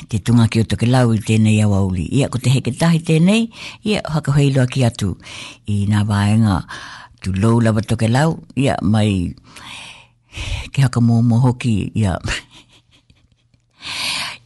[0.09, 2.07] te tunga ki to toke lau i tēnei au auli.
[2.23, 3.45] Ia ko te heke tahi nei
[3.85, 5.09] ia hoka hei loa ki atu
[5.69, 6.63] i na vāenga
[7.21, 9.29] tu lou lava toke lau, ia mai
[10.73, 12.17] ke haka mō mō hoki, ia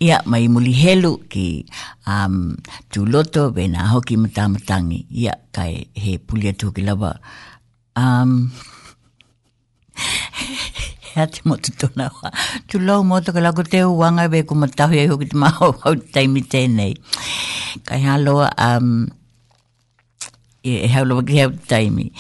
[0.02, 1.46] ia mai muli helu ki
[2.10, 2.38] um,
[2.92, 7.12] tūloto be nā hoki matamatangi ia kai he puli atu ki lawa
[8.02, 8.50] um,
[10.42, 12.34] he ate mo tu tona wā
[12.72, 15.94] tu lau mo tu kalako te uanga be ku matahu e hoki te maho hau
[16.18, 16.96] taimi tēnei
[17.88, 18.90] kai haloa um,
[20.64, 22.12] e e haulo ki hau taimi.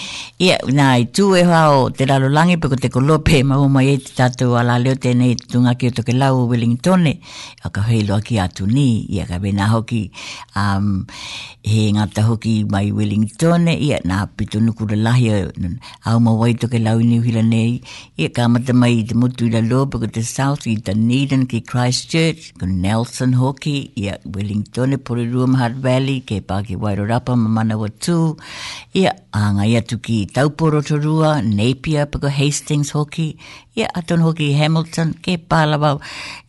[0.42, 3.84] Ia, nā i tū e hoa o te lalo langi, pe te kolope ma uma
[3.86, 7.14] i e te tatu ala leo tēnei tunga ki o toke lau o Wellington e,
[7.62, 10.12] a ka heilo aki atu ni, ia ka bina hoki,
[10.58, 11.06] um,
[11.64, 15.38] he ngata hoki mai Wellington e, na nā pito nukura lahi o
[16.10, 17.80] a uma wai toke lau i niuhila nei,
[18.18, 21.46] ia ka amata mai i te mutu i la lo, pe te south i Dunedin
[21.46, 27.78] ki Christchurch, ko Nelson hoki, ia Wellington e, Porirua Mahat Valley, ke pāke Wairorapa, mamana
[27.78, 28.31] wa tū,
[28.94, 33.38] e anga ia tuki i Tauporo Torua, Napier, pako Hastings hoki,
[33.76, 36.00] e aton hoki i Hamilton, ke pālawau,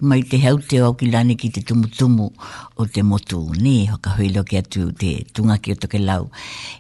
[0.00, 2.30] mai te hauteo au ki lani ki te tumutumu
[2.76, 3.40] o te motu.
[3.58, 6.30] Ni, hoka huilo ki atu te tunga ki o toke lau,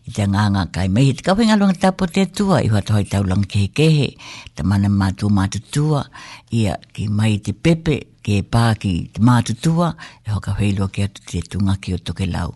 [0.08, 3.44] i te nganga kai mei, te kawhinga luanga tapo te tua, i hoa tohoi taulang
[3.46, 4.10] ke kehe,
[4.54, 6.04] te mana mātua mātutua,
[6.50, 11.40] ia ki mai te pepe, ke pā ki mātutua, e hoka huilo ki atu te
[11.54, 12.52] tunga ki o toke lau.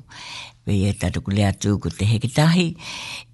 [0.67, 2.67] Ve e tato kule atu ko te heketahi.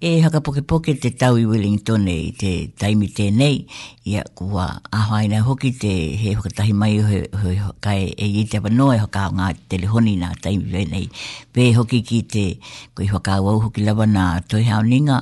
[0.09, 3.57] E haka poke poke te tau i Wellington e te taimi tēnei
[4.03, 4.67] ia kua
[4.99, 5.89] ahoi nei hoki te
[6.21, 7.17] he hokatahi mai o he,
[7.85, 11.05] kai e i te wanoe hoka o ngā telehoni nā taimi vei nei.
[11.55, 12.43] Pē hoki ki te
[12.95, 15.19] koi hoka o au hoki lawa nā toi hao ninga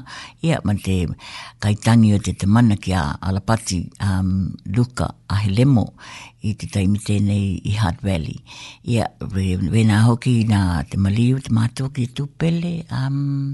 [0.48, 0.96] ia man te
[1.64, 3.78] kaitangi o te tamana ki a Alapati
[4.10, 4.32] um,
[4.76, 5.86] Luka a lemo
[6.50, 8.40] i te taimi tēnei i Hard Valley.
[8.90, 9.06] Ia,
[9.36, 13.54] we, we nā hoki nā te maliu, te mātua ki tūpele, um,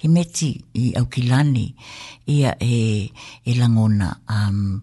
[0.00, 0.50] he meti
[0.82, 1.66] i au kilani
[2.34, 2.70] ia e,
[3.50, 4.80] e langona um,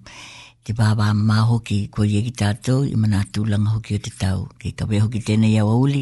[0.63, 4.45] te bāwā mā hoki ko ia ki tātou i mana tūlanga hoki o te tau.
[4.61, 6.01] Ke kawe wehoki hoki tēnei au auli,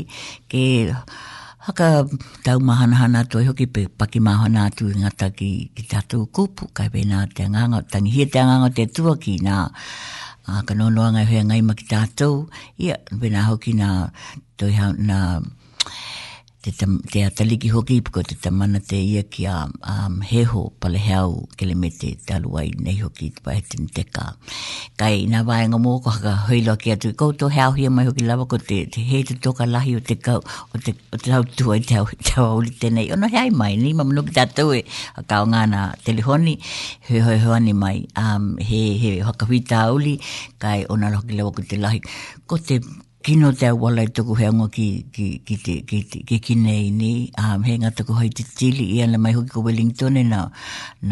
[0.51, 0.63] ke
[1.67, 1.89] haka
[2.45, 6.25] tau mahana hana tō e hoki pe paki mahana atu i ngata ki, ki tātou
[6.35, 9.59] kupu, kai wena te anganga, tangi hia te anganga te tua ki nā
[10.45, 12.43] a uh, kanonoa ngai hoia ngai ma ki tātou,
[12.77, 13.93] ia bena hoki nā
[14.59, 15.21] tō i hau nā
[16.65, 19.57] te, tam, te ataliki hoki ipiko te tamana te ia ki a
[19.91, 24.23] um, heho pale heau kele me te taluai nei hoki pa e te teka.
[24.97, 28.25] Kai nga vāenga mō ko haka hoiloa ki atu i koutou heau hia mai hoki
[28.25, 31.35] lawa ko te, te hei te toka lahi o te kau o te, o te
[31.35, 33.11] hau tuai te hau, te hau uli tenei.
[33.13, 34.81] Ono hei mai ni mamu nuki tātou e
[35.13, 36.57] a kao ngāna telehoni
[37.11, 40.17] hoi hoi hoani mai um, he, he haka hui tā uli
[40.57, 42.01] kai ona hoki lawa ko te lahi.
[42.47, 42.81] Ko te
[43.25, 46.00] kino te wala i tuku heango ki, ki, ki, te, ki,
[46.30, 47.09] ki, ki nei ni,
[47.41, 50.41] um, he ngā tuku hei te tili i ana mai hoki ko Wellington na,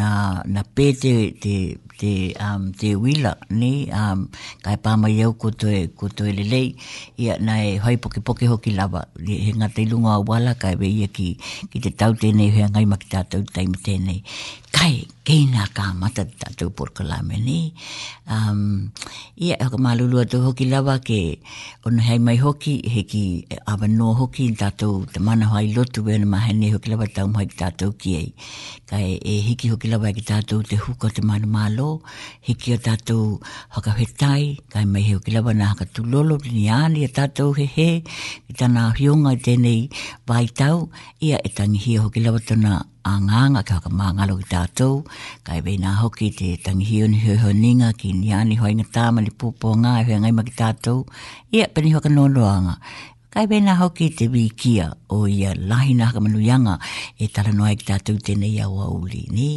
[0.02, 0.10] na,
[0.56, 1.14] na pē te,
[1.46, 1.54] te,
[1.98, 2.12] te,
[2.46, 4.28] um, te wila ni, um,
[4.62, 6.68] kai pāma i au ko toi, ko toi lelei,
[7.18, 10.76] i ana e hoi poke poke hoki lava, he ngā te lunga a wala kai
[10.84, 11.32] weia ki,
[11.74, 14.22] ki te tau tēnei hea ngai maki tātou taima tēnei
[14.78, 14.96] kai
[15.28, 17.58] keina ka mata tatu por kala me ni
[18.36, 18.62] um
[19.46, 21.20] ia e ka malulu atu hoki lava ke
[21.86, 23.24] ono hei mai hoki he ki
[23.54, 27.06] e, ava no hoki tatu te mana hoai lotu e na mahen ni hoki lava
[27.18, 28.30] tau mai ki tatu ki ei
[28.92, 31.90] kai e hiki hoki lava ki tatu te huko te manu malo
[32.50, 33.18] hiki o tatu
[33.76, 34.44] haka hetai
[34.76, 37.90] kai mai hoki lava na haka tu lolo ni ani a tatu he he
[38.46, 39.80] ki tana hionga tenei
[40.34, 40.76] vai tau
[41.30, 45.04] ia e tangi hia hoki lava tona anganga ka ka mangalo ki tātou,
[45.46, 49.24] kai wei nā hoki te tangihio ni hoi honinga ki ni ani hoi ngā tāma
[49.26, 51.02] ni pūpō ngā e hoi ngai maki tātou,
[51.60, 52.78] ia pani hoka nōnoanga.
[53.34, 54.28] Kai wei nā hoki te
[54.62, 56.78] kia o ia lahi nā haka manuianga
[57.20, 59.50] e tala noai ki tātou tēnei au auli ni.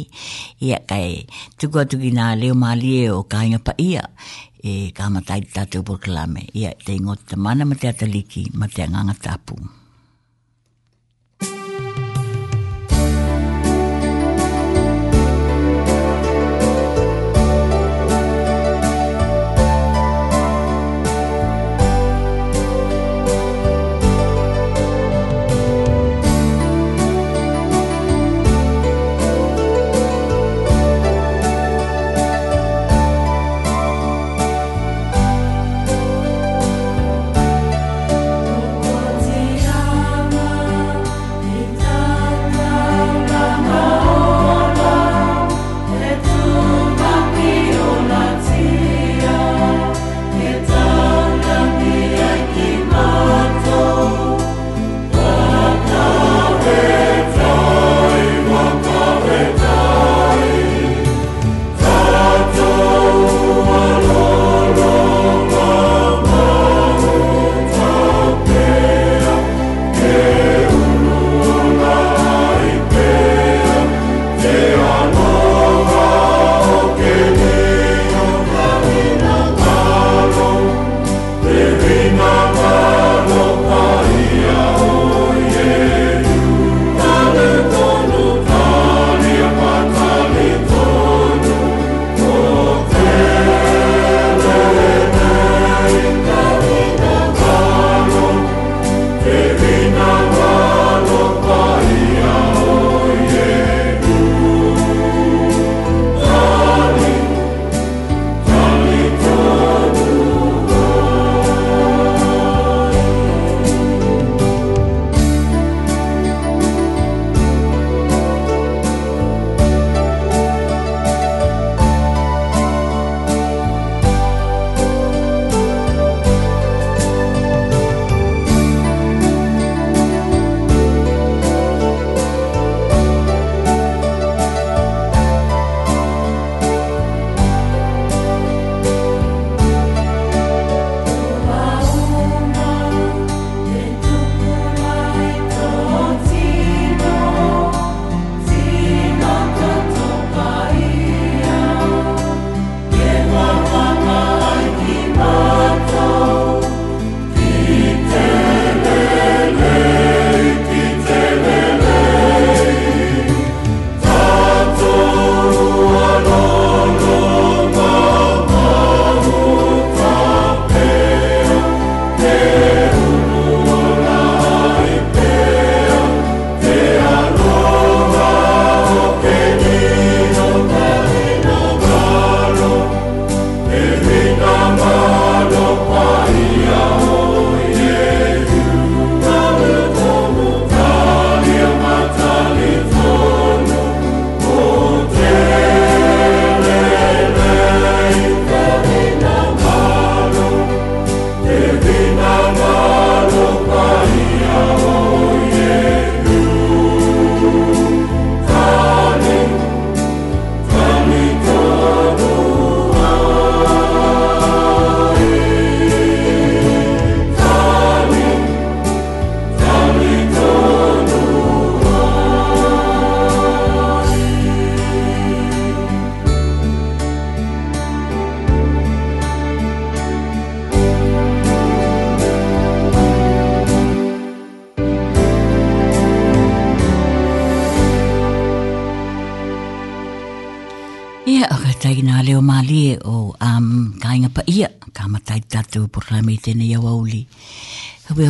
[0.65, 1.23] Ia kai
[1.55, 4.03] tuku atu ki nā leo mālie o kāinga pa ia,
[4.65, 8.83] e kāma tai tātou pōkalame, ia te ingot te mana ma te ataliki ma te
[8.87, 9.75] anganga tāpumu.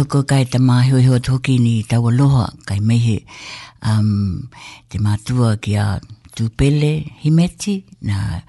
[0.07, 3.17] tuko kai te mā hui hua tōki ni tawa loha kai mehe
[3.83, 4.39] um,
[4.87, 5.87] te mātua ki a
[6.37, 6.91] tūpele
[7.25, 7.73] himeti
[8.07, 8.39] na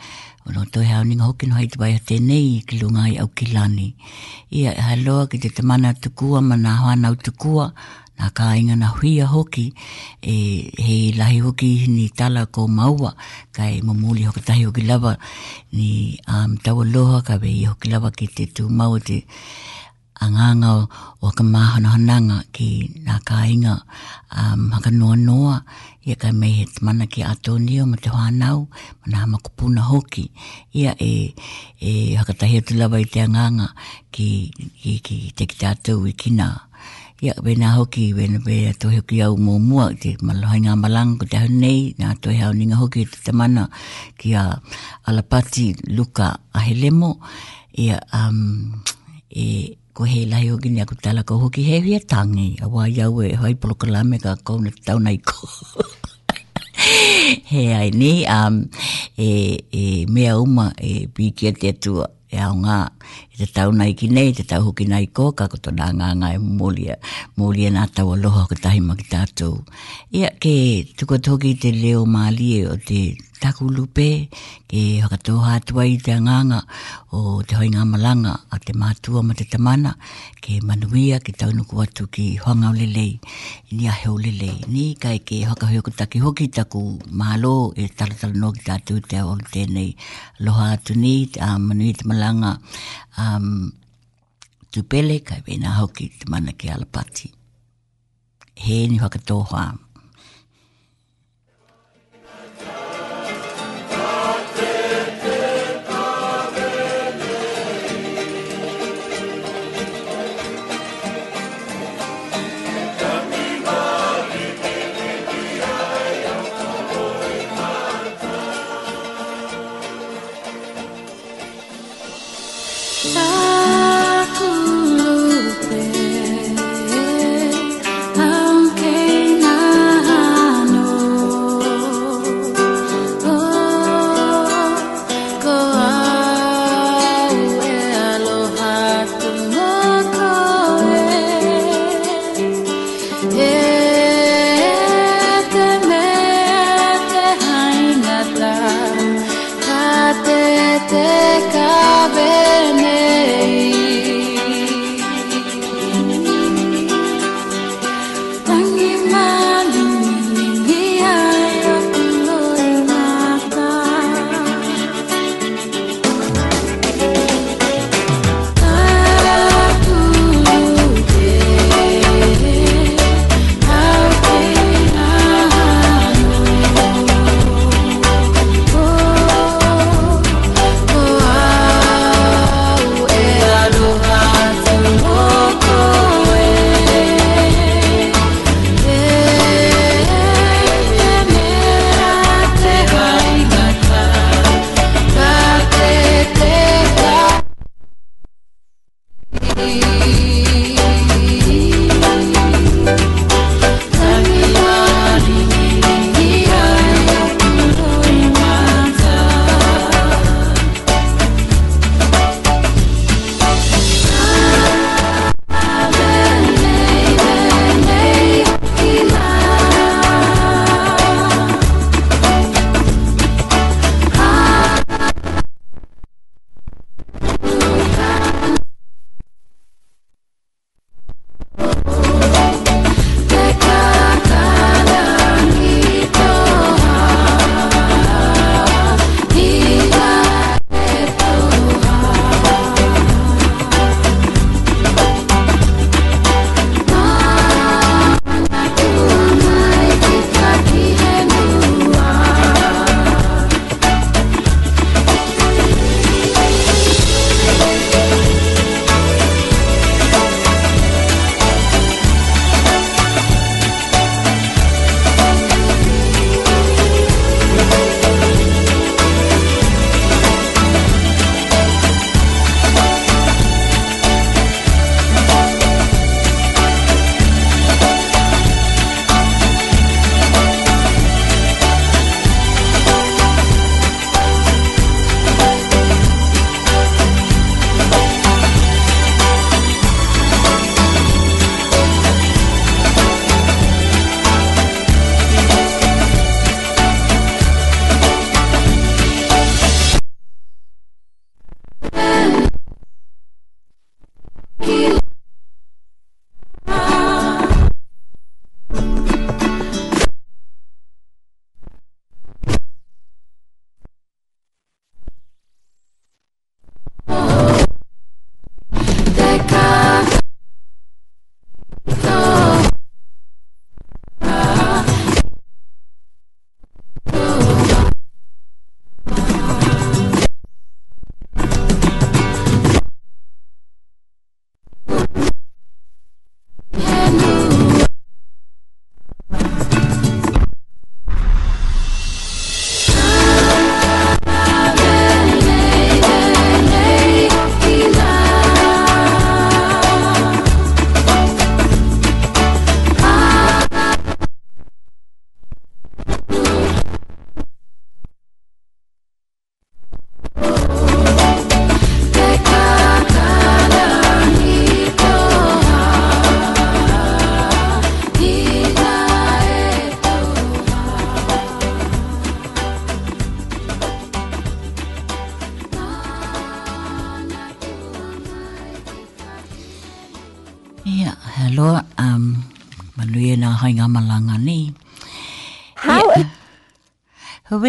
[0.47, 3.89] ono toi hao ninga hoki no hai tuwai a tēnei ki lungai au ki lani.
[4.55, 7.73] Ia e haloa ki te tamana tukua ma nā hoanau tukua
[8.23, 9.67] nā kā inga na huia hoki
[10.23, 10.37] e
[10.79, 13.17] he lahi hoki ni tala ko maua
[13.51, 15.17] kai mamuli hoki tahi hoki lava
[15.75, 19.25] ni um, tawa loha kai wei hoki lava ki te tū mau te
[20.19, 20.71] anganga
[21.39, 22.67] whakamahanahananga ki
[23.07, 23.75] nā kāinga
[24.35, 25.63] um, hakanoa noa
[26.05, 30.31] ia kai mei he tamana ki Atonio ma te whānau ma nā makupuna hoki
[30.75, 31.35] ia e,
[31.79, 33.69] e hakatahi atu lawa i te anganga
[34.11, 34.27] ki,
[34.83, 36.49] ki, ki te ki tātou i e kina
[37.23, 40.75] ia we nā hoki we nā we a hoki au mō mua te malohai ngā
[40.83, 43.69] malang ko te nei nā tohe hau nga hoki te tamana
[44.19, 44.45] ki a
[45.07, 47.15] alapati luka ahelemo
[47.79, 48.45] ia um,
[49.31, 52.85] e ko he lai o gini aku tala ko hoki he hia tangi a wā
[52.87, 55.43] iau e hoi polo kalame ka kou na tau nei ko
[57.51, 58.63] he ai ni um,
[59.19, 59.29] e,
[59.75, 62.79] e mea uma e pikia te atua e au ngā
[63.35, 66.15] e te tau nei ki nei te tau hoki nei ko ka koto nā ngā
[66.23, 67.01] ngā e mōlia
[67.35, 69.59] mōlia nā tau aloha ka tahi maki tātou
[70.15, 70.55] ia ke
[70.95, 73.03] tuko toki te leo mālie o te
[73.43, 74.29] taku lupe
[74.71, 76.61] ke hakato hatua i te nganga
[77.17, 79.93] o te hoi malanga a te mātua ma te tamana
[80.45, 83.13] ke manuia ki taunuku atu ki hoangau lelei
[83.75, 86.83] ni a heo lelei ni kai ke haka hoi ku taki hoki taku
[87.23, 89.91] mālo e taratala no ki tātu te aolo tēnei
[90.45, 91.15] loha atu ni
[91.47, 92.53] a manuia te malanga
[93.23, 93.49] um,
[94.73, 97.33] tupele kai vena hoki te mana ke alapati
[98.67, 99.67] he ni hakato hoa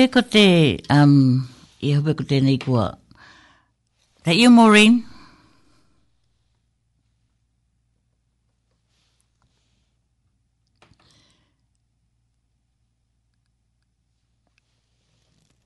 [0.07, 1.43] ko te, um,
[1.83, 2.95] i hope ko tēnei kua.
[4.23, 5.03] That you, Maureen?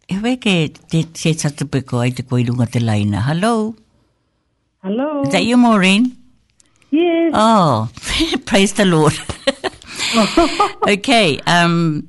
[0.09, 0.55] E wei ke
[0.91, 3.21] te se tatapeko ai te koirunga te laina.
[3.29, 3.75] Hello?
[4.83, 5.21] Hello?
[5.23, 6.13] Is that you, Maureen?
[6.91, 7.31] Yes.
[7.33, 7.89] Oh,
[8.45, 9.13] praise the Lord.
[10.87, 12.07] okay, um,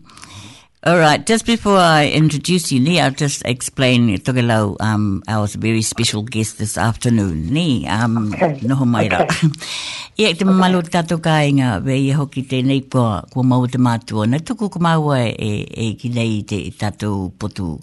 [0.85, 1.17] all right.
[1.25, 6.61] Just before I introduce you, Ni, I'll just explain Togelo, um, our very special guest
[6.61, 7.49] this afternoon.
[7.57, 8.61] Ni, um, okay.
[8.61, 9.25] noho mai rā.
[9.25, 9.49] Okay.
[10.21, 10.93] Ia, te mamalu okay.
[11.01, 14.29] tato kāinga, we i hoki tēnei kua, kua mau te mātua.
[14.29, 17.79] Na tuku ka maua e, e ki nei te tato potu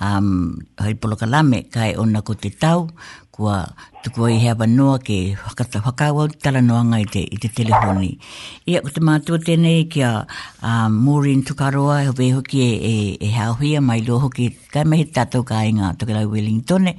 [0.00, 2.88] um, hoi polokalame kai ona ko te tau,
[3.38, 3.68] kua
[4.02, 8.10] tuku ai hea wanoa ke whakata whakawa tala noanga i te, i te telefoni.
[8.72, 12.96] Ia ko te mātua tēnei ki a uh, Maureen Tukaroa e hove hoki e,
[13.30, 13.30] e,
[13.70, 16.96] e mai lo hoki kai mehe tātou ka inga toke lai Wellington e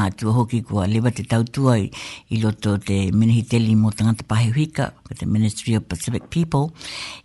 [0.00, 1.90] mātua hoki kua lewa te tautua i,
[2.30, 6.72] i loto te minihiteli mo tangata pahe huika the Ministry of Pacific People,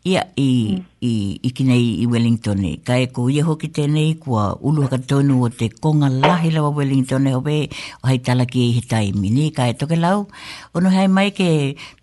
[0.02, 1.14] ia i, i,
[1.44, 2.58] i kinei i Wellington.
[2.84, 7.28] Ka e ko ia hoki tēnei kua ulu hakatonu o te konga lahi lawa Wellington
[7.28, 7.60] e hove,
[8.04, 9.34] o hei tala ki e he taimi.
[9.54, 10.26] ka e toke lau,
[10.74, 11.52] ono hei mai ke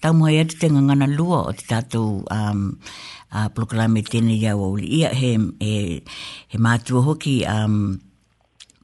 [0.03, 2.79] tamu hai atu te ngangana lua o te tatou um,
[3.33, 4.79] uh, proklame tēnei iau au.
[4.79, 5.75] Ia he, he,
[6.49, 7.99] he mātua hoki um,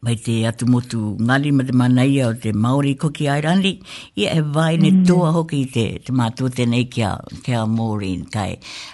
[0.03, 4.43] mai te atu motu ngali ma te manaia o te Māori Cookie Island ia e
[4.43, 5.07] vai ne mm.
[5.09, 8.53] toa hoki te, te mātua tēnei kia, kia Māori kai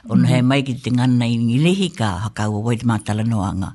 [0.08, 0.28] ono mm.
[0.32, 3.72] hei mai ki te ngana i ngilehi ka hakau awai te mātala noanga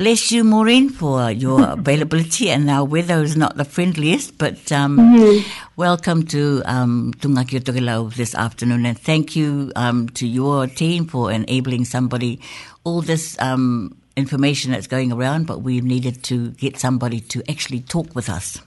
[0.00, 2.48] Bless you, Maureen, for your availability.
[2.48, 5.46] And our weather is not the friendliest, but um, mm-hmm.
[5.76, 8.86] welcome to um, Tungaki Otokelau this afternoon.
[8.86, 12.40] And thank you um, to your team for enabling somebody
[12.82, 17.80] all this um, information that's going around, but we needed to get somebody to actually
[17.80, 18.58] talk with us.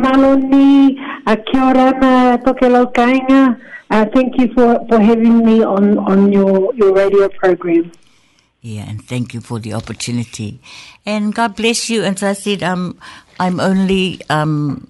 [3.41, 3.55] uh,
[3.91, 7.93] uh, thank you for, for having me on, on your, your radio program.
[8.61, 10.61] Yeah, and thank you for the opportunity.
[11.07, 12.03] And God bless you.
[12.03, 12.99] And so I said, um,
[13.39, 14.21] I'm only.
[14.31, 14.89] Um,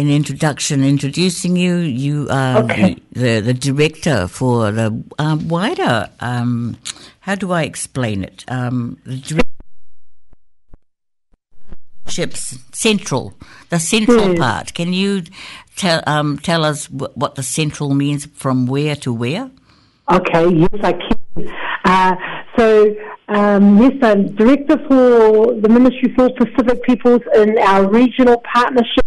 [0.00, 1.76] an introduction introducing you.
[1.76, 2.96] You are okay.
[3.12, 6.78] the, the, the, director for the um, wider, um,
[7.20, 8.44] how do I explain it?
[8.48, 9.44] Um, the
[12.72, 13.34] central,
[13.68, 14.36] the central hmm.
[14.36, 14.72] part.
[14.74, 15.22] Can you
[15.76, 19.50] tell um, tell us w- what the central means from where to where?
[20.10, 21.52] Okay, yes, I can.
[21.84, 22.16] Uh,
[22.58, 22.94] so,
[23.28, 29.06] um, yes, I'm director for the Ministry for Pacific Peoples in our regional partnership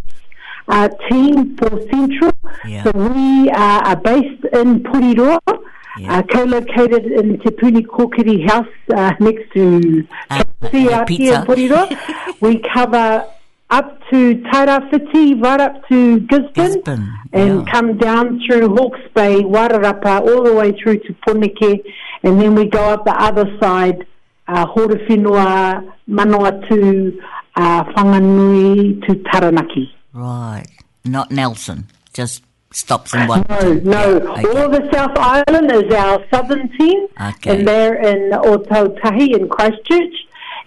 [0.67, 2.31] uh, team for Central.
[2.65, 2.83] Yeah.
[2.83, 5.57] So we uh, are based in Puriroa, uh,
[5.99, 6.19] yeah.
[6.19, 11.97] uh, co-located in Te Puni Kōkiri House uh, next to uh, in Puriroa.
[12.41, 13.23] we cover
[13.69, 17.71] up to Tairawhiti, right up to Gisborne, Gisborne and yeah.
[17.73, 21.81] come down through Hawke's Bay, Wairarapa, all the way through to Poneke,
[22.23, 24.05] and then we go up the other side,
[24.47, 27.13] uh, Manawatu,
[27.55, 29.91] uh, Whanganui to Taranaki.
[30.13, 30.67] Right.
[31.03, 31.87] Not Nelson.
[32.13, 33.45] Just stops in one.
[33.49, 34.03] No, no.
[34.31, 34.43] Okay.
[34.45, 37.07] All the South Island is our southern team.
[37.19, 37.57] Okay.
[37.59, 40.13] And they're in Ototahi in Christchurch.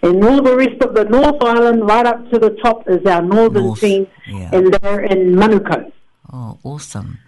[0.02, 3.22] And all the rest of the North Island, right up to the top, is our
[3.22, 4.06] northern North, team.
[4.26, 4.50] Yeah.
[4.52, 5.90] And they're in Manukau.
[6.32, 7.18] Oh, awesome.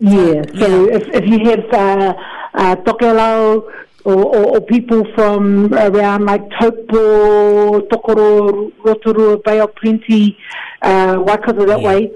[0.00, 0.18] Yeah.
[0.48, 0.96] Um, so yeah.
[0.96, 2.14] If, if you have uh,
[2.54, 3.72] uh, Tokelau,
[4.04, 10.36] or, or, or, people from around like Taupo, Tokoro, Rotorua, Bay of Plenty,
[10.82, 11.86] uh, Waikato that yeah.
[11.88, 12.10] way,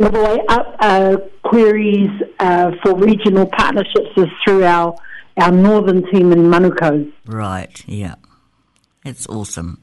[0.00, 0.76] all the way up.
[0.80, 4.94] Uh, queries uh, for regional partnerships is through our
[5.36, 7.10] our northern team in Manukau.
[7.26, 7.82] Right.
[7.88, 8.14] Yeah.
[9.04, 9.80] It's awesome.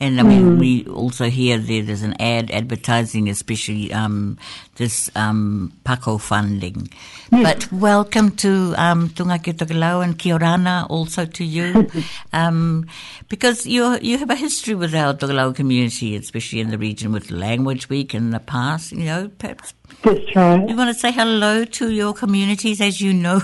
[0.00, 0.58] And I mean, mm.
[0.58, 4.38] we also hear that there's an ad advertising, especially um,
[4.76, 6.88] this um, PACO funding.
[7.32, 7.42] Yes.
[7.42, 11.90] But welcome to um, Tungaki Tokelau and Kiorana also to you,
[12.32, 12.86] um,
[13.28, 17.32] because you you have a history with our Tokelau community, especially in the region with
[17.32, 18.92] Language Week in the past.
[18.92, 20.68] You know, perhaps this trial.
[20.68, 23.40] You want to say hello to your communities as you know?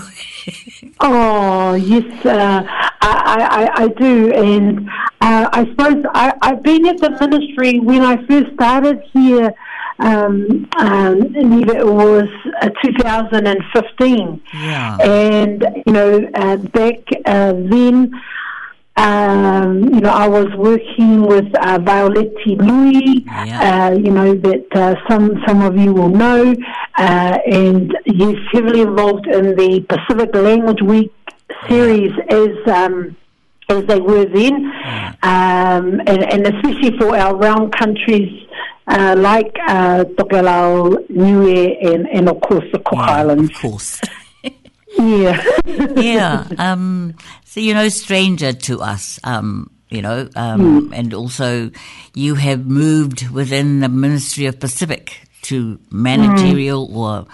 [0.99, 2.63] oh, yes, uh,
[3.01, 4.31] I, I, I, do.
[4.33, 4.89] And
[5.21, 9.53] uh, I suppose I, I've been at the ministry when I first started here.
[9.97, 12.27] Um, um, it was
[12.61, 14.41] uh, 2015.
[14.53, 14.97] Yeah.
[15.01, 18.11] And, you know, uh, back uh, then,
[18.97, 21.79] um, you know, I was working with uh,
[22.13, 23.89] Louis, yeah.
[23.89, 26.55] uh, you know, that uh, some, some of you will know,
[26.97, 31.11] uh, and he's heavily involved in the Pacific Language Week
[31.67, 33.17] series as, um,
[33.67, 35.13] as they were then, yeah.
[35.23, 38.47] um, and, and especially for our round countries
[38.87, 43.49] uh, like uh, Tokelau, Niue, and, and of course the Cook yeah, Islands.
[43.49, 44.01] Of course.
[44.97, 45.43] Yeah.
[45.95, 46.47] yeah.
[46.57, 50.93] Um, so, you know, stranger to us, um, you know, um, mm.
[50.97, 51.71] and also
[52.13, 56.95] you have moved within the Ministry of Pacific to managerial mm.
[56.95, 57.27] or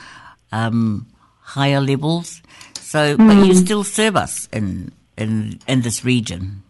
[0.52, 1.08] um,
[1.42, 2.42] higher levels.
[2.76, 3.28] So, mm.
[3.28, 3.60] but you hmm.
[3.60, 6.62] still serve us in, in, in this region.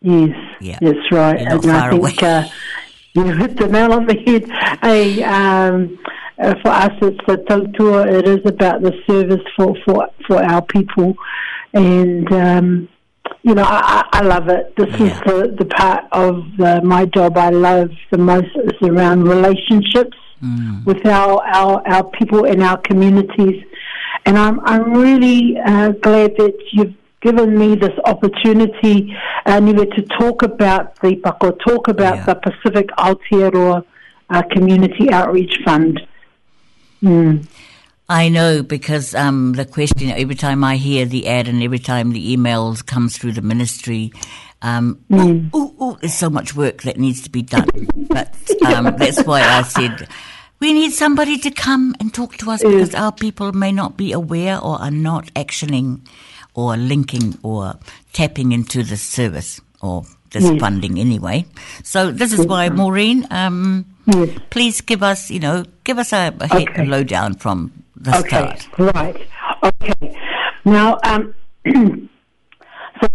[0.00, 0.30] Yes.
[0.60, 0.78] Yeah.
[0.80, 1.38] That's right.
[1.38, 2.48] You're and I think, uh,
[3.14, 4.44] you hit the nail on the head.
[4.82, 5.90] I,
[6.40, 8.10] uh, for us, it's the tautua.
[8.12, 11.14] It is about the service for, for, for our people.
[11.74, 12.88] And, um,
[13.42, 14.74] you know, I, I love it.
[14.76, 15.06] This yeah.
[15.06, 20.16] is the, the part of the, my job I love the most is around relationships
[20.42, 20.84] mm.
[20.84, 23.62] with our, our, our people and our communities.
[24.24, 29.14] And I'm, I'm really uh, glad that you've given me this opportunity,
[29.46, 32.24] Aniwe, uh, to talk about the Pako, talk about yeah.
[32.24, 33.84] the Pacific Aotearoa
[34.30, 36.00] uh, Community Outreach Fund.
[37.02, 37.46] Mm.
[38.08, 42.10] I know because um, the question every time I hear the ad and every time
[42.12, 44.12] the emails come through the ministry,
[44.62, 45.96] um, mm.
[46.00, 47.68] there's so much work that needs to be done.
[48.08, 48.34] but
[48.66, 50.08] um, that's why I said
[50.58, 52.70] we need somebody to come and talk to us hmm.
[52.72, 56.00] because our people may not be aware or are not actioning
[56.54, 57.74] or linking or
[58.12, 60.58] tapping into this service or this hmm.
[60.58, 61.46] funding anyway.
[61.84, 62.50] So this is hmm.
[62.50, 63.26] why Maureen.
[63.30, 64.38] Um, Yes.
[64.50, 68.56] Please give us, you know, give us a, a hit lowdown from the okay.
[68.56, 68.68] start.
[68.78, 69.26] Right.
[69.62, 70.18] Okay.
[70.64, 71.34] Now, um,
[73.00, 73.08] so,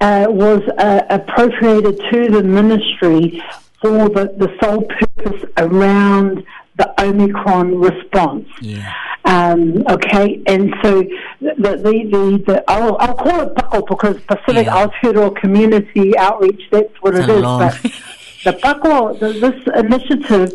[0.00, 3.42] uh, was uh, appropriated to the ministry
[3.80, 6.44] for the, the sole purpose around
[6.76, 8.48] the Omicron response.
[8.60, 8.92] Yeah.
[9.26, 11.00] Um, okay, and so
[11.40, 14.86] the the, the, the I'll, I'll, call it buckle because Pacific yeah.
[14.86, 16.60] Aotearoa Community Outreach.
[16.70, 17.78] That's what it's it is, But
[18.44, 20.52] the Buckle, this initiative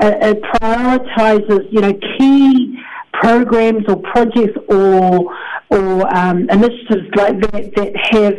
[0.00, 2.78] uh, it uh, prioritises, you know, key
[3.14, 5.32] programs or projects or
[5.70, 8.36] or um, initiatives like that that have,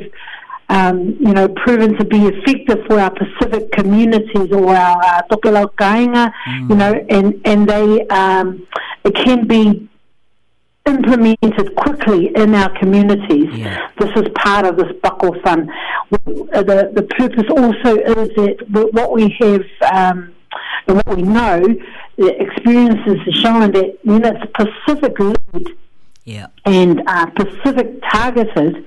[0.69, 5.69] um, you know, proven to be effective for our Pacific communities or our uh, tōkelo
[5.75, 6.69] kainga, mm.
[6.69, 8.65] you know, and and they um,
[9.03, 9.87] it can be
[10.89, 13.47] implemented quickly in our communities.
[13.57, 13.89] Yeah.
[13.99, 15.69] This is part of this buckle fund.
[16.11, 19.61] Uh, the, the purpose also is that what we have
[19.93, 20.33] um,
[20.87, 21.61] and what we know,
[22.17, 25.67] the experiences are showing that when it's Pacific led
[26.25, 26.47] yeah.
[26.65, 28.85] and uh, Pacific targeted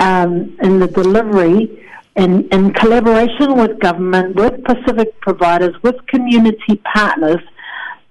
[0.00, 1.80] um, in the delivery.
[2.16, 7.40] In, in collaboration with government, with Pacific providers, with community partners,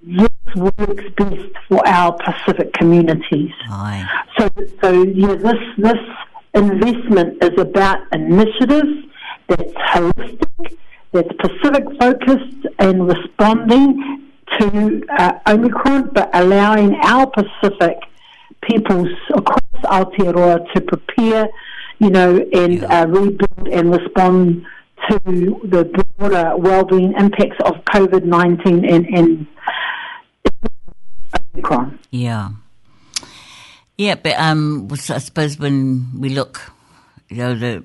[0.05, 3.51] this works best for our Pacific communities.
[3.69, 4.05] Aye.
[4.37, 4.49] So,
[4.81, 5.99] so yeah, this this
[6.53, 9.07] investment is about initiatives
[9.47, 10.77] that's holistic,
[11.13, 14.27] that's Pacific focused, and responding
[14.59, 17.95] to uh, Omicron, but allowing our Pacific
[18.61, 21.47] peoples across Aotearoa to prepare,
[21.99, 23.03] you know, and yeah.
[23.03, 24.65] uh, rebuild and respond
[25.09, 25.19] to
[25.65, 29.47] the broader well-being impacts of COVID-19 and, and
[32.11, 32.49] yeah.
[33.97, 36.59] Yeah, but um, I suppose when we look,
[37.29, 37.83] you know, the,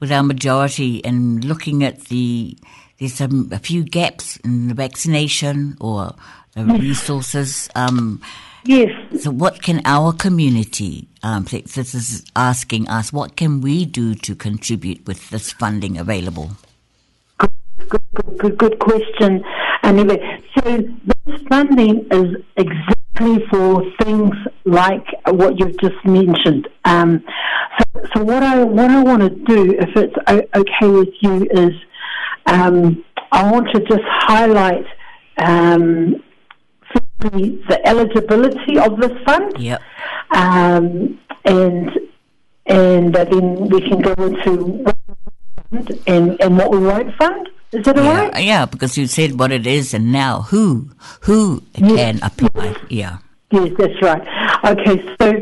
[0.00, 2.56] with our majority and looking at the,
[2.98, 6.14] there's some, a few gaps in the vaccination or
[6.54, 7.68] the resources.
[7.74, 8.22] Um,
[8.64, 8.92] yes.
[9.22, 14.34] So, what can our community, um, this is asking us, what can we do to
[14.36, 16.52] contribute with this funding available?
[17.88, 19.44] Good, good, good, good question
[19.86, 26.68] anyway, so this funding is exactly for things like what you've just mentioned.
[26.84, 27.22] Um,
[27.78, 31.72] so, so, what I what I want to do, if it's okay with you, is
[32.46, 34.86] um, I want to just highlight
[35.38, 36.16] um,
[37.20, 39.52] the, eligibility of this fund.
[39.58, 39.80] Yep.
[40.34, 41.90] Um, and
[42.66, 44.84] and then we can go into
[46.06, 47.48] and, and what we won't fund.
[47.72, 50.90] Is that yeah, Yeah, because you said what it is and now who
[51.22, 51.96] who yes.
[51.96, 52.76] can apply.
[52.88, 53.18] Yeah.
[53.50, 54.22] Yes, that's right.
[54.64, 55.32] Okay, so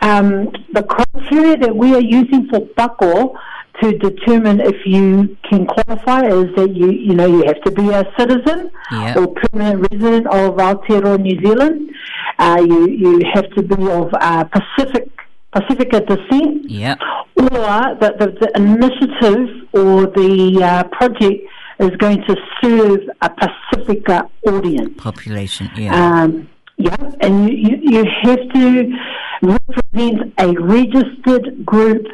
[0.00, 3.36] um, the criteria that we are using for buckle
[3.82, 7.90] to determine if you can qualify is that you you know you have to be
[7.90, 8.70] a citizen
[9.18, 11.90] or permanent resident of Aotearoa New Zealand.
[12.38, 15.10] Uh, you you have to be of uh, Pacific
[15.52, 16.96] Pacifica descent, yeah.
[17.36, 21.46] or the, the, the, initiative or the uh, project
[21.80, 24.94] is going to serve a Pacifica audience.
[24.96, 26.22] Population, yeah.
[26.22, 28.98] Um, yeah, and you, you have to
[29.42, 32.06] represent a registered group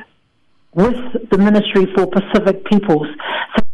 [0.74, 3.06] with the Ministry for Pacific Peoples.
[3.56, 3.64] So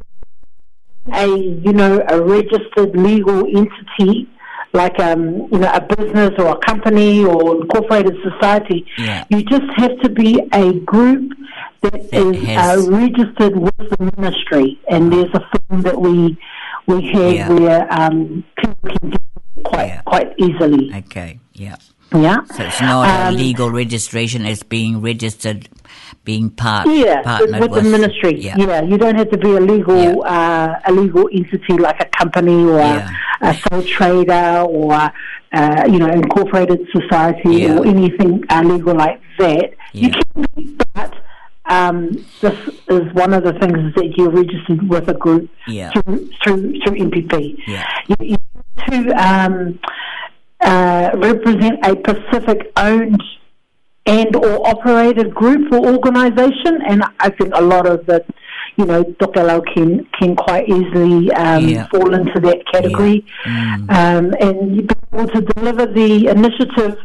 [1.12, 4.29] a, you know, a registered legal entity
[4.73, 8.87] like um, you know, a business or a company or incorporated society.
[8.99, 9.25] Yeah.
[9.31, 11.33] You just have to be a group
[11.83, 12.89] that, that is uh, has...
[12.89, 14.79] uh, registered with the ministry.
[14.91, 16.39] And there's a form that we
[16.87, 17.49] we have yeah.
[17.53, 19.17] where um, people can do
[19.59, 20.03] it quite yeah.
[20.03, 20.93] quite easily.
[20.95, 21.39] Okay.
[21.55, 21.77] Yeah.
[22.15, 22.45] Yeah.
[22.55, 25.69] So it's not um, a legal registration; it's being registered
[26.25, 28.40] being part yeah, partnered with, with the ministry.
[28.40, 28.57] Yeah.
[28.59, 28.83] yeah.
[28.83, 30.79] you don't have to be a legal yeah.
[30.88, 33.16] uh, a legal entity like a company or yeah.
[33.42, 34.95] a, sole trader or
[35.53, 39.73] uh, you know incorporated society or anything uh, legal like that.
[39.92, 41.14] You can be, but
[41.66, 46.79] um, this is one of the things that you're registered with a group through, through
[46.81, 47.59] through MPP.
[48.09, 48.37] You, you
[48.90, 49.79] to um,
[50.61, 53.23] uh, represent a Pacific owned
[54.07, 58.25] and or operated group or organisation, and I think a lot of the,
[58.77, 59.42] you know, Dr.
[59.45, 61.87] Lau can can quite easily um, yeah.
[61.88, 63.77] fall into that category, yeah.
[63.79, 63.90] mm.
[63.90, 66.97] um, and you'd be able to deliver the initiative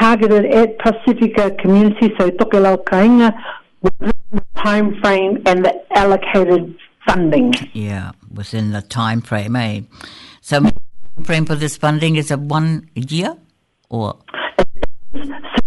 [0.00, 2.60] targeted at Pacifica community, so Dr.
[2.60, 3.34] Lau Kainga,
[3.82, 6.74] within the time frame and the allocated
[7.06, 7.52] funding.
[7.74, 9.82] Yeah, within the time frame, eh?
[10.40, 10.60] So,
[11.24, 13.36] frame for this funding is a one year,
[13.90, 14.18] or.
[15.12, 15.61] So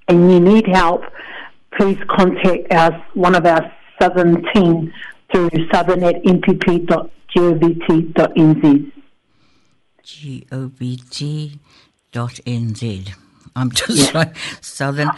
[0.08, 1.04] and you need help,
[1.76, 4.92] please contact our, one of our Southern team
[5.32, 6.82] through southern at mpp.govt.nz.
[12.12, 13.14] govt.nz.
[13.56, 14.18] I'm just yeah.
[14.18, 15.08] like southern.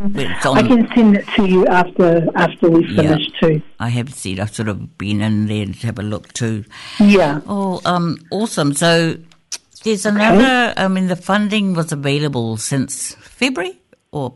[0.00, 3.62] I can send it to you after after we finish yeah, too.
[3.78, 4.40] I have seen.
[4.40, 6.64] I've sort of been in there to have a look too.
[6.98, 7.42] Yeah.
[7.46, 8.72] Oh, um, awesome.
[8.74, 9.18] So
[9.84, 13.78] there's another, I mean, the funding was available since February
[14.10, 14.34] or?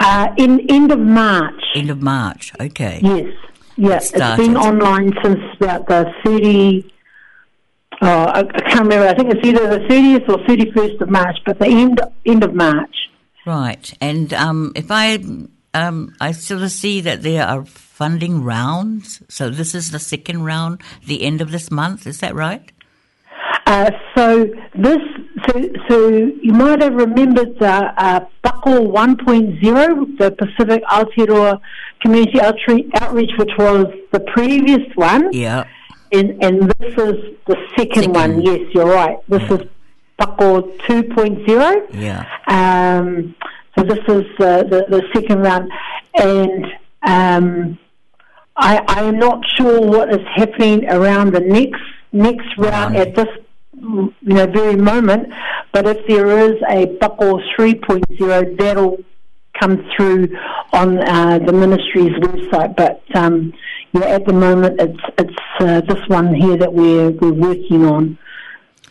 [0.00, 1.62] Uh, in end of March.
[1.74, 3.00] End of March, okay.
[3.02, 3.32] Yes,
[3.76, 6.92] yeah, it has been online since about the 30,
[8.02, 11.36] uh, I, I, can't remember, I think it's either the 30th or 31st of March,
[11.46, 12.96] but the end, end of March.
[13.46, 15.22] Right, and um, if I,
[15.74, 20.42] um, I sort of see that there are funding rounds, so this is the second
[20.44, 22.72] round, the end of this month, is that right?
[23.68, 24.44] Uh, so
[24.76, 24.96] this,
[25.46, 27.70] so, so you might have remembered the
[28.02, 31.60] uh, Buckle 1.0, the Pacific Aotearoa
[32.00, 32.90] Community Outreach,
[33.36, 35.30] which was the previous one.
[35.34, 35.64] Yeah.
[36.12, 38.14] And, and this is the second, second.
[38.14, 38.40] one.
[38.40, 39.18] Yes, you're right.
[39.28, 39.48] This yeah.
[39.48, 39.62] Mm.
[39.64, 39.68] is
[40.16, 41.88] Buckle 2.0.
[41.92, 42.18] Yeah.
[42.46, 43.34] Um,
[43.78, 45.70] so this is the, the second round.
[46.14, 46.64] And
[47.02, 47.78] um,
[48.56, 51.82] I, I am not sure what is happening around the next
[52.14, 53.28] next round at this
[53.82, 55.32] you know, very moment.
[55.72, 58.98] But if there is a Buckle 3.0, that'll
[59.58, 60.36] come through
[60.72, 62.76] on uh, the ministry's website.
[62.76, 63.52] But um,
[63.92, 68.18] yeah, at the moment, it's it's uh, this one here that we're we're working on.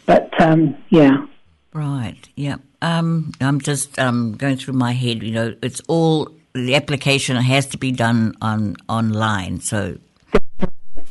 [0.05, 1.25] But um, yeah,
[1.73, 2.55] right, yeah.
[2.81, 5.23] Um, I'm just um, going through my head.
[5.23, 9.59] You know, it's all the application has to be done on online.
[9.61, 9.97] So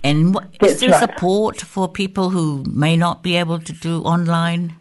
[0.06, 4.76] and what, is there support for people who may not be able to do online?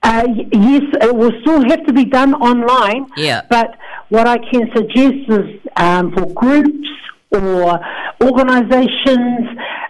[0.00, 3.10] Uh, yes, it will still have to be done online.
[3.16, 3.42] Yeah.
[3.50, 3.74] But
[4.10, 6.88] what I can suggest is um, for groups
[7.32, 7.80] or
[8.22, 9.48] organisations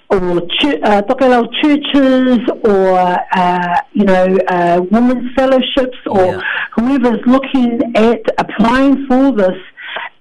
[0.08, 2.98] or ch- uh, tokelau churches or
[3.38, 6.40] uh, you know uh, women's fellowships or yeah.
[6.74, 9.58] whoever's looking at applying for this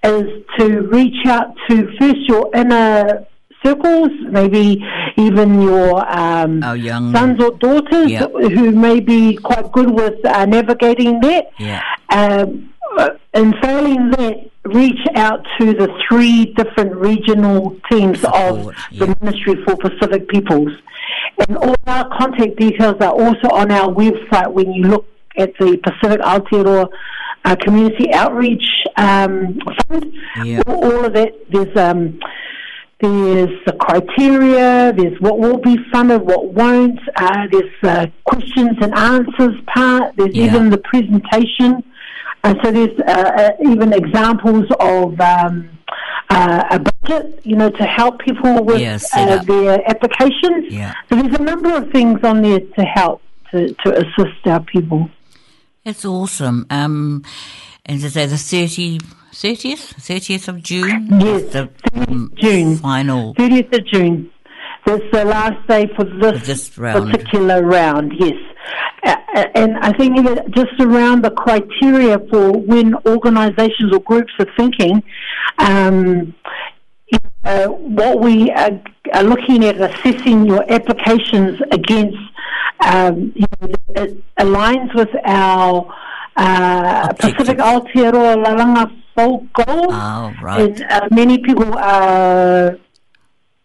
[0.03, 3.25] is to reach out to first your inner
[3.65, 4.81] circles, maybe
[5.17, 7.11] even your um, young...
[7.13, 8.31] sons or daughters yep.
[8.31, 11.45] who may be quite good with uh, navigating that.
[11.59, 11.81] Yeah.
[12.09, 19.05] Um, uh, failing that, reach out to the three different regional teams Support, of yeah.
[19.05, 20.71] the Ministry for Pacific Peoples.
[21.47, 25.05] And all our contact details are also on our website when you look
[25.37, 26.87] at the Pacific Aotearoa
[27.43, 28.65] uh, Community Outreach
[28.97, 30.13] um, Fund.
[30.67, 32.17] All, all of that, there's um,
[33.01, 38.77] there's the criteria, there's what will be funded, what won't, uh, there's the uh, questions
[38.79, 40.45] and answers part, there's yeah.
[40.45, 41.83] even the presentation.
[42.45, 45.69] And so there's uh, uh even examples of um,
[46.29, 48.97] uh, a budget, you know, to help people with yeah,
[49.45, 50.71] their applications.
[50.73, 50.93] Yeah.
[51.09, 55.09] So there's a number of things on there to help, to, to assist our people.
[55.83, 56.65] That's awesome.
[56.69, 57.23] Um,
[57.85, 59.01] and to say the 30-
[59.35, 59.83] 30th?
[60.11, 61.07] 30th of June?
[61.19, 62.77] Yes, the 30th June.
[62.77, 63.35] final.
[63.35, 64.31] 30th of June.
[64.85, 67.11] That's the last day for this, for this round.
[67.11, 68.37] particular round, yes.
[69.03, 69.15] Uh,
[69.55, 70.11] and I think
[70.55, 75.03] just around the criteria for when organisations or groups are thinking,
[75.59, 76.33] um,
[77.43, 78.81] uh, what we are,
[79.13, 82.17] are, looking at assessing your applications against
[82.83, 85.91] um, you know, it aligns with our
[86.37, 89.63] uh, Pacific Aotearoa Lalanga Foko.
[89.67, 90.69] Oh, right.
[90.69, 92.77] Is, uh, many people are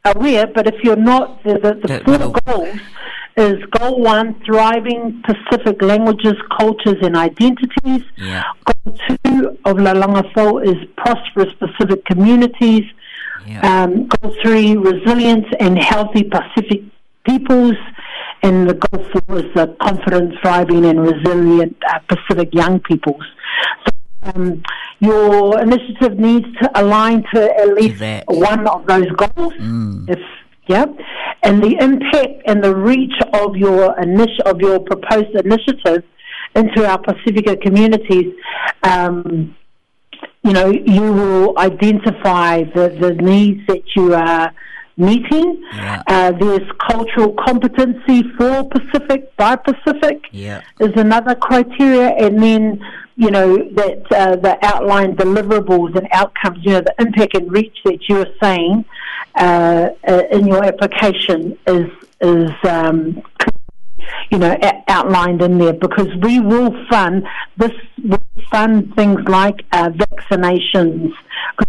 [0.05, 2.79] aware, but if you're not, the, the, the four goals
[3.37, 8.03] is goal one, thriving Pacific languages, cultures, and identities.
[8.17, 8.45] Yeah.
[8.85, 12.85] Goal two of Lalanga Fo is prosperous Pacific communities.
[13.47, 13.83] Yeah.
[13.85, 16.83] Um, goal three, resilience and healthy Pacific
[17.25, 17.75] peoples
[18.43, 23.23] in the Gulf was the confident, thriving, and resilient uh, Pacific young peoples.
[23.85, 24.63] So, um,
[25.01, 28.25] your initiative needs to align to at least that.
[28.29, 29.53] one of those goals.
[29.55, 30.09] Mm.
[30.11, 30.19] If
[30.69, 30.85] yeah,
[31.43, 36.05] and the impact and the reach of your init of your proposed initiative
[36.55, 38.35] into our Pacifica communities.
[38.83, 39.57] Um,
[40.43, 44.51] you know, you will identify the, the needs that you are
[45.01, 45.61] meeting.
[45.75, 46.03] Yeah.
[46.07, 50.61] Uh, there's cultural competency for Pacific by Pacific yeah.
[50.79, 52.85] is another criteria, and then
[53.17, 57.77] you know that uh, the outline deliverables and outcomes, you know, the impact and reach
[57.87, 58.85] that you are saying
[59.37, 63.21] uh, uh, in your application is is um,
[64.31, 64.57] you know,
[64.89, 67.25] outlined in there because we will fund
[67.57, 67.73] this.
[68.03, 68.19] Will
[68.51, 71.13] fund things like uh, vaccinations.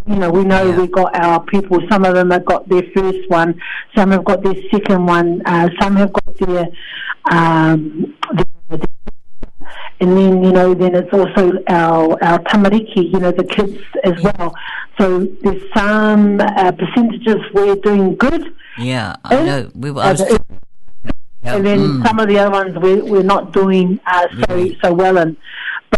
[0.08, 0.78] You know, we know yeah.
[0.80, 1.80] we've got our people.
[1.91, 3.60] Some of them have got their first one.
[3.96, 5.41] Some have got their second one.
[5.46, 6.65] Uh, some have got their,
[7.30, 8.88] um, their, their
[10.00, 14.20] and then you know then it's also our our tamariki you know the kids as
[14.24, 14.54] well
[15.00, 20.13] so there's some uh, percentages we're doing good yeah i know we were, I uh,
[20.13, 20.39] was,
[21.43, 21.56] yeah.
[21.56, 22.06] And then mm.
[22.08, 24.75] some of the other ones we, we're not doing uh, so yeah.
[24.84, 25.36] so well in.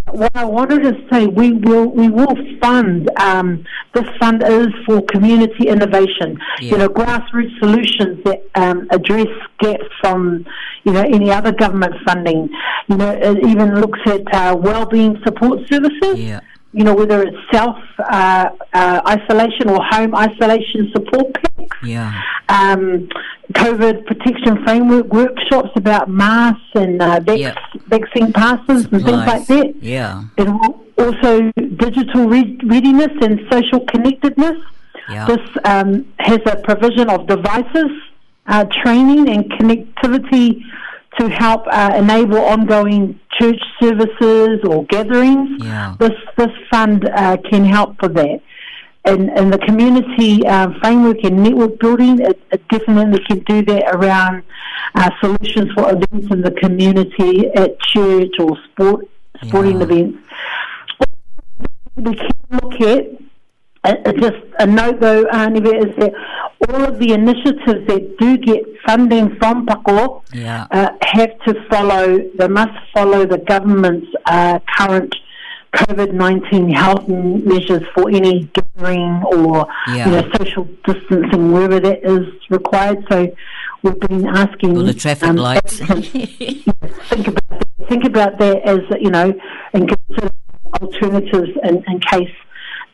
[0.05, 3.09] But what I wanted to say, we will we will fund.
[3.19, 6.39] Um, this fund is for community innovation.
[6.61, 6.71] Yeah.
[6.71, 9.27] You know, grassroots solutions that um, address
[9.59, 10.45] gaps from
[10.85, 12.49] you know any other government funding.
[12.87, 16.19] You know, it even looks at uh, well-being support services.
[16.19, 16.39] Yeah
[16.75, 21.31] you know, whether it's self uh, uh, isolation or home isolation support
[21.83, 22.21] yeah.
[22.49, 23.09] Um,
[23.53, 27.57] COVID protection framework workshops about masks and uh, vac- yep.
[27.87, 28.93] vaccine passes Supplies.
[28.93, 29.75] and things like that.
[29.83, 30.23] Yeah.
[30.37, 30.59] And
[30.97, 34.57] also digital re- readiness and social connectedness.
[35.09, 35.25] Yeah.
[35.27, 37.91] This um, has a provision of devices,
[38.47, 40.61] uh, training, and connectivity
[41.19, 45.61] to help uh, enable ongoing church services or gatherings.
[45.63, 45.95] Yeah.
[45.99, 48.41] This this fund uh, can help for that
[49.05, 54.43] and, the community uh, framework and network building, it, it, definitely can do that around
[54.95, 59.07] uh, solutions for events in the community at church or sport
[59.45, 59.83] sporting yeah.
[59.83, 60.17] events.
[61.95, 63.05] We can look at
[63.85, 66.13] uh, uh just a note though, Arniva, is that
[66.69, 70.65] all of the initiatives that do get funding from Pako yeah.
[70.71, 75.13] Uh, have to follow, they must follow the government's uh, current
[75.75, 80.05] COVID 19 health measures for any gathering or yeah.
[80.07, 83.03] you know, social distancing, wherever that is required.
[83.11, 83.35] So
[83.81, 84.77] we've been asking.
[84.77, 85.77] All the traffic um, lights.
[85.77, 89.33] think, about that, think about that as, you know,
[89.73, 90.29] and consider
[90.81, 92.31] alternatives in, in case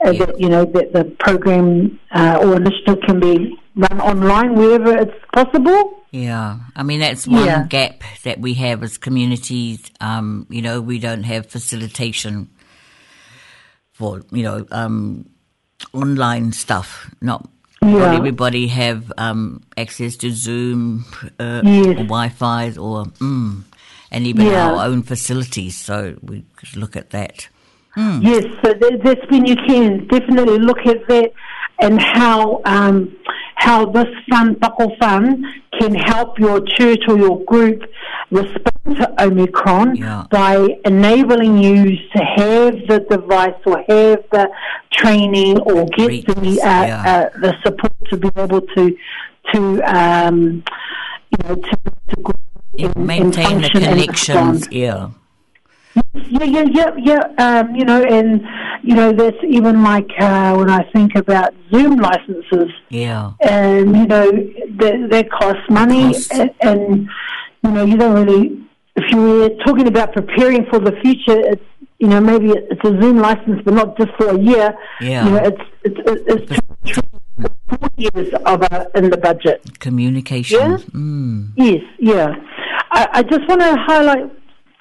[0.06, 0.26] uh, yeah.
[0.26, 5.14] that, you know, that the program uh, or initiative can be run online wherever it's
[5.34, 5.96] possible.
[6.12, 7.68] Yeah, I mean that's one yeah.
[7.68, 9.80] gap that we have as communities.
[10.02, 12.50] Um, you know, we don't have facilitation
[14.00, 15.30] for you know um,
[15.94, 17.14] online stuff.
[17.22, 17.48] Not
[17.84, 18.16] yeah.
[18.16, 21.06] everybody have um, access to Zoom,
[21.40, 21.86] uh, yes.
[21.88, 23.62] or Wi-Fi, or mm,
[24.12, 24.72] and even yeah.
[24.72, 25.78] our own facilities.
[25.78, 27.50] So we could look at that.
[27.98, 28.24] Mm.
[28.24, 28.74] Yes, so
[29.04, 31.34] that's when you can definitely look at that
[31.80, 33.14] and how um,
[33.60, 35.44] how this fund, Buckle Fund,
[35.78, 37.82] can help your church or your group
[38.32, 40.24] respond to Omicron yeah.
[40.32, 44.50] by enabling you to have the device or have the
[44.92, 46.54] training or get the, uh,
[46.86, 47.30] yeah.
[47.36, 48.98] uh, the support to be able to,
[49.54, 50.64] to um,
[51.32, 51.78] you know, to,
[52.16, 52.34] to
[52.96, 54.70] and, maintain and the connections.
[54.72, 55.10] Yeah.
[56.14, 57.22] Yeah, yeah, yeah, yeah.
[57.38, 58.42] Um, you know, and
[58.84, 62.72] you know that's even like uh, when I think about Zoom licenses.
[62.90, 63.32] Yeah.
[63.42, 64.32] And um, you know
[64.78, 66.32] that that costs money, costs.
[66.32, 67.10] And, and,
[67.64, 68.64] you know you don't really.
[68.98, 71.64] If you are talking about preparing for the future, it's
[71.98, 74.74] you know maybe it's a Zoom license, but not just for a year.
[75.02, 75.26] Yeah.
[75.26, 76.52] You know, it's it's it's.
[76.52, 76.60] it's
[77.70, 80.60] Four years of uh, in the budget communication.
[80.60, 80.78] Yeah?
[80.92, 81.52] Mm.
[81.56, 82.36] Yes, yeah.
[82.92, 84.30] I, I just want to highlight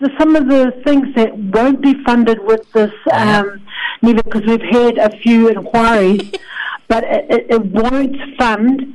[0.00, 3.60] the, some of the things that won't be funded with this, um,
[4.02, 6.22] because we've had a few inquiries,
[6.88, 8.94] but it, it won't fund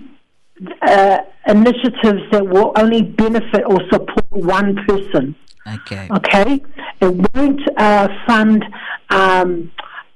[0.82, 5.36] uh, initiatives that will only benefit or support one person.
[5.66, 6.10] Okay.
[6.12, 6.62] Okay.
[7.02, 8.64] It won't uh, fund
[9.10, 9.72] um,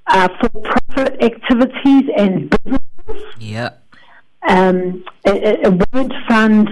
[0.08, 3.26] uh, for-profit activities and businesses.
[3.40, 3.70] Yeah.
[4.48, 6.70] Um, it, it, won't fund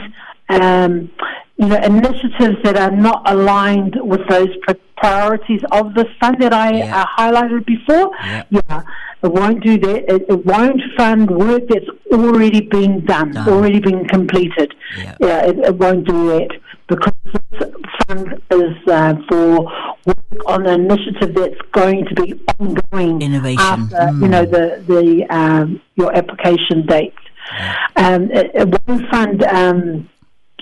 [0.50, 1.10] um,
[1.58, 4.50] you know, initiatives that are not aligned with those
[4.98, 7.02] priorities of the fund that I yeah.
[7.04, 8.12] uh, highlighted before.
[8.24, 8.44] Yeah.
[8.50, 8.82] yeah.
[9.24, 10.14] It won't do that.
[10.14, 13.46] It, it, won't fund work that's already been done, no.
[13.48, 14.74] already been completed.
[15.00, 16.50] Yeah, yeah it, it, won't do that
[16.88, 17.64] because this
[18.08, 19.64] fund is uh, for
[20.06, 23.20] work on an initiative that's going to be ongoing.
[23.24, 23.58] Innovation.
[23.60, 24.22] After, mm.
[24.22, 24.86] you know, mm.
[24.86, 27.14] the, the um, your application date.
[27.52, 27.78] Yeah.
[27.96, 30.08] Um, it, it won't fund um,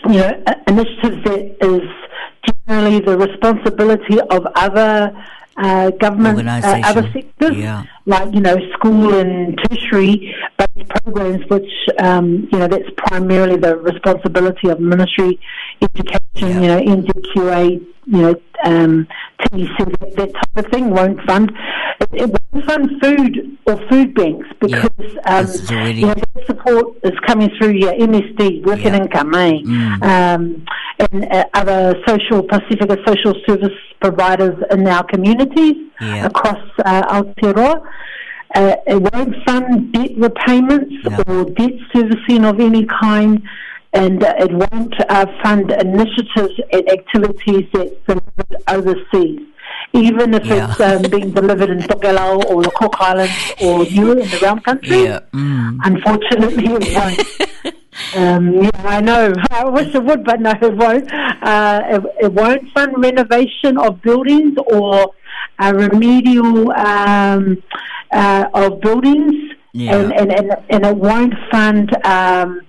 [0.10, 1.90] you know, initiative that is
[2.68, 5.16] generally the responsibility of other
[5.58, 7.56] uh, government, uh, other sectors.
[7.58, 13.58] Yeah like you know school and tertiary based programs, which um, you know that's primarily
[13.58, 15.40] the responsibility of ministry
[15.82, 16.62] education.
[16.62, 17.72] You know NZQA,
[18.06, 18.36] you know
[18.66, 19.08] um,
[19.40, 21.52] TEC, that, that, type of thing won't fund.
[22.02, 25.22] It, it won't fund food or food banks because yeah.
[25.38, 29.54] um, you know, that support is coming through your yeah, MSD, work and income, eh?
[29.62, 30.04] Mm.
[30.04, 30.66] Um,
[31.00, 35.78] and uh, other social Pacifica social service providers in our communities
[36.22, 37.84] across uh, Aotearoa
[38.56, 41.22] uh, won't fund debt repayments yeah.
[41.28, 43.42] or debt servicing of any kind,
[43.94, 49.40] and uh, it won't uh, fund initiatives and activities that's delivered overseas.
[49.96, 50.72] Even if yeah.
[50.72, 54.60] it's um, being delivered in Tokelau or the Cook Islands or New in the Realm
[54.62, 55.20] Country, yeah.
[55.32, 55.78] mm.
[55.84, 57.76] unfortunately it won't.
[58.16, 59.34] Um, yeah, I know.
[59.52, 61.12] I wish it would, but no, it won't.
[61.14, 65.14] Uh, it, it, won't fund renovation of buildings or
[65.72, 67.64] remedial um,
[68.12, 69.96] uh, of buildings yeah.
[69.96, 72.62] and, and, and, and, fund um,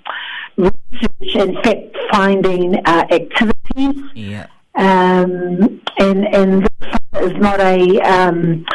[0.56, 4.10] research and fact finding uh, activities.
[4.14, 4.46] Yeah.
[4.76, 8.66] Um, and and this fund is not a, um,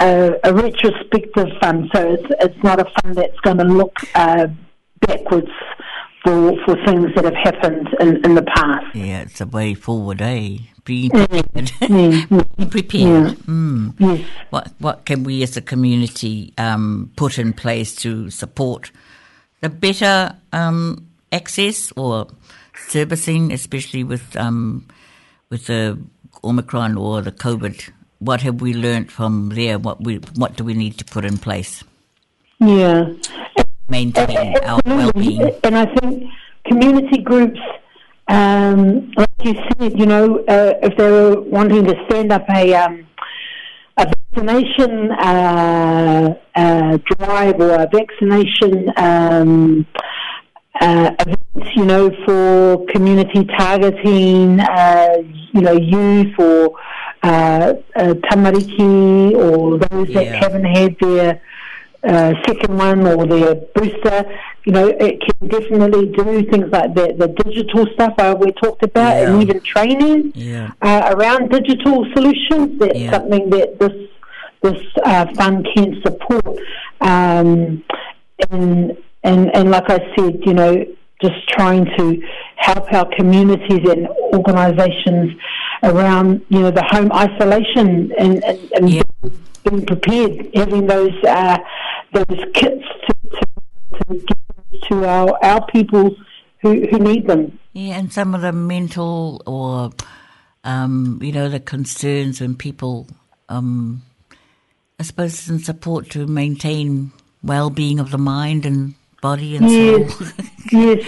[0.00, 4.46] a, a retrospective fund, so it's it's not a fund that's going to look uh,
[5.00, 5.50] backwards
[6.22, 8.94] for, for things that have happened in, in the past.
[8.94, 10.58] Yeah, it's a way forward, eh?
[10.84, 11.28] Be mm.
[11.48, 11.70] prepared.
[11.88, 12.12] Mm.
[12.26, 12.56] Mm.
[12.56, 13.28] Be prepared.
[13.28, 13.34] Yeah.
[13.44, 13.94] Mm.
[13.98, 14.28] Yes.
[14.50, 18.90] What, what can we as a community um, put in place to support
[19.60, 22.26] the better um, access or
[22.88, 24.86] servicing, especially with, um,
[25.50, 25.98] with the
[26.42, 27.90] Omicron or the COVID?
[28.20, 29.78] What have we learnt from there?
[29.78, 31.84] What, we, what do we need to put in place?
[32.60, 33.12] Yeah,
[33.88, 35.50] maintain our well-being.
[35.64, 36.24] And I think
[36.66, 37.60] community groups,
[38.28, 42.74] um, like you said, you know, uh, if they were wanting to stand up a
[42.74, 43.06] um,
[43.96, 49.86] a vaccination uh, uh drive or a vaccination um,
[50.80, 55.16] uh, events, you know, for community targeting, uh,
[55.52, 56.76] you know, youth or
[57.24, 60.20] uh, tamariki or those yeah.
[60.22, 61.40] that haven't had their
[62.06, 64.24] uh, second one or their booster,
[64.64, 67.18] you know, it can definitely do things like that.
[67.18, 69.32] The digital stuff we talked about, yeah.
[69.32, 70.70] and even training yeah.
[70.80, 72.78] uh, around digital solutions.
[72.78, 73.10] That's yeah.
[73.10, 73.94] something that this
[74.62, 76.46] this uh, fund can support.
[77.00, 77.82] Um,
[78.48, 80.84] and and and like I said, you know,
[81.20, 82.22] just trying to
[82.56, 85.32] help our communities and organisations
[85.82, 89.02] around you know the home isolation and, and, and yeah.
[89.68, 91.58] being prepared, having those uh,
[92.12, 93.14] those kits to,
[93.98, 96.14] to, to, to our our people
[96.60, 97.58] who, who need them.
[97.72, 99.90] Yeah, and some of the mental or
[100.64, 103.08] um, you know the concerns and people,
[103.48, 104.02] um,
[104.98, 107.12] I suppose, in support to maintain
[107.42, 110.16] well-being of the mind and body and yes.
[110.16, 110.28] soul.
[110.72, 111.06] yes.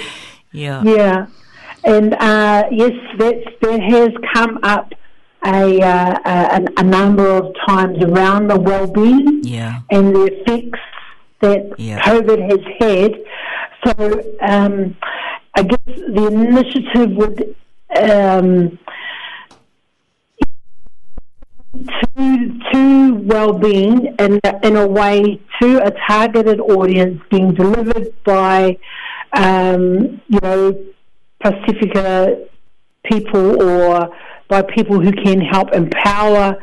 [0.52, 0.82] Yeah.
[0.84, 1.26] Yeah.
[1.84, 4.92] And uh, yes, there has come up
[5.44, 9.80] a, uh, a, a, number of times around the well-being yeah.
[9.90, 10.78] and the effects
[11.40, 12.00] that yeah.
[12.02, 13.14] COVID has had.
[13.96, 14.94] So um,
[15.56, 17.56] I guess the initiative would
[17.98, 18.78] um,
[21.88, 28.76] to to well-being in in a way to a targeted audience being delivered by
[29.32, 30.78] um, you know
[31.40, 32.36] Pacifica
[33.04, 34.14] people or
[34.48, 36.56] by people who can help empower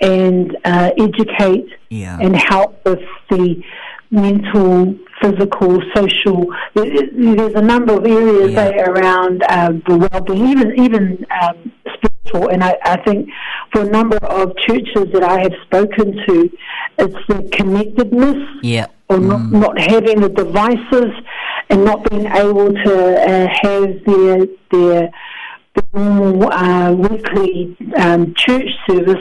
[0.00, 2.18] and uh, educate yeah.
[2.20, 2.98] and help with
[3.30, 3.62] the
[4.10, 6.46] mental, physical, social.
[6.74, 8.70] There's a number of areas yeah.
[8.82, 12.48] around uh, the well-being, even even um, spiritual.
[12.50, 13.28] And I, I, think
[13.72, 16.50] for a number of churches that I have spoken to,
[16.98, 18.86] it's the connectedness, yeah.
[19.08, 19.52] or mm.
[19.52, 21.12] not, not having the devices
[21.70, 25.10] and not being able to uh, have their their
[25.92, 29.16] normal uh, weekly um, church service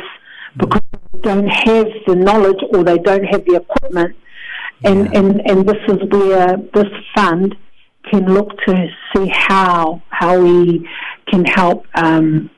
[0.57, 0.81] because
[1.13, 4.15] they don't have the knowledge or they don't have the equipment.
[4.83, 5.19] And, yeah.
[5.19, 6.85] and, and this is where this
[7.15, 7.55] fund
[8.09, 10.87] can look to see how how we
[11.29, 12.49] can help um,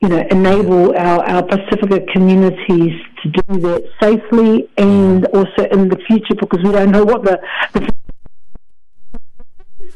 [0.00, 5.34] you know enable our, our Pacifica communities to do that safely and mm.
[5.34, 7.40] also in the future because we don't know what the,
[7.72, 7.88] the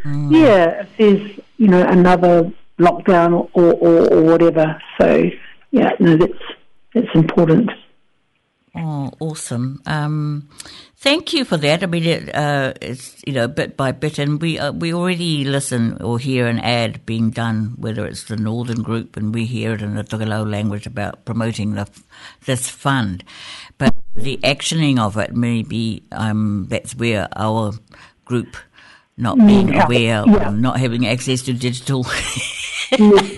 [0.04, 0.30] Mm.
[0.34, 4.80] Yeah, if there's you know another lockdown or, or, or whatever.
[5.00, 5.24] So
[5.70, 6.42] yeah, no, that's
[6.94, 7.70] that's important.
[8.74, 9.80] Oh, awesome!
[9.86, 10.48] Um,
[10.96, 11.82] thank you for that.
[11.82, 15.44] I mean, it, uh, it's you know bit by bit, and we uh, we already
[15.44, 19.74] listen or hear an ad being done, whether it's the Northern Group, and we hear
[19.74, 21.86] it in the Tagalog language about promoting the,
[22.46, 23.22] this fund,
[23.78, 27.74] but the actioning of it maybe um, that's where our
[28.24, 28.56] group
[29.18, 29.84] not being yeah.
[29.84, 30.50] aware, yeah.
[30.50, 32.04] not having access to digital.
[32.08, 32.58] yes.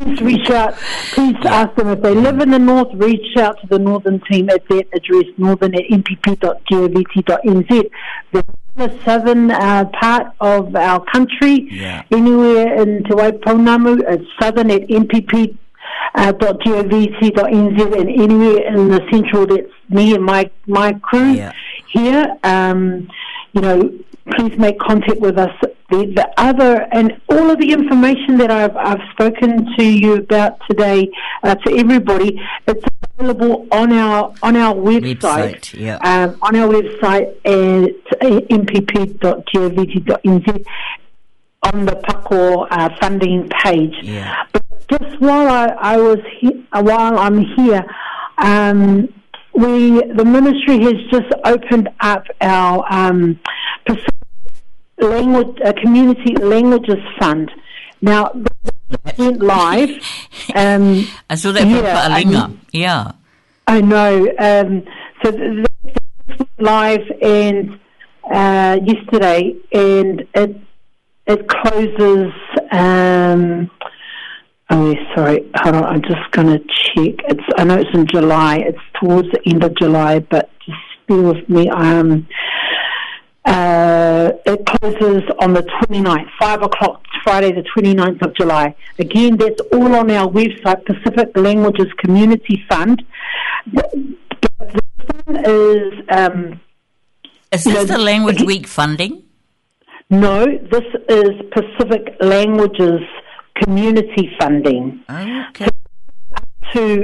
[0.00, 0.74] Please reach out.
[1.12, 4.50] Please ask them if they live in the north, reach out to the northern team
[4.50, 7.90] at that address, northern at mpp.govt.nz.
[8.76, 12.02] The southern uh, part of our country, yeah.
[12.10, 15.56] anywhere in Te Waiponamu, uh, southern at mpp.govt.nz
[16.16, 21.32] uh, .govc.nz and anywhere in the central that's me and my my crew.
[21.32, 21.52] Yeah.
[21.94, 23.08] Here, Um,
[23.52, 23.92] you know,
[24.32, 25.50] please make contact with us.
[25.90, 30.58] The, the, other and all of the information that I've, I've spoken to you about
[30.68, 31.08] today
[31.44, 32.82] uh, to everybody, it's
[33.18, 35.98] available on our on our website, website yeah.
[36.02, 40.66] um, on our website at uh, mpp.govt.nz
[41.72, 43.94] on the PACO uh, funding page.
[44.02, 44.34] Yeah.
[44.52, 47.84] But just while I, I was he- while I'm here.
[48.38, 49.10] Um,
[49.54, 53.38] we the ministry has just opened up our um,
[54.98, 57.50] language, uh, community languages fund.
[58.02, 58.32] Now
[59.18, 59.90] went live.
[60.54, 63.12] Um, I saw that yeah, um, yeah.
[63.66, 64.26] I know.
[64.38, 64.84] Um,
[65.24, 65.66] so that
[66.26, 67.80] went live and
[68.30, 70.56] uh, yesterday, and it
[71.26, 72.32] it closes.
[72.70, 73.70] Um,
[74.70, 75.48] Oh, sorry.
[75.56, 75.84] Hold on.
[75.84, 77.20] I'm just going to check.
[77.28, 78.58] It's I know it's in July.
[78.58, 81.68] It's towards the end of July, but just bear with me.
[81.68, 82.26] Um,
[83.44, 88.74] uh, it closes on the 29th, 5 o'clock, Friday, the 29th of July.
[88.98, 93.02] Again, that's all on our website, Pacific Languages Community Fund.
[93.72, 94.16] The,
[94.60, 96.04] the is.
[96.10, 96.60] Um,
[97.52, 99.22] is this the Language Week funding?
[100.08, 103.00] No, this is Pacific Languages
[103.56, 105.00] community funding.
[105.48, 105.64] Okay.
[105.64, 105.68] So
[106.34, 106.48] up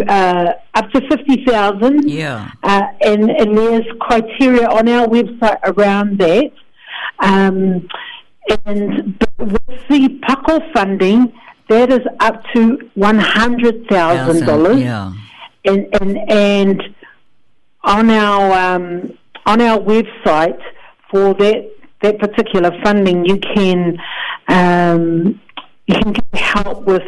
[0.02, 5.58] to uh, up to fifty thousand, yeah, uh, and and there's criteria on our website
[5.64, 6.50] around that.
[7.20, 7.88] Um,
[8.66, 11.32] and with the PACO funding,
[11.68, 14.80] that is up to one hundred thousand dollars.
[14.80, 15.12] Yeah.
[15.64, 16.82] And and and
[17.84, 20.58] on our um, on our website
[21.10, 21.70] for that
[22.02, 23.98] that particular funding, you can
[24.48, 25.38] um,
[25.90, 27.06] you can get help with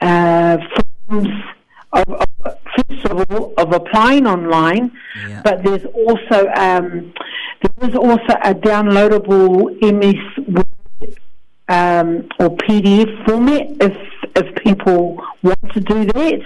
[0.00, 0.58] uh,
[1.08, 1.28] forms
[1.92, 2.28] of, of,
[2.88, 4.90] first of all of applying online,
[5.28, 5.42] yeah.
[5.42, 7.12] but there's also um,
[7.62, 11.18] there is also a downloadable MS Word
[11.68, 13.96] um, or PDF format if
[14.36, 16.40] if people want to do that.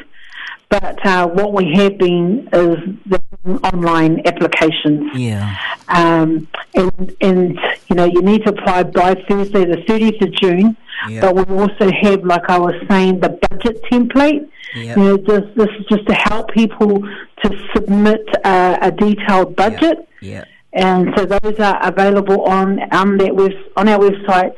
[0.70, 3.20] But uh, what we have been is the
[3.64, 5.14] online applications.
[5.16, 5.54] Yeah.
[5.88, 7.58] Um, and, and,
[7.88, 10.76] you know, you need to apply by Thursday, the 30th of June.
[11.20, 14.48] But we also have, like I was saying, the budget template.
[14.74, 14.96] Yep.
[14.96, 17.02] You know, this, this is just to help people
[17.42, 20.08] to submit uh, a detailed budget.
[20.22, 20.48] Yep.
[20.72, 24.56] And so those are available on um, that web- on our website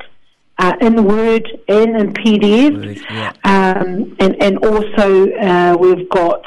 [0.59, 2.75] uh, in Word and in PDF.
[2.75, 3.33] Word, yeah.
[3.43, 6.43] um, and, and also, uh, we've got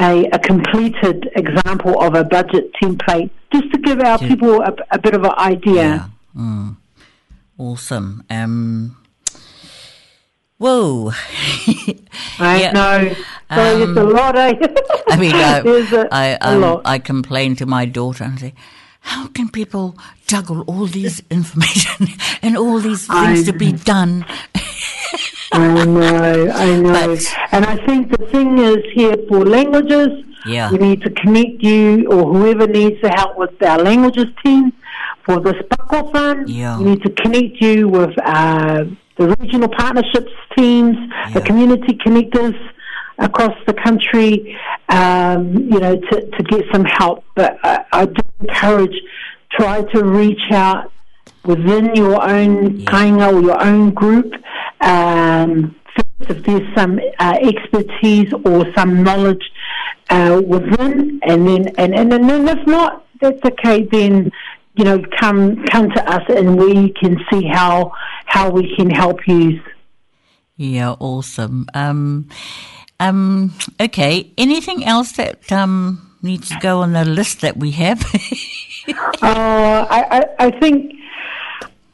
[0.00, 4.28] a, a, completed example of a budget template just to give our yeah.
[4.28, 6.10] people a, a, bit of an idea.
[6.34, 6.40] Yeah.
[6.40, 6.76] Mm.
[7.58, 8.22] Awesome.
[8.28, 8.96] Um,
[10.58, 11.12] whoa.
[12.38, 12.72] I yeah.
[12.72, 13.14] know.
[13.54, 14.52] So um, it's a um, lot, eh?
[15.08, 15.58] I mean, I,
[15.92, 18.54] a, I, um, I complain to my daughter and say,
[19.00, 19.96] how can people
[20.26, 22.08] juggle all these information
[22.42, 24.24] and all these things I, to be done.
[25.52, 26.92] I know, I know.
[26.92, 30.70] But, and I think the thing is here for languages, yeah.
[30.70, 34.72] we need to connect you or whoever needs the help with our languages team
[35.24, 36.48] for this buckle fund.
[36.50, 36.78] Yeah.
[36.78, 38.84] We need to connect you with uh,
[39.16, 41.30] the regional partnerships teams, yeah.
[41.30, 42.58] the community connectors
[43.18, 44.54] across the country,
[44.90, 47.24] um, you know, to, to get some help.
[47.34, 48.94] But I, I do encourage
[49.50, 50.92] try to reach out
[51.44, 52.90] within your own yeah.
[52.90, 54.32] kainga or your own group.
[54.80, 55.76] Um,
[56.20, 59.50] if there's some uh, expertise or some knowledge
[60.10, 63.82] uh, within, and then and, and and then if not, that's okay.
[63.84, 64.30] Then
[64.76, 67.92] you know, come come to us, and we can see how
[68.26, 69.60] how we can help you.
[70.56, 71.66] Yeah, awesome.
[71.74, 72.30] Um,
[72.98, 74.32] um, okay.
[74.38, 78.02] Anything else that um, needs to go on the list that we have?
[79.20, 80.92] Oh, I, I, I think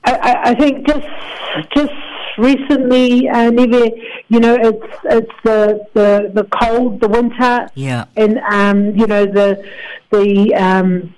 [0.04, 1.08] I, I, think just
[1.74, 1.94] just
[2.36, 3.94] recently, uh, Neve,
[4.28, 9.24] you know, it's it's the, the, the cold, the winter, yeah, and um, you know
[9.24, 9.66] the
[10.10, 11.14] the um,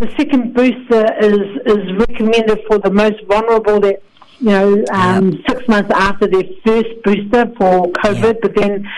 [0.00, 4.02] the second booster is is recommended for the most vulnerable that
[4.40, 5.40] you know um, yep.
[5.50, 8.40] six months after their first booster for COVID, yep.
[8.42, 8.90] but then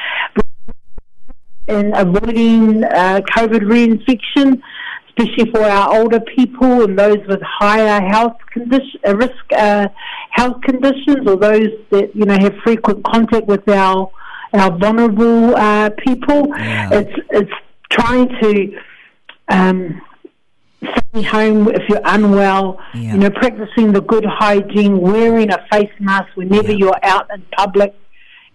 [1.69, 4.61] in avoiding uh, COVID reinfection,
[5.09, 9.89] especially for our older people and those with higher health condition, uh, risk uh,
[10.31, 14.11] health conditions, or those that you know have frequent contact with our
[14.55, 16.49] our vulnerable uh, people.
[16.57, 16.89] Yeah.
[16.93, 17.53] It's it's
[17.91, 18.79] trying to
[19.49, 20.01] um,
[21.11, 23.13] stay home if you're unwell, yeah.
[23.13, 26.79] you know, practicing the good hygiene, wearing a face mask whenever yeah.
[26.79, 27.95] you're out in public,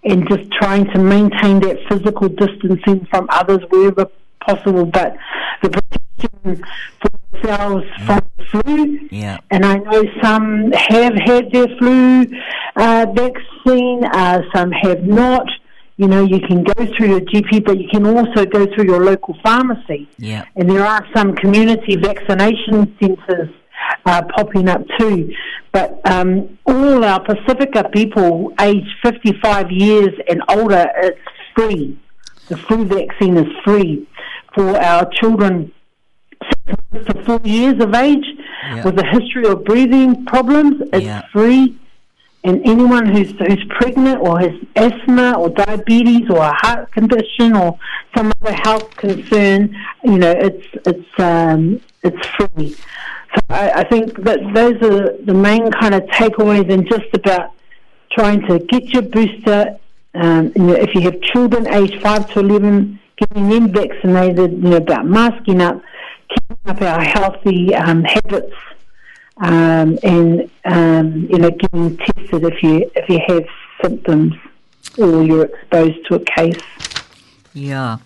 [0.05, 4.05] and just trying to maintain that physical distancing from others wherever
[4.45, 5.15] possible, but
[5.61, 6.63] the protection
[7.01, 8.05] for themselves yeah.
[8.05, 9.07] from the flu.
[9.11, 9.37] Yeah.
[9.51, 12.25] And I know some have had their flu
[12.75, 15.47] uh, vaccine, uh, some have not.
[15.97, 19.03] You know, you can go through your GP, but you can also go through your
[19.05, 20.09] local pharmacy.
[20.17, 20.43] Yeah.
[20.55, 23.53] And there are some community vaccination centres
[24.05, 25.33] uh, popping up too.
[25.71, 31.17] But um, all our Pacifica people aged 55 years and older, it's
[31.55, 31.97] free.
[32.49, 34.05] The flu vaccine is free
[34.53, 35.71] for our children
[36.91, 38.25] to four years of age
[38.71, 38.83] yeah.
[38.83, 40.81] with a history of breathing problems.
[40.91, 41.21] It's yeah.
[41.31, 41.79] free.
[42.43, 47.79] And anyone who's, who's pregnant or has asthma or diabetes or a heart condition or
[48.17, 49.73] some other health concern,
[50.03, 52.75] you know, it's, it's, um, it's free.
[53.35, 57.51] So I, I think that those are the main kind of takeaways, and just about
[58.11, 59.77] trying to get your booster.
[60.15, 64.51] Um, you know, if you have children aged five to eleven, getting them vaccinated.
[64.51, 65.81] You know, about masking up,
[66.29, 68.53] keeping up our healthy um, habits,
[69.37, 73.43] um, and um, you know, getting tested if you if you have
[73.81, 74.33] symptoms
[74.99, 76.59] or you're exposed to a case.
[77.53, 77.97] Yeah.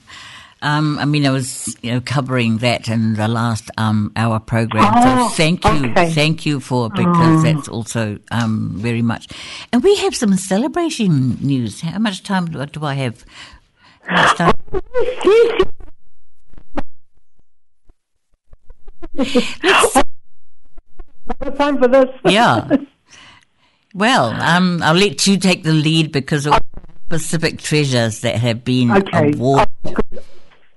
[0.61, 4.91] Um, I mean, I was you know covering that in the last um, hour program.
[4.95, 6.09] Oh, so thank you, okay.
[6.11, 7.43] thank you for because oh.
[7.53, 9.27] that's also um, very much.
[9.71, 11.81] And we have some celebration news.
[11.81, 13.23] How much time do, do I have?
[21.57, 22.09] time for this.
[22.25, 22.67] yeah.
[23.93, 26.59] Well, um, I'll let you take the lead because of
[27.07, 29.33] specific treasures that have been okay.
[29.33, 29.67] awarded.
[29.85, 29.93] Oh,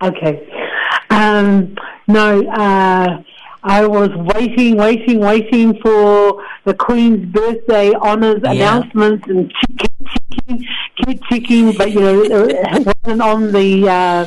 [0.02, 0.50] Okay.
[1.10, 1.76] Um,
[2.08, 3.22] no, uh,
[3.62, 8.52] I was waiting, waiting, waiting for the Queen's birthday honours yeah.
[8.52, 10.66] announcements and kept ticking,
[11.04, 14.26] kept ticking, but you know, it wasn't on the uh,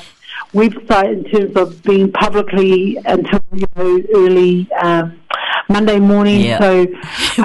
[0.54, 5.20] website in terms of being publicly until you know, early um,
[5.70, 6.42] Monday morning.
[6.42, 6.60] Yeah.
[6.60, 6.88] So.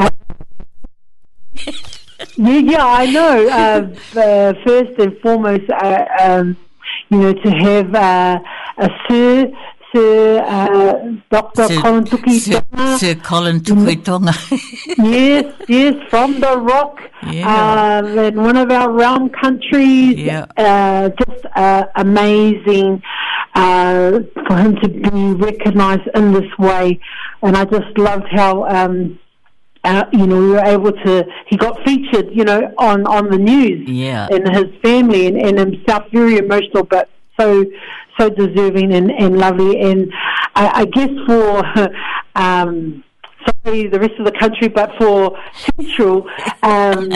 [2.37, 3.49] yeah, yeah, I know.
[4.11, 6.57] Uh, uh, first and foremost, uh, um,
[7.11, 8.39] you know, to have uh,
[8.79, 9.51] a uh, Sir
[9.95, 11.67] Sir uh, Dr.
[11.67, 12.99] Sir, Colin Tukuitonga.
[12.99, 14.33] Sir, Sir Colin Tukuitonga.
[14.51, 15.05] Mm-hmm.
[15.07, 17.01] yes, yes, from the rock
[17.31, 18.03] yeah.
[18.05, 20.15] uh, in one of our realm countries.
[20.17, 20.45] Yeah.
[20.59, 23.03] Uh, just uh, amazing
[23.55, 27.01] uh, for him to be recognised in this way,
[27.43, 28.65] and I just loved how.
[28.65, 29.19] Um,
[30.13, 31.25] you know, we were able to.
[31.47, 33.89] He got featured, you know, on on the news.
[33.89, 34.29] Yeah.
[34.31, 37.09] And his family and, and himself, very emotional, but
[37.39, 37.65] so
[38.19, 39.81] so deserving and, and lovely.
[39.81, 40.11] And
[40.55, 41.91] I, I guess for
[42.35, 43.05] um,
[43.65, 45.37] sorry, the rest of the country, but for
[45.77, 46.27] Central
[46.63, 47.11] um,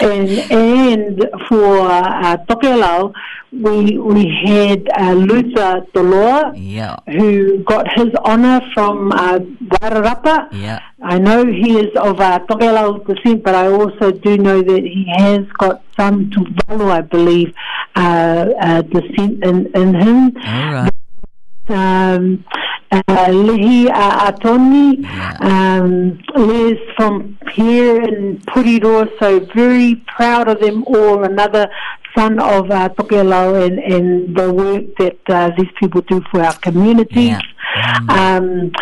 [0.00, 3.12] and and for uh, Tokelau,
[3.52, 6.96] we we had uh, Luther Dolor, yeah.
[7.06, 9.38] who got his honour from uh,
[9.80, 10.48] Wairarapa.
[10.52, 10.80] Yeah.
[11.02, 15.06] I know he is of uh, Tokelau descent, but I also do know that he
[15.18, 17.52] has got some Tuvalu, I believe,
[17.96, 20.36] uh, uh, descent in, in him.
[20.36, 20.90] All right.
[21.70, 22.44] Um,
[22.90, 25.76] Uh, lehi a atoni yeah.
[25.84, 26.18] um,
[26.96, 31.68] from here in Puriro so very proud of them all another
[32.16, 36.54] son of uh, Tokelo and, and the work that uh, these people do for our
[36.60, 37.40] community yeah.
[37.76, 38.70] Mm.
[38.70, 38.72] um,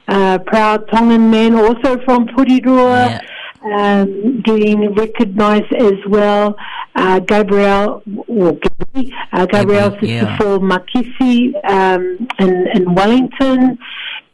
[0.08, 3.20] a uh, proud Tongan man also from Puriroa yeah.
[3.64, 6.56] um, getting recognised as well.
[6.94, 10.36] Uh, Gabriel, or Gabi, uh, Gabriel yeah.
[10.36, 13.78] for Makisi um, in, in Wellington,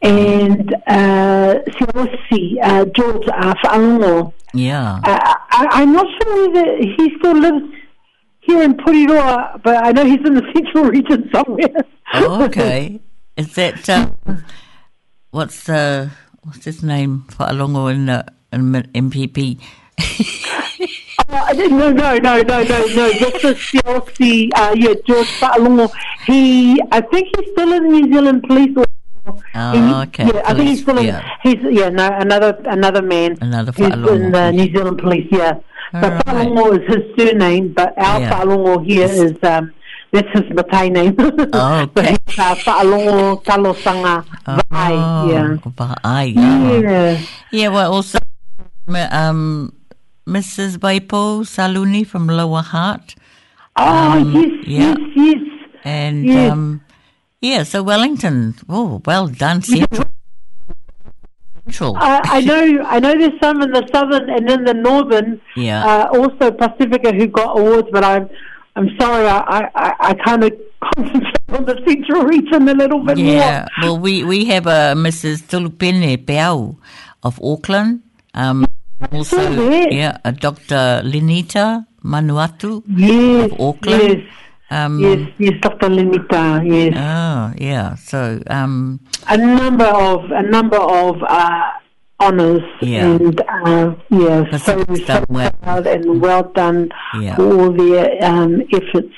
[0.01, 4.33] and uh, uh, George uh, Afa'ango.
[4.53, 4.99] Yeah.
[5.03, 7.73] Uh, I, am not sure whether he still lives
[8.41, 11.83] here in Puriroa, but I know he's in the central region somewhere.
[12.13, 12.99] Oh, okay.
[13.37, 14.43] Is that, um,
[15.31, 16.09] what's, uh,
[16.43, 19.59] what's his name, Fa'alongo in the uh, MPP?
[21.29, 23.05] uh, no, no, no, no, no, no.
[23.11, 25.91] This is Sielski, uh, yeah, George Fa'alongo.
[26.27, 28.75] He, I think he's still in New Zealand police.
[28.75, 28.85] Or,
[29.27, 30.25] oh, ah, okay.
[30.25, 31.05] Yeah, police, I think he's still in.
[31.05, 31.27] Yeah.
[31.43, 33.37] He's yeah, no, another another man.
[33.41, 34.15] Another Fa'alongo.
[34.15, 35.27] in the uh, New Zealand police.
[35.31, 35.59] Yeah,
[35.93, 36.25] All but right.
[36.25, 38.29] Fa'alongo is his surname, but our yeah.
[38.31, 39.35] Fa'alongo here is.
[39.43, 39.71] Um,
[40.11, 41.15] this is my Thai name.
[41.53, 42.17] Oh, okay.
[42.37, 44.25] uh, Fa'alongo Talosanga
[44.67, 44.91] Vai.
[44.91, 45.57] Oh, yeah.
[45.71, 47.15] Vai, yeah.
[47.15, 47.27] Oh.
[47.55, 48.19] Yeah, well, also
[48.95, 49.73] um,
[50.27, 50.77] Mrs.
[50.77, 53.15] Waipo Saluni from Lower Heart.
[53.77, 54.79] Oh, um, yes, yeah.
[54.79, 55.69] yes, yes.
[55.83, 56.51] And yes.
[56.51, 56.81] Um,
[57.41, 58.55] yeah, so Wellington.
[58.69, 60.07] Oh, well done, Central.
[61.65, 61.95] Central.
[61.97, 63.17] I know, I know.
[63.17, 65.41] There's some in the southern and in the northern.
[65.55, 65.83] Yeah.
[65.83, 68.29] Uh, also Pacifica who got awards, but I'm,
[68.75, 70.51] I'm sorry, I, I, I kind of
[70.95, 73.25] concentrate on the central region a little bit yeah.
[73.25, 73.35] more.
[73.35, 73.67] Yeah.
[73.81, 75.43] Well, we we have a uh, Mrs.
[75.47, 76.77] Tulupene Peau
[77.23, 78.01] of Auckland.
[78.35, 78.65] Um,
[79.09, 79.41] also,
[79.89, 81.01] yeah, uh, Dr.
[81.03, 84.21] Linita Manuatu yes, of Auckland.
[84.21, 84.33] Yes.
[84.69, 85.87] Um, yes, yes, Dr.
[85.89, 86.61] Linita.
[86.61, 86.93] Yes.
[86.95, 87.95] Oh, yeah.
[87.95, 91.71] So, um, a number of a number of uh,
[92.21, 92.61] honors.
[92.81, 93.07] Yeah.
[93.17, 95.51] And uh, yeah, so, so well.
[95.61, 96.89] proud and well done
[97.19, 97.35] yeah.
[97.37, 99.11] for all their um, efforts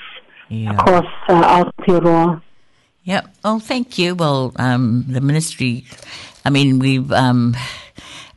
[0.50, 0.74] yeah.
[0.74, 2.42] across uh, Aotearoa.
[3.04, 3.24] Yeah.
[3.44, 4.16] Oh, thank you.
[4.16, 5.86] Well, um, the ministry.
[6.46, 7.12] I mean, we've.
[7.12, 7.56] Um,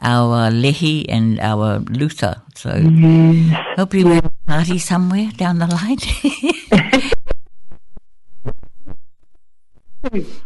[0.01, 2.43] our Lehi and our Luther.
[2.55, 3.93] So yes.
[3.93, 7.03] you we have a party somewhere down the line.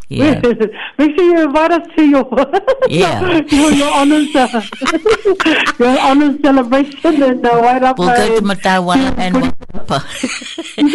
[0.09, 0.41] Yeah.
[0.97, 2.27] Make sure you invite us to your
[2.89, 3.41] yeah.
[3.51, 4.63] your, your honors uh,
[5.79, 7.99] your honors celebration and uh, right up.
[7.99, 10.95] We'll go uh, to Matawana and Wapa.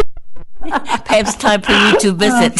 [1.06, 2.54] Perhaps time for you to visit.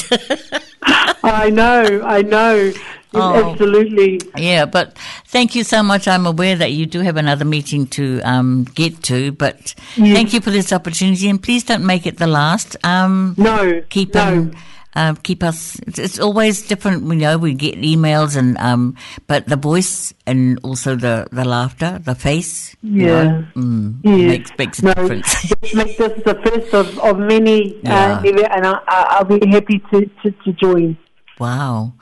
[1.25, 2.73] I know, I know.
[3.15, 4.21] Oh, absolutely.
[4.37, 4.93] Yeah, but
[5.29, 6.07] thank you so much.
[6.07, 10.15] I'm aware that you do have another meeting to um, get to, but yes.
[10.15, 12.77] thank you for this opportunity, and please don't make it the last.
[12.85, 14.21] Um, no, keep no.
[14.21, 14.55] On,
[14.97, 15.79] um, keep us.
[15.87, 17.05] It's, it's, always different.
[17.05, 18.97] We know we get emails and um,
[19.29, 22.75] but the voice and also the, the laughter, the face.
[22.83, 24.27] Yeah, you know, mm, yes.
[24.29, 25.43] makes makes no, difference.
[25.61, 28.47] this, this is the first of, of many, uh, yeah.
[28.47, 30.97] uh, and I, will be happy to, to, to join.
[31.39, 31.93] Wow!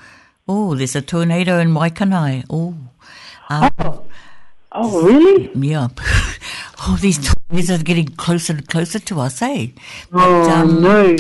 [0.46, 2.44] Oh, there's a tornado in Waikanae.
[2.48, 2.76] Oh.
[3.50, 4.04] Um, oh.
[4.76, 5.50] Oh, really?
[5.54, 5.88] Yeah.
[6.82, 9.66] oh, these tornadoes are getting closer and closer to us, eh?
[10.10, 11.16] But, oh, um, no.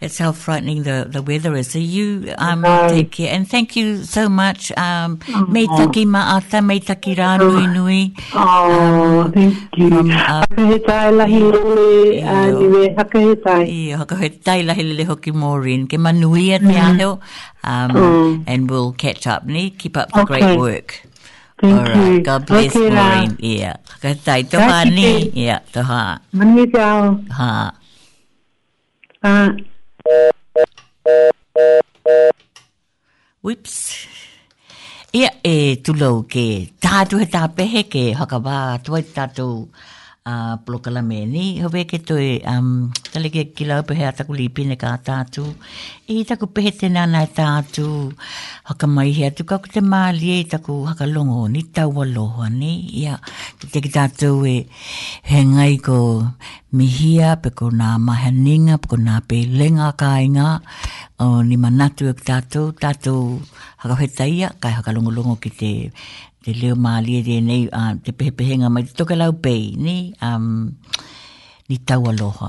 [0.00, 1.72] That's how frightening the, the weather is.
[1.72, 2.88] So you um, okay.
[3.02, 3.34] take care.
[3.34, 4.70] And thank you so much.
[4.78, 5.46] Um, oh.
[5.46, 8.14] Me taki maata, me taki rā nui nui.
[8.32, 9.98] Oh, um, thank you.
[9.98, 13.64] Um, uh, hakahe tai lahi lole, uh, niwe hakahe tai.
[13.64, 15.88] Iyo, hakahe tai lahi lele hoki Maureen.
[15.88, 17.00] Ke manuia te mm-hmm.
[17.64, 17.90] um, mm.
[17.90, 18.44] aheo.
[18.46, 19.46] And we'll catch up.
[19.46, 19.70] Ne?
[19.70, 20.38] Keep up the okay.
[20.40, 21.02] great work.
[21.60, 22.12] Thank All right.
[22.12, 22.20] you.
[22.20, 23.36] God bless okay, Maureen.
[23.40, 23.76] Yeah.
[24.00, 25.30] Ka tai toha ni.
[25.30, 26.20] Yeah, toha.
[26.32, 27.18] Manu tau.
[27.32, 27.74] Ha.
[29.24, 29.48] Ha.
[29.48, 29.50] Uh,
[33.48, 34.06] Whips.
[35.18, 36.42] Ia e tulau ke
[36.84, 38.56] tātu he tāpehe ke hakawā
[38.88, 39.00] tuai
[40.28, 42.14] a blokala me ni hove ke to
[42.52, 42.68] um
[43.12, 45.44] tale ke kila pe ha ta kuli pine ka ta tu
[46.14, 47.86] e ta ku pe te na na ta tu
[48.68, 51.06] ha ka mai he tu ka ku te ma li e ta ku ha ka
[51.14, 52.72] longo ni ta wa lo ha ni
[53.04, 53.14] ya
[53.70, 54.56] te ki ta tu e
[55.30, 55.98] he ngai ko
[56.76, 60.48] mi hia pe ko na ma he ninga pe ko na pe lenga ka inga
[61.24, 63.16] o ni manatu e ta tu ta tu
[63.80, 65.72] ha ka he ta ia ka ha ka longo longo ki te
[66.44, 69.96] te leo maali e nei uh, te pehepehenga mai te toke lau pei ni
[71.68, 72.48] ni tau aloha.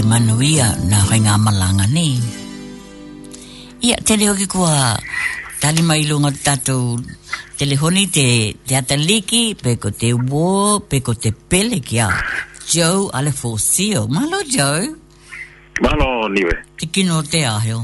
[0.00, 2.08] E manuia na whainga malanga ni.
[3.84, 4.96] Ia, te leo ki kua
[5.60, 6.96] tali mai lunga tatou
[7.60, 8.26] telehoni te
[8.66, 12.06] te ataliki, pe ko te uo, pe ko te pele ki a
[12.72, 14.06] Joe Alefosio.
[14.16, 14.88] Malo, Joe.
[15.84, 16.54] Malo, niwe.
[16.80, 17.82] Te kino te aheo.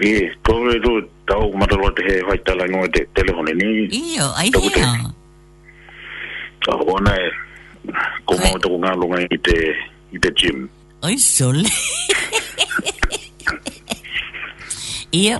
[0.00, 0.94] Ie, yeah, kore tu
[1.28, 3.68] tau mataloa te he hoi tala ngoi te telehoni ni.
[4.00, 4.96] Ia, ai hea.
[6.64, 7.28] Ta ona e,
[8.26, 9.58] kumau tuku ngā lunga i te,
[10.16, 10.64] i te gym
[11.04, 11.68] oi sole.
[15.14, 15.36] Ia,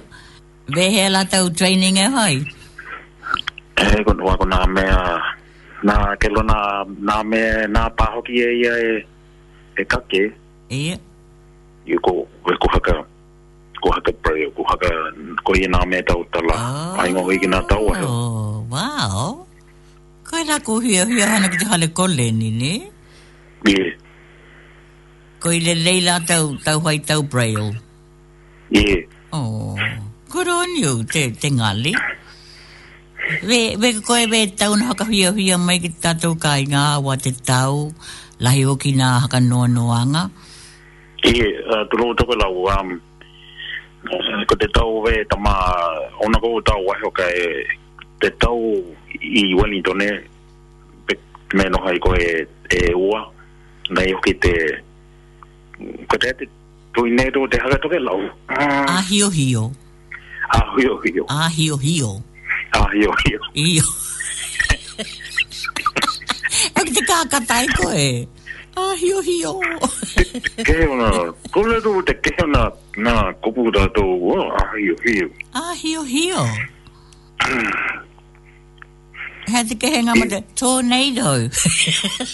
[0.71, 2.37] vehe la tau training e hoi?
[3.85, 4.99] kon kontua ko nā mea,
[5.89, 6.59] nā kelo nā,
[7.09, 8.93] nā mea, nā pāhoki e ia e,
[9.81, 10.23] e kake.
[10.77, 10.99] Ia.
[11.89, 12.13] Ia ko,
[12.53, 12.95] e ko haka,
[13.81, 14.93] ko haka pray, ko haka,
[15.47, 17.01] ko ia nā mea tau tala, oh.
[17.03, 18.05] aingo i ki nā tau ahe.
[18.05, 19.41] Oh, wow.
[20.29, 22.75] Koe la ko hia, hia hana ki te hale kole ni, ni?
[22.85, 23.81] Ia.
[23.81, 23.93] Yeah
[25.45, 27.77] ko i le leila tau, tau hai tau braille.
[28.73, 29.05] Yeah.
[29.29, 29.77] Oh,
[30.33, 31.93] good on te, te ngali.
[33.45, 37.13] Ve, ve koe ve tau na haka hia hia mai ki tatou kai inga wa
[37.21, 37.93] te tau,
[38.41, 40.25] lahi o ki nga haka noa noanga.
[41.29, 42.97] Yeah, uh, tulo toko lau, um,
[44.17, 45.53] uh, ko te tau ve tama,
[46.25, 47.69] ona kou tau wa o ka e,
[48.21, 48.81] te tau
[49.21, 50.09] i Wellington e,
[51.53, 53.21] me no hai ko e, e, ua,
[53.93, 54.57] nei o ki te,
[56.09, 56.47] ko te te
[56.95, 58.21] tui nei tō te haka toke lau.
[58.49, 59.71] A hio hio.
[60.55, 61.25] A hio hio.
[61.29, 62.11] A hio hio.
[62.73, 63.41] A hio hio.
[63.55, 63.87] Hio.
[66.81, 68.07] Ek te kākatai ko e.
[68.79, 69.55] A hio hio.
[70.67, 71.11] Ke ona,
[71.51, 72.69] ko le tō te ke na,
[73.07, 74.07] nā kupu tā tō,
[74.45, 75.29] a hio hio.
[75.59, 76.47] A hio hio.
[79.49, 81.47] had the gang on the tornado.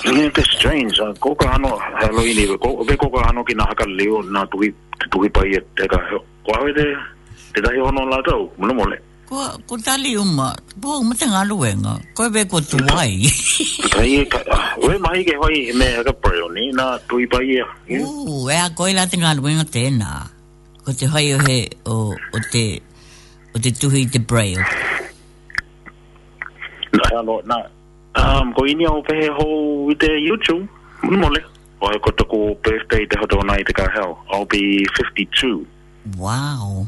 [0.04, 0.98] Really strange.
[0.98, 4.44] a uh, ka ano hello ini ko be ko ano ki na ka leo na
[4.46, 4.62] tu
[5.10, 5.98] tu pai e, e te ka
[6.46, 6.86] ko ave de
[7.54, 8.98] te dai ono la tau mo mole.
[9.26, 9.36] Ko
[9.66, 10.54] ko tali uma.
[10.76, 11.94] Bo mo te ngalu wenga.
[12.14, 13.26] Ko be ko tu mai.
[13.90, 17.58] Kai e ka ah, we mai ke hoi me ka pro ni na tu pai.
[17.90, 20.26] Uh, e a ko la te ngalu wenga te na.
[20.86, 22.78] Ko te hoi o he o o te
[23.54, 24.62] o te tuhi te braille
[26.92, 27.56] hello na
[28.18, 29.46] um ko ini o pe ho
[29.86, 30.66] with the youtube
[31.22, 31.40] mole
[31.82, 34.64] o he ko toku birthday te hoto nai te ka hell i'll be
[34.96, 35.66] 52
[36.24, 36.84] wow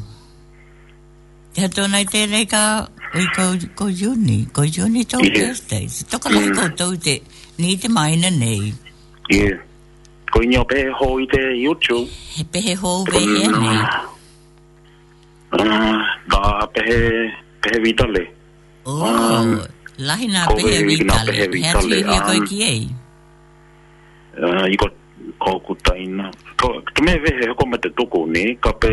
[1.55, 2.61] Ya to nai te nei ka
[3.15, 3.43] ui ko,
[3.79, 5.83] ko juni, ko juni tō birthday.
[5.85, 6.05] Yeah.
[6.13, 6.55] Toka mai mm.
[6.57, 7.13] koutou te,
[7.61, 8.71] ni te maina nei.
[9.29, 9.61] Yeah.
[10.33, 12.09] Ko inyo pehe ho i te YouTube.
[12.33, 13.37] He pehe ho ve mm.
[13.37, 13.83] i e nei.
[13.85, 16.01] Ah, uh,
[16.33, 16.41] ba
[16.73, 16.97] pehe,
[17.67, 18.23] pehe vitale.
[18.89, 19.05] Oh.
[19.11, 19.53] Um,
[19.97, 21.95] lahina pehe vitale Lähinnäpä Hevitalle.
[22.39, 22.87] Hevitalle.
[24.71, 24.87] Iko
[25.37, 26.31] koukutaina.
[26.61, 28.89] Tu me vehe hoko me te tuku ni, ka pe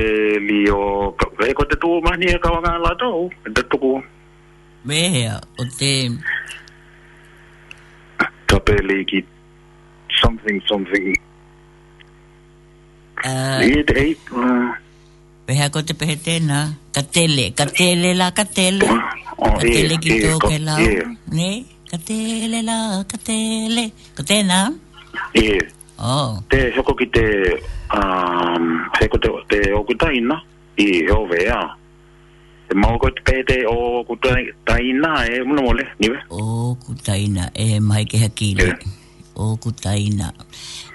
[0.47, 4.03] li o vehe ko te tuku mahni e kawa la tau, te tuku.
[4.87, 6.11] Vehe, o te...
[8.47, 9.25] Ka pe li ki
[10.21, 11.17] something, something.
[13.21, 14.15] Uh, e
[15.47, 16.59] Vehe ko te pehe tēnā,
[16.95, 18.85] ka tele, ka tele la, ka tele.
[18.89, 19.03] Uh,
[19.41, 21.49] Oh, katele ka tele ki tō ke lau, ne?
[21.89, 22.77] Ka la,
[23.09, 23.13] katele.
[23.25, 23.85] tele,
[24.19, 24.59] ka tēnā?
[25.41, 25.45] E,
[25.97, 26.37] oh.
[26.53, 27.23] te hoko ki te,
[27.97, 28.67] um,
[29.01, 30.37] heko te, te okutaina,
[30.77, 31.61] i hove ea.
[32.69, 36.21] Te mau ko te pete o okutaina, e muna mole, niwe?
[36.29, 38.69] O okutaina, e mai ke hakile,
[39.35, 40.35] o okutaina.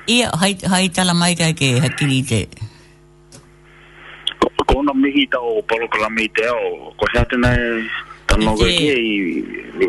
[0.05, 2.43] Ia, hai, hai tala mai ke hakili te,
[4.69, 7.87] kona mihi tau palokala mihi te au, ko sea tēnei
[8.28, 9.11] tono ko ki ai
[9.78, 9.88] lue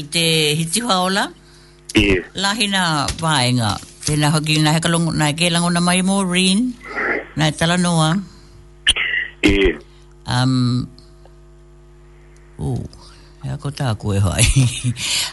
[0.00, 0.26] i te
[0.58, 0.80] hiti
[2.06, 2.08] i
[2.42, 6.72] lahina vaenga Tena hoki nā heka longu nā ke langona mai mo rin
[7.38, 8.10] nā e tala noa
[9.46, 9.52] i
[10.26, 10.56] um
[12.58, 12.82] ooh
[13.42, 14.42] E ako tā koe hoi.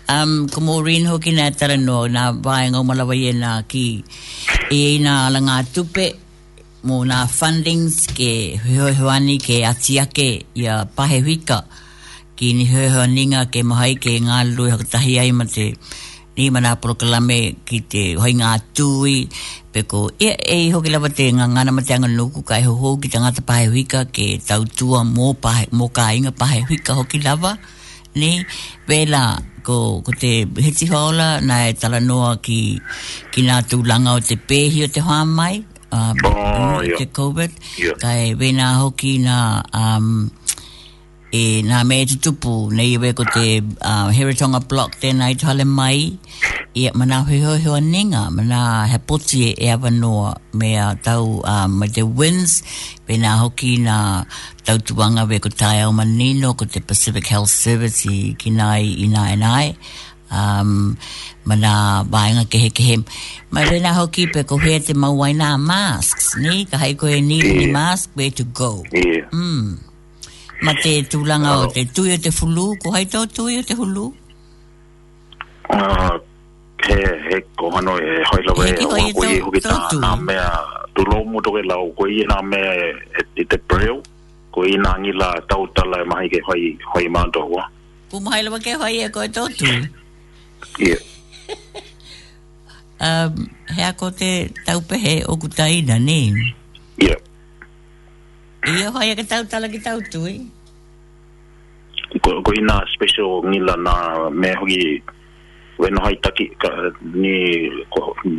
[0.09, 3.85] um, ko Maureen hoki nā tala no, nā vāenga o malawai e nā ki
[4.65, 6.07] e i nā alanga tupe
[6.87, 8.27] mō ngā fundings ke
[8.63, 11.55] hoihoani ke atiake i a pahewika
[12.39, 15.65] ki ni hoihoaninga ke mahai ke ngā lui hakatahi ai ma te
[16.37, 19.15] ni mana proklame ki te hoi ngā tūi
[19.75, 22.95] pe ko e e hoki lawa te ngā ngana ma te angan nuku kai hoho
[22.97, 27.57] ki te ngāta pahewika ke tau tua mō, pahe, mō kā inga pahewika hoki lawa
[28.15, 28.31] ni
[28.87, 29.25] vela
[29.67, 30.31] ko, ko te
[30.63, 32.61] heti hola na e tala noa ki,
[33.35, 35.59] ki ngā tūlanga o te pēhi o te hoa mai
[35.95, 37.05] uh, oh, mm, yeah.
[37.13, 37.49] COVID.
[37.99, 40.29] Kai wena hoki na um,
[41.31, 45.65] e na mea te tupu nei iwe ko te uh, Heritonga Block tēnā i tāle
[45.67, 46.17] mai
[46.77, 52.01] i e, mana huihoihoa nenga mana he poti e awanoa mea tau me um, te
[52.01, 52.63] winds
[53.05, 53.99] pe nā hoki nā
[54.65, 59.07] tau tuanga we ko tāia o manino ko te Pacific Health Service i kinai i
[59.07, 59.67] nai, nai
[60.31, 60.95] um,
[61.45, 62.95] mana vaenga kehe kehe.
[63.51, 66.65] Mai rena hoki pe ko hea te mauai na masks, ni?
[66.65, 68.83] Ka hei koe ni ni mask, where to go.
[68.93, 69.77] Mm.
[70.61, 73.61] Ma te tūlanga uh, o te tui o te fulu, ko hei to tui o
[73.61, 74.07] te fulu?
[75.69, 76.17] Uh,
[76.85, 81.03] he, ko hano e hoi lawe, o he, he, he, he, he, he, he, tu
[81.05, 82.57] lo mo to ke la o ko i na me
[83.37, 84.01] e te preo
[84.51, 87.63] ko i na ngila tau tala e mai ke hoi hoi ma to wa
[88.09, 89.69] pu mai lo ke hoi e ko to tu
[90.79, 90.99] Yeah.
[93.05, 93.35] um,
[93.75, 96.55] hea ko te taupehe o kutaina, ne?
[97.03, 97.19] Yeah.
[98.63, 100.39] Ia hoia ka tau tala ki tau tui?
[102.23, 103.95] Ko, ko ina special ngila na
[104.31, 105.03] me hoki
[105.79, 106.47] weno hai taki
[107.13, 107.67] ni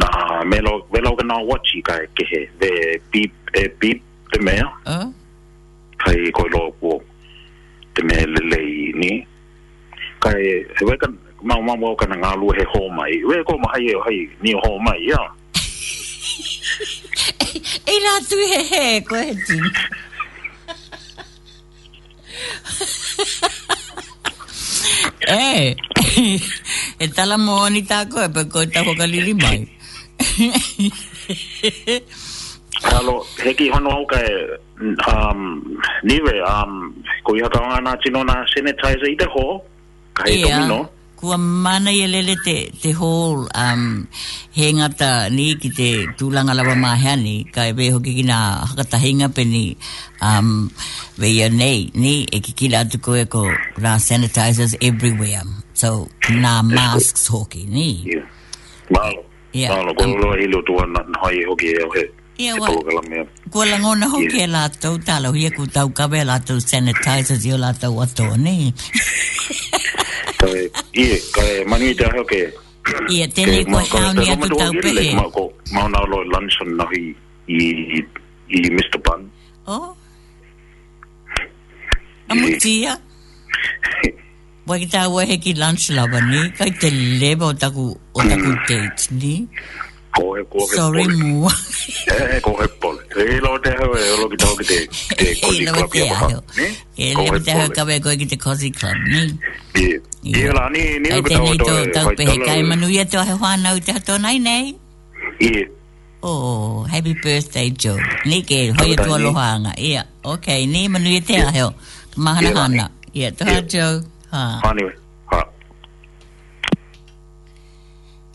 [0.01, 2.73] na me lo velo ka na wachi ka ke he de
[3.13, 4.57] beep e beep e te me
[4.89, 5.07] ah
[6.01, 6.97] Kai ko lo ko
[7.95, 8.65] te me le
[8.97, 9.13] ni.
[10.25, 11.09] Kai he weka
[11.43, 14.19] mau mau mau kana ngā lua he hō mai we ko ma hai e hai
[14.45, 15.23] ni hō mai ia
[17.93, 19.59] e rā tu he he ko he ti
[25.39, 26.11] e
[27.05, 29.61] e tala mōni tāko e pe koe tako kaliri mai
[33.01, 33.15] Alo,
[33.45, 34.25] heki hono au kai
[35.09, 35.41] um,
[36.05, 36.77] niwe um,
[37.25, 39.45] ko iha kaonga nā tino nā sanitizer i te ho
[40.17, 40.47] kai yeah.
[40.61, 40.81] domino
[41.21, 43.83] kua mana ia lele te, te whole um,
[44.57, 48.39] he ngata ni ki te tūlanga lawa māheani ka e weho ki ngā
[48.71, 49.65] hakata hinga pe ni
[50.25, 50.49] um,
[51.21, 53.43] weia nei ni e ki kila atu koe ko
[53.87, 55.45] nā sanitizers everywhere
[55.83, 55.93] so
[56.45, 57.89] nā masks hoki ni
[58.91, 59.21] Mālo
[59.55, 59.71] yeah.
[59.77, 62.07] Mālo kua loa hilo tua nā hai e hoki e o he
[62.41, 62.71] Ia wa,
[63.53, 67.99] kua langona hoki e lātou, tālau hia ku tau kawe lātou sanitizers i o lātou
[68.01, 68.73] atoa, ne?
[70.95, 72.41] ie, kai mani te aho ke.
[73.13, 75.13] Ie, tēnei ko haoni atu tau pehe.
[75.15, 76.91] Mau nā
[78.51, 78.99] Mr.
[79.07, 79.21] Bun.
[79.67, 79.95] Oh.
[82.31, 82.97] Amutia.
[84.67, 88.67] Wai ki tā wahe ki lunch lava ni, te lebo o taku, o taku mm.
[88.67, 89.35] date
[90.19, 90.75] kohe kohe
[92.11, 94.79] eh, eh kohe pol e lo te ha e lo kita kite
[95.19, 96.27] te eh, kozi club ya ha
[96.59, 98.37] ne e lo te ha ka be kohe kite
[98.79, 99.23] club ne
[99.85, 99.87] e
[100.27, 100.83] e la ni
[101.65, 104.65] to to pe ka e manu to ha ho uta to nai nei
[105.49, 105.53] e
[106.31, 108.59] oh happy birthday joe ni ke
[109.05, 109.91] to lo hanga e
[110.33, 111.69] okay ni manu ya e te ha ho
[113.39, 113.95] to joe
[114.33, 114.97] ha anyway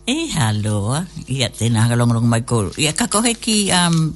[0.06, 1.00] E haloa,
[1.34, 2.76] ia tēnā haka longarongo mai kōru.
[2.78, 4.12] Ia kakohe ki um,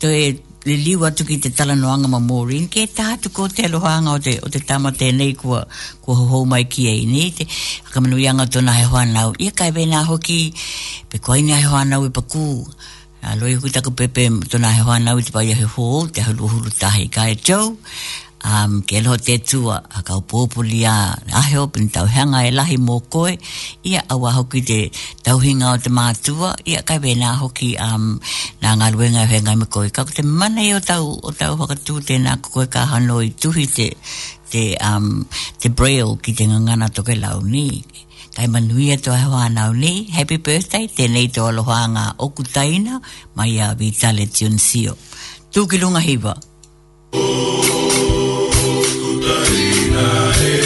[0.00, 0.22] to e
[0.64, 3.92] le liu atu ki te tala noanga ma Maureen, ke tā tu kō te aloha
[4.08, 5.60] o te, o te tama tēnei kua,
[6.06, 9.34] ko ho mai ki e ini, te haka manu ianga tōna he hoanau.
[9.44, 10.38] Ia kai bēnā hoki,
[11.12, 12.46] pe koi ni he hoanau i e paku,
[13.28, 16.24] a loi hui taku pepe tōna he hoanau i te pai a he hō, te
[16.24, 17.74] halu hulu tahi kai e tau,
[18.44, 22.76] um, ke loho te tua a kau pōpuli a aheo pini tau hanga e lahi
[22.88, 23.32] mō koe
[23.88, 24.80] ia awa hoki te
[25.24, 28.18] tau hinga o te mātua ia kai wei nā hoki um,
[28.62, 32.00] nā ngā ruenga e me koe kau te mana i o tau o tau whakatū
[32.08, 33.88] te nā koe ka hanoi tuhi te
[34.50, 35.24] te, um,
[35.60, 37.82] te braille ki te ngangana toke lau ni
[38.36, 43.00] kai manuia to e hoa nau ni happy birthday tēnei te aloha ngā okutaina
[43.36, 44.96] mai a vitale tionsio
[45.52, 46.34] tūkilunga hiwa
[47.10, 47.87] Oh,
[50.02, 50.57] Maria.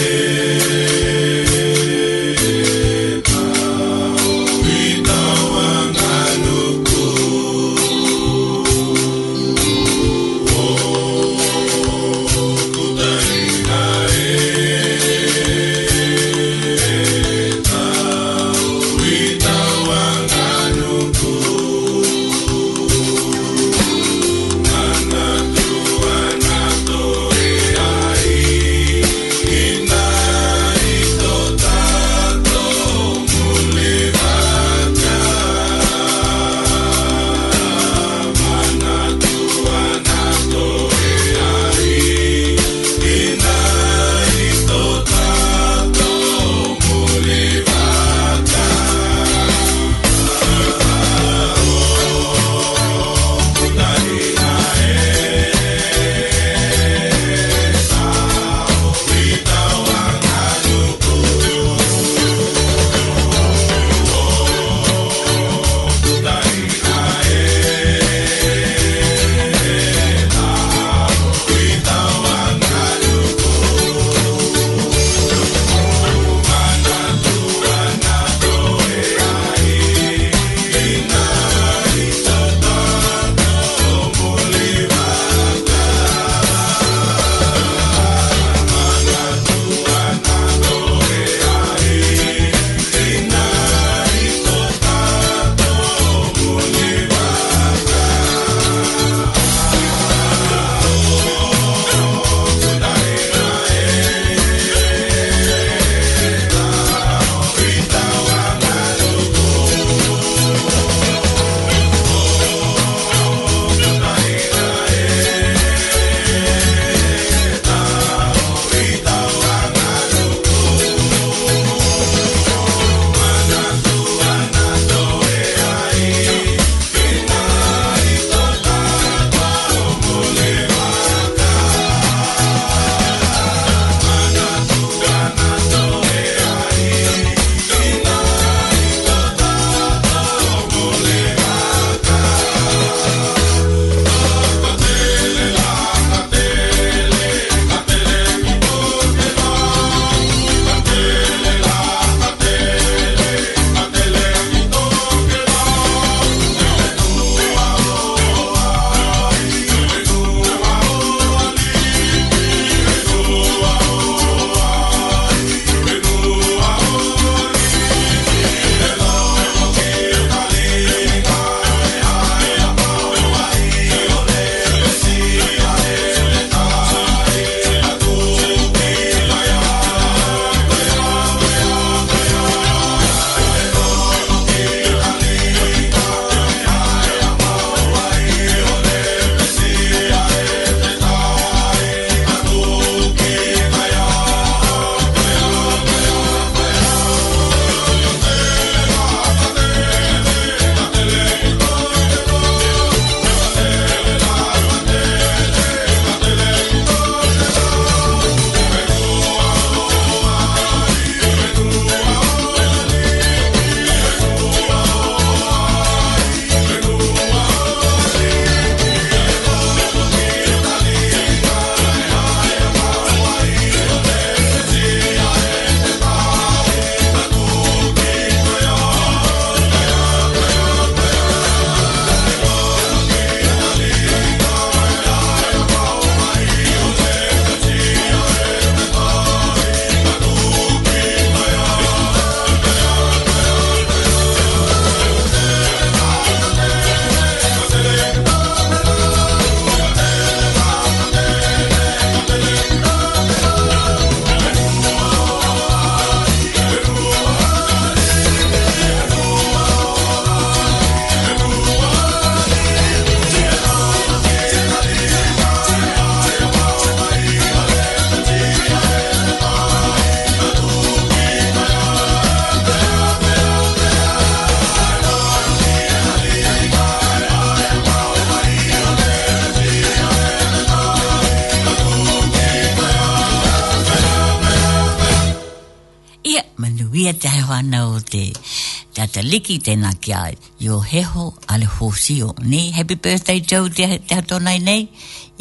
[289.23, 290.37] liki tēnā ki ai.
[290.63, 292.33] Yo heho ale hōsio.
[292.43, 294.87] Ni, happy birthday Joe, te, te hatonai nei.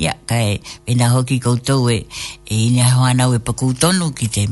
[0.01, 0.59] Ia, kai,
[0.89, 1.97] ina hoki koutou e,
[2.47, 4.45] e ina hoanau e paku tonu ki te,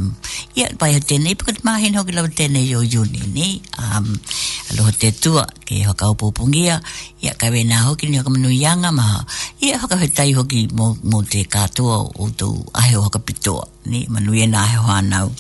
[0.60, 3.48] ia, pai ha tēnei, pakat māhen hoki lau tēnei yo juni, ni.
[3.80, 4.12] Um,
[4.74, 6.80] aloha te tua, ke hoka o pōpungia.
[7.26, 9.24] Ia, kai, ina hoki ni hoka manu ianga maha.
[9.66, 12.52] Ia, hoka hoi tai hoki mō, mō te katoa o tō
[12.82, 13.68] ahe hoka pitoa.
[13.90, 15.32] Ni, manu ia e nā he hoanau.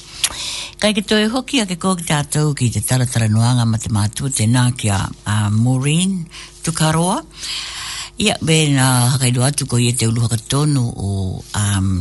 [0.80, 4.30] Kai ke toi hoki a ke kōki te ki te taratara noanga ma te mātu
[4.32, 5.02] te nā ki a
[5.52, 6.22] Maureen
[6.64, 7.18] Tukaroa.
[8.20, 11.12] Ia, yeah, bēn, uh, hakaidu atu ko i e te uluhaka tonu o
[11.56, 11.92] um,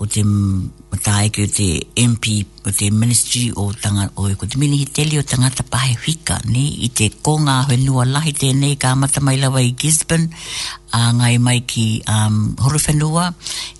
[0.00, 1.66] o te matai ki te
[2.10, 2.26] MP
[2.64, 6.38] o te Ministry o tanga o e ko te mini hiteli o tangata pahe hika
[6.48, 10.30] ne i te konga whenua lahi tēnei ka amata mai lawa i Gisborne
[10.98, 13.26] a ngai mai ki um, Horowhenua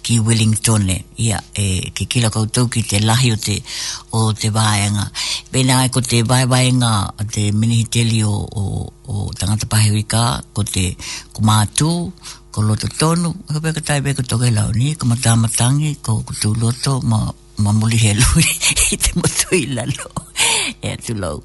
[0.04, 0.84] ki Wellington
[1.24, 1.64] ia e,
[1.96, 3.56] ki kila koutou ki te lahi o te,
[4.12, 5.06] o te vāenga
[5.52, 8.66] bena ai ko te vai vāenga o te mini hiteli o, o,
[9.08, 10.22] o tangata pahe hika
[10.52, 10.84] ko te
[11.32, 11.90] kumātū
[12.52, 16.92] ko loto tonu, ko peka tai peka toke lao ni, ko matamatangi, ko kutu loto,
[17.10, 17.18] ma,
[17.62, 18.44] ma muli he lui,
[18.94, 20.08] i te motu i lalo,
[20.82, 21.36] e atu lau.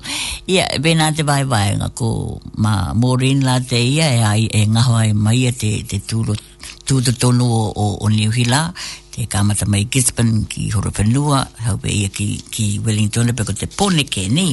[0.48, 4.66] Ia, yeah, bena te vai vai, ko ma morin la te ia, e ai, e
[4.66, 6.55] ngahoa e mai te, te tūloto,
[6.86, 8.70] tu te tonu o, o, o New Hila,
[9.10, 14.04] te kamata mai Gisborne ki Horowhenua, hau pe ia ki, ki Wellington, peko te pone
[14.06, 14.48] ke ni.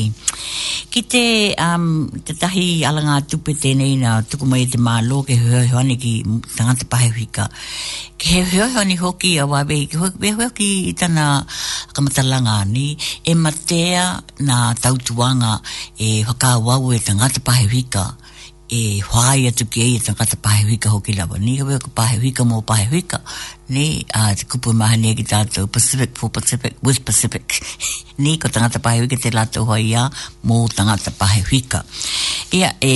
[0.92, 1.22] Ki te,
[1.60, 5.36] um, te tahi alanga tupe tēnei na tuku mai te mālo ke
[5.72, 6.12] hoani ki
[6.56, 7.50] tangata pahewika.
[8.22, 10.00] Ke hoani hoki a wabe, ke
[10.40, 11.28] hoki i tana
[11.92, 12.96] kamata langa ni,
[13.28, 14.06] e matea
[14.40, 15.58] na tautuanga
[15.98, 18.08] e whakawau e tangata pahewika.
[18.12, 18.21] Ke
[18.70, 21.38] e whai atu ki ei tangata pahewika hoki lawa.
[21.38, 23.20] Ni hawe ko pahewika mō pahewika.
[23.68, 27.44] Ni a uh, te kupu e maha nea ki tātou Pacific for Pacific with Pacific.
[28.22, 30.06] Ni ko tangata pahewika te lato hoi ia
[30.46, 31.82] mō tangata pahewika.
[32.52, 32.94] Ia e,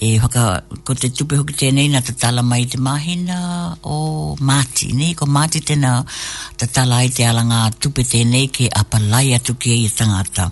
[0.00, 3.38] e whaka ko te tupe hoki tēnei na tatala mai te mahina
[3.82, 3.98] o
[4.40, 4.92] Māti.
[4.94, 5.98] Ni ko Māti tēnā
[6.60, 10.50] tatala ai te alanga tupe tēnei ke apalai atu ki ei tangata.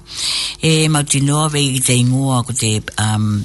[0.60, 2.78] E mauti noa vei i te ingoa ko te...
[3.00, 3.40] Um,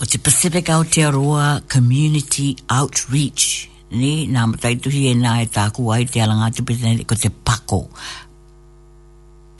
[0.00, 3.68] Ko te Pacific Aotearoa Community Outreach.
[3.92, 7.82] Ni, nā mataituhi e nā e tāku ai te alangātu pita ko te pako.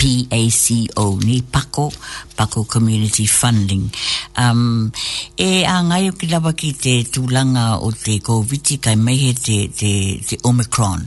[0.00, 1.92] PACO ni Pako
[2.36, 3.90] Pako Community Funding
[4.38, 4.90] um,
[5.36, 9.32] e a ngai o ki lawa ki te tūlanga o te COVID kai mai he
[9.34, 9.92] te, te,
[10.24, 11.04] te Omicron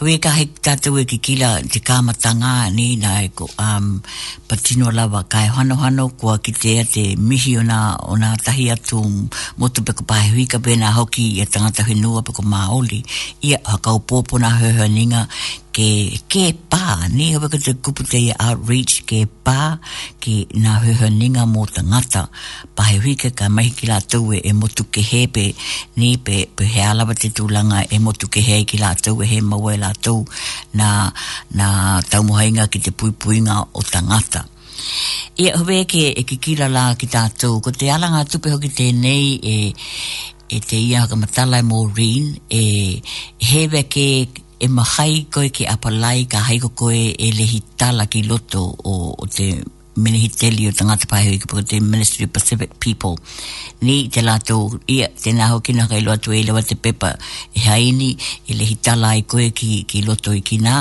[0.00, 4.00] hui e ka hei tātou e ki kila te kāmatanga ni na e ko um,
[4.48, 8.32] patino lawa kai hano hano kua ki te a te mihi o nā o nā
[8.40, 9.02] tahi atu
[9.60, 13.02] motu peko pahe hui ka bēna hoki i a tangata hui nua peko maoli
[13.42, 14.90] ia hakaupopo na hoi hoi
[15.70, 19.78] ke ke pa ni ho ka te kupu te outreach ke pa
[20.22, 22.22] ki na ho ho ninga mo ta ngata
[22.74, 25.46] pa he hui ka mai ki la tau e, e motu ke he pe
[25.98, 29.14] ni pe pe he ala te tu langa e motu ke he ki la tau
[29.22, 30.18] e he mau e la tau
[30.78, 30.88] na
[31.56, 31.66] na
[32.10, 34.40] tau mo hainga ki te pui pui nga o ta ngata
[35.40, 38.70] ia ho ke e kikila la ki ta tau ko te alanga tupe ho ki
[38.78, 39.56] te nei e
[40.50, 42.26] e te ia ka matala e Maureen
[42.62, 43.02] e
[43.48, 44.06] heve ke
[44.62, 49.26] e mahai koe ki apalai ka haiko koe e lehi tala ki loto o, o
[49.26, 49.46] te
[50.04, 53.16] menehiteli o tangata pahewi ki pukate Ministry of Pacific People.
[53.84, 57.14] Ni te lato ia, te naho ki naka i loto e lewa te pepa
[57.56, 58.12] e haini
[58.46, 60.76] e lehi tala ai koe ki, ki loto i kina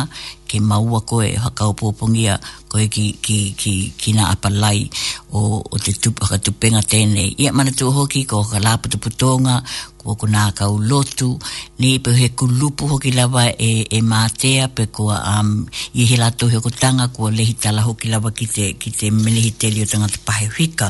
[0.50, 2.36] ke maua koe hakao pōpongia
[2.74, 4.90] koe ki, ki, ki, ki apa apalai
[5.32, 7.36] o, o te tup, tupenga tēnei.
[7.46, 9.60] Ia mana tu hoki ko haka lāpatu putonga,
[10.02, 11.30] ko ko nā kau lotu,
[11.78, 15.54] ni pe he kulupu hoki lawa e, e mātea pe ko um,
[15.94, 19.52] i he lato he kutanga ko lehi tala hoki lawa ki te, ki te menehi
[19.60, 20.90] te lio tanga te pahe hika.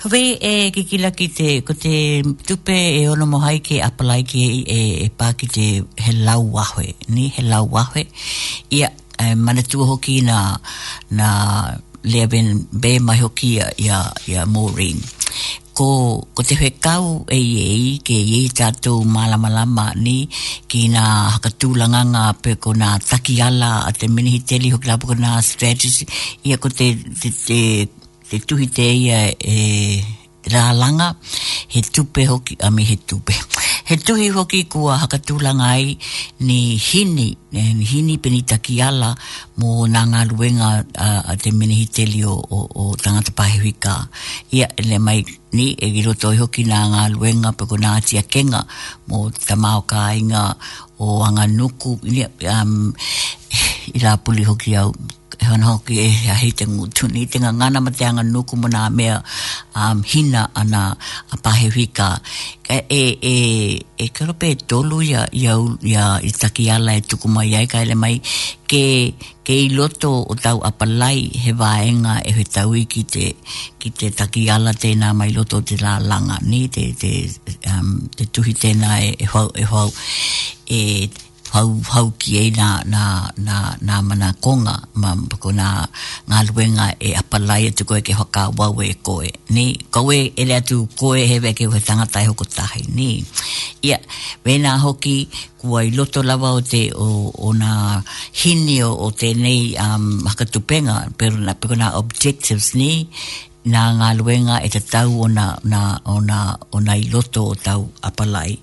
[0.00, 4.38] Hwe e eh, kikila ki te, ko te tupe e ono mohai ke apalai ki
[4.48, 5.64] e, e, e pā ki te
[6.00, 8.06] he lau wahwe, ni he lau wahwe.
[8.72, 8.88] Ia,
[9.20, 10.56] e, hoki na,
[11.10, 11.28] na
[12.02, 15.02] lea ben be mai hoki ia, ia, Maureen.
[15.74, 20.28] Ko, ko te whekau e iei, ke i tātou malama lama ni,
[20.66, 21.28] ki nga
[21.76, 26.08] langanga pe ko nga takiala a te minihiteli hoki lapu ko nga strategy,
[26.44, 26.88] ia ko te
[28.30, 29.98] te tuhi te ia e
[30.46, 31.16] rālanga,
[31.74, 33.34] he tupe hoki, a mi he tupe.
[33.90, 35.96] He tuhi hoki kua hakatūlanga ai
[36.46, 39.08] ni hini, e, ni hini penitaki ala
[39.58, 41.88] mō nā ngā ruenga a, a te menehi
[42.22, 43.96] o, o, o tangata pahewika.
[44.54, 45.24] Ia, le mai
[45.58, 48.62] ni e giro toi hoki nā ngā ruenga pe ko nā tia kenga
[49.10, 50.44] mō tamao kā inga
[51.02, 51.98] o anga nuku.
[52.14, 52.30] Ia,
[52.62, 52.92] um,
[53.98, 54.94] ira puli hoki au
[55.48, 59.16] hon hoki e a te ngu tuni tinga ngana ma te anga nuku muna mea
[59.78, 60.82] um, hina ana
[61.30, 62.08] a pahe wika
[62.66, 63.34] ka e e
[63.96, 65.54] e karope pe tolu ya ya,
[65.94, 68.16] ya i taki ala e tuku mai ai ka ele mai
[68.70, 68.84] ke
[69.44, 73.26] ke i loto o tau apalai he vaenga e he tau i ki te
[73.80, 77.12] ki te taki ala tēnā mai loto te la langa ni te te,
[77.72, 79.88] um, te tuhi tēnā e, e hau e hau
[80.78, 81.08] e,
[81.52, 83.02] hau hau ki e na na
[83.46, 83.56] na
[83.86, 85.10] na mana konga ma
[85.42, 85.66] ko na
[86.28, 89.64] nga luenga e apalai atu koe ke hoka wawe koe ni
[89.94, 93.08] koe ele atu koe hewe ke hoi tangata e hoko tahi ni
[93.86, 93.98] ia
[94.44, 95.16] vena hoki
[95.60, 97.08] kuai loto lava o te o,
[97.46, 97.70] o na
[98.40, 102.90] hini o, te nei um, hakatupenga pero na pero na objectives ni
[103.64, 107.42] na ngā luenga e te tau o na, na, o na, o na i loto
[107.52, 108.58] o tau apalai.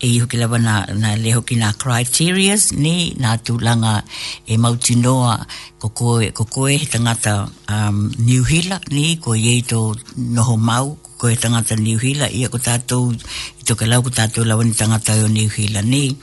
[0.00, 4.02] E iho ki lawa na, na leho ki nā criterias ni nā tūlanga
[4.46, 5.34] e mauti noa
[5.80, 9.82] kokoe, kokoe he tangata um, New Hila ni ko iei tō
[10.16, 14.08] noho mau ko he tangata New Hila ia ko tātou i tō ke lau ko
[14.10, 16.16] tātou lawa ni tangata o New Hila ni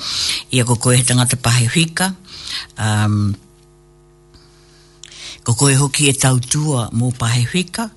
[0.52, 2.16] ia kokoe he tangata pahe huika
[2.80, 3.36] um,
[5.46, 6.14] ko koe hoki e
[6.50, 7.92] tua mō pahe huika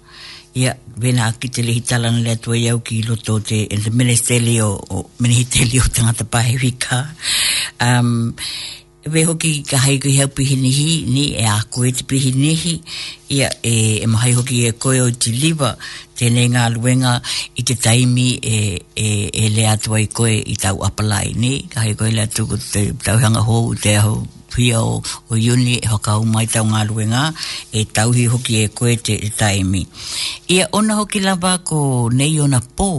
[0.58, 3.60] ia vena ki te lehi talana lea tua iau ki loto te
[4.02, 6.98] ministeli o, o ministeli o tangata pahe wika
[7.84, 8.10] um,
[9.14, 12.74] we hoki ka haiku hea pihinihi ni e a koe te pihinihi
[13.38, 15.70] ia e, e mahai hoki e koe o te liwa
[16.18, 17.14] tēnei ngā luenga
[17.54, 18.58] i te taimi e,
[18.94, 19.06] e,
[19.46, 22.58] e lea tua i koe i tau apalai ni ka haiku hea tuku
[23.06, 24.20] tau hanga hou te ahu
[24.56, 27.22] pia o, o yuni e haka umai tau ngā luenga
[27.80, 29.84] e tauhi hoki e koe te taimi.
[30.56, 31.80] Ia ona hoki lava ko
[32.20, 32.90] nei ona pō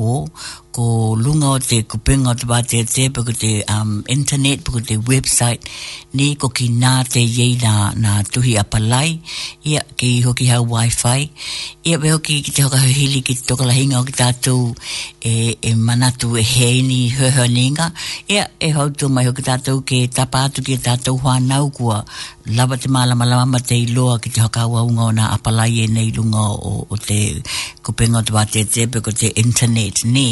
[0.79, 0.85] ko
[1.23, 5.59] lunga o te kupinga o te te te puku te um, internet, puku te website,
[6.17, 9.09] ni ko ki nā te iei nā, nā tuhi apalai,
[9.71, 11.19] ia ki hoki hau wifi,
[11.87, 14.61] ia pe hoki ki te hoka hili ki te tokalahinga o ki tātou
[15.31, 17.89] e, e manatu e heini hoho ninga,
[18.31, 21.99] ia e hautu mai hoki tātou ke tapātu ki tātou whanau kua
[22.55, 26.09] lawa te malama lama te iloa ki te hoka waunga o nā apalai e nei
[26.15, 27.19] lunga o, o te
[27.85, 30.27] kupinga o te wate te, te internet, ni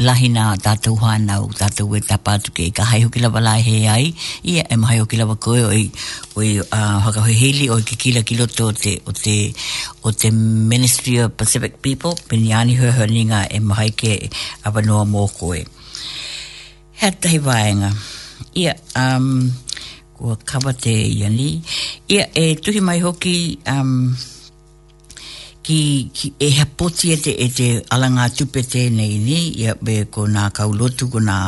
[0.00, 4.76] lahina tatou hanau tatou e tapatu ke ka hai hoki lava he ai ia e
[4.76, 5.84] mahai hoki lava koe oi
[6.36, 9.52] oi o haka hoi hili o i ke kila ki loto o te o te
[10.04, 13.06] o te Ministry of Pacific People piniani hua hua
[13.46, 14.30] e mahai ke
[14.64, 15.64] awanoa mō koe
[17.00, 17.92] hea tahi waenga
[18.54, 19.50] ia um,
[20.16, 21.62] ko kawa yani iani
[22.08, 24.16] ia e tuhi mai hoki um,
[25.62, 29.38] ki, ki e ha poti e te, e te ala ngā tupe te nei ni
[29.64, 31.38] ia be ko nā kaulotu ko nā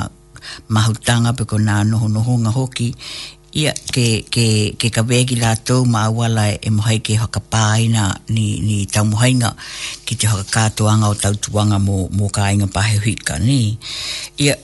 [0.77, 2.89] mahutanga pe ko nā noho noho ngā hoki
[3.55, 4.05] ia ke,
[4.35, 4.45] ke,
[4.79, 9.05] ke ka wegi lātou mā awala e, e mohai ke haka pāina ni, ni tau
[9.07, 9.51] mohainga
[10.07, 13.59] ki te haka kātuanga o tau tuanga mō, mō kāinga pāhe huika ni
[14.43, 14.55] ia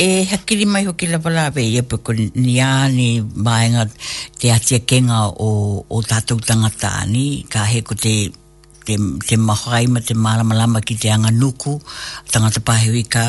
[0.00, 3.86] e hakiri mai hoki la pala pe ia pe ko ni a ni maenga
[4.36, 5.52] te atia kenga o,
[5.92, 8.16] o tātou tangata ni ka he ko te
[8.86, 8.96] te,
[9.28, 11.72] te mahoai ma te malamalama ki te anga nuku,
[12.32, 13.24] tangata pahewika,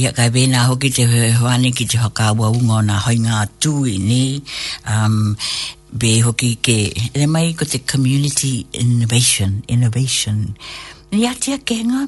[0.00, 3.98] ia kai vena hoki te hewane ki te whakaua unga o nga hoinga atu i
[4.08, 4.22] ni,
[4.92, 5.16] um,
[5.98, 6.78] be hoki ke,
[7.14, 8.52] e mai ko te community
[8.82, 10.38] innovation, innovation,
[11.08, 12.02] Ni atia kenga,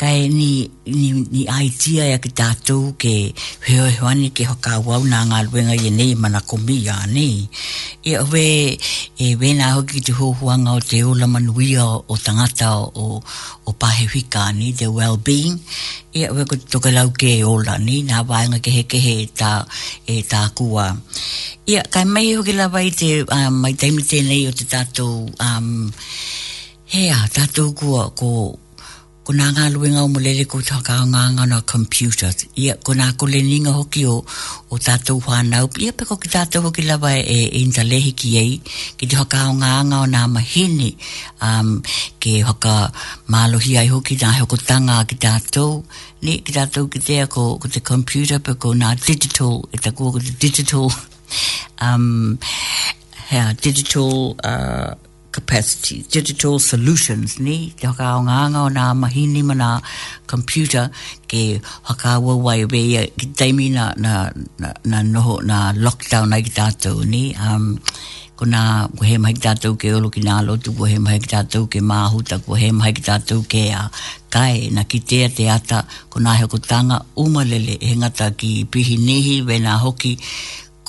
[0.00, 3.36] kai ni ni ni idea ya kita tu ke
[3.66, 7.26] heo hoani ke hoka wau na ngā luenga i nei mana komi ya ni
[8.08, 8.46] i awe
[9.20, 12.68] e wena ho ki te huanga o te ola manuia o tangata
[13.04, 13.20] o
[13.66, 15.60] o pahe hika ni the well being
[16.16, 19.52] i awe ko tokelau ke ola ni nā wāenga ke heke ke he ta
[20.14, 20.86] e ta e kua
[21.72, 24.64] i a kai mai e ho ke lawa te um, mai taimite nei o te
[24.72, 25.12] tatou
[25.48, 25.68] um,
[26.92, 28.34] hea tatou kua ko
[29.30, 32.32] ko nā ngā luenga o mulele ko tā kā ngā ngā ngā computer.
[32.58, 34.14] Ia, ko nā ko le ninga hoki o,
[34.74, 35.68] o tātou whānau.
[35.78, 38.56] Ia, ko ki tātou hoki lawa e inza e lehi ki ei,
[38.98, 40.88] ki te haka o ngā ngā o nā mahini,
[41.46, 41.76] um,
[42.18, 42.74] ke hoka
[43.30, 45.78] mālohi ai hoki nā hoko tanga ki tātou.
[46.26, 50.10] Ne, ki tātou ki tea ko, ko te computer, ko nā digital, e ta kua
[50.10, 50.90] ko te digital,
[51.86, 52.34] um,
[53.30, 54.96] hea, digital, uh,
[55.32, 59.70] capacity, digital solutions ni, te haka o ngā ngā o nā mahini ma nā
[60.32, 60.88] computer
[61.30, 61.42] ke
[61.90, 67.22] haka wa wai wei ki teimi na, na, noho na lockdown ai ki tātou ni
[67.48, 67.68] um,
[68.40, 68.62] ko nā
[69.00, 72.40] kuhe mahi ki tātou ke olo ki nā lotu kuhe mahi ki tātou ke māhuta
[72.48, 76.34] kuhe mahi ki tātou ke a uh, kai na ki tea te ata ko nā
[76.40, 80.16] heo ko tanga umalele he ngata ki pihi nehi wena hoki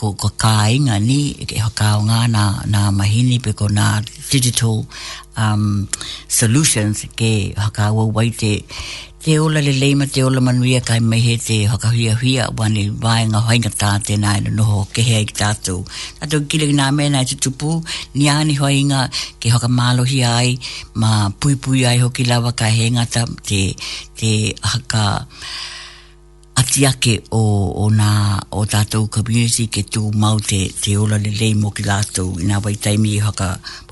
[0.01, 1.69] ko ko kainga ni ke ho
[2.09, 4.01] nga na na mahini pe ko na
[4.33, 4.77] digital
[5.37, 5.85] um
[6.27, 8.53] solutions ke ho kawa waite
[9.23, 12.83] te ola le leima te ola manuia kai mai he te ho hia hia wani
[13.05, 15.75] wai nga hoinga ta te nai no ho ke hea i tatu
[16.17, 17.71] na tō kile ki nā mena i tutupu
[18.17, 19.01] ni ani hoinga
[19.41, 20.49] ke hoka malo hi ai
[21.03, 23.21] ma pui pui ai hoki lawa ka he ngata
[23.51, 23.63] te,
[24.19, 24.31] te
[24.71, 25.05] haka
[26.71, 27.39] ati ake o,
[27.83, 31.83] o nā o tātou community ke tū mau te, te ola le lei mō ki
[31.83, 33.49] lātou i nā wai taimi i haka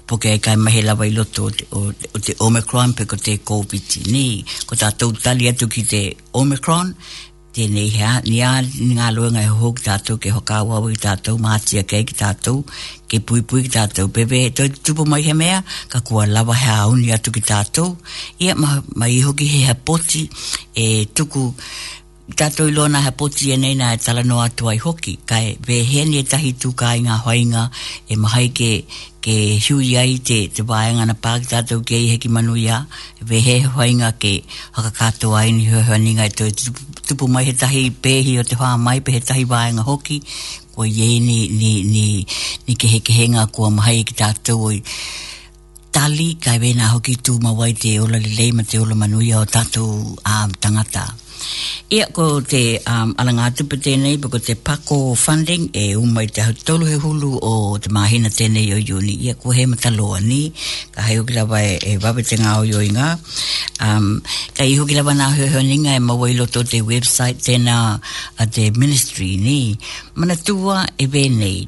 [0.07, 1.81] poke ai kai mahe lawa i loto o te, o,
[2.15, 6.01] o te Omicron pe ko te COVID-19 ko tātou tali atu ki te
[6.39, 6.93] Omicron
[7.51, 11.01] tēnei hea, ni a ni ngā loa ngai hoho ki tātou, ke hoka wawa ki
[11.09, 12.61] tātou, mātia kei ki tātou,
[13.11, 15.59] ke pui pui ki tātou, bebe, tau tupu mai he mea,
[15.91, 17.97] ka kua lawa hea auni atu ki tātou,
[18.39, 20.27] ia ma, ma iho ki he poti,
[20.77, 20.85] e
[21.17, 21.47] tuku,
[22.35, 25.57] tato i lona ha poti e nei na e tala no atu ai hoki kai
[25.67, 27.63] vehen e tahi tu ka i ngā hoinga
[28.05, 28.69] e mahai ke
[29.25, 29.35] ke
[29.65, 32.77] hui ai te te waenga na pāk tato ke i heki manu ia
[33.31, 34.33] vehe hoinga ke
[34.77, 36.51] haka kato ai ni hua hua ninga e toi
[37.07, 40.17] tupu mai he tahi pehi o te wha mai pe he tahi waenga hoki
[40.75, 42.05] ko ye ni ni ni
[42.67, 44.77] ni ke heke henga kua mahai e ki tato oi
[45.97, 49.83] tali kai vena hoki tu mawai te ola li leima te ola manuia o tato
[50.63, 51.05] tangata
[51.89, 56.43] Ia ko te um, alanga atupe tēnei, pa ko te pako funding e umai te
[56.45, 59.15] hatolu he hulu o te mahina tēnei o iuni.
[59.25, 60.41] Ia ko he mataloa ni,
[60.93, 62.91] ka hei hoki lawa e, e wawete ngā o ioi
[63.81, 64.19] Um,
[64.57, 69.37] ka i hoki lawa ngā hoheoninga e mawai loto te website tēnā a te ministry
[69.39, 69.77] ni.
[70.19, 71.63] Mana tua e nei.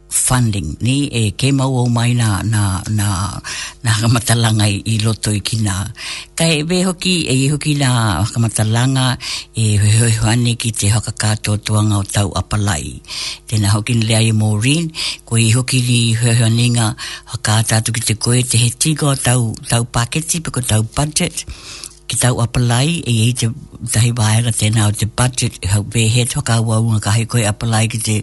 [0.10, 3.08] funding ni e ke mau o mai na na na
[3.84, 5.92] na kamatalanga i, i loto i kina
[6.36, 9.18] kai e, be hoki e i hoki na kamatalanga
[9.64, 12.88] e hoi hoani ki te haka kato tuanga o tau apalai
[13.48, 14.86] tena hoki ni lea i Maureen
[15.26, 16.88] ko i hoki ni hoi hoi nga
[17.34, 20.82] haka tatu ki te koe te he tiga o tau tau paketi pe ko tau
[20.98, 21.36] budget
[22.08, 23.46] ki tau apalai e i te
[23.94, 27.86] tahi waera tēnā o te budget e, hau behe toka wau ngā kahi koe apalai
[27.92, 28.16] ki te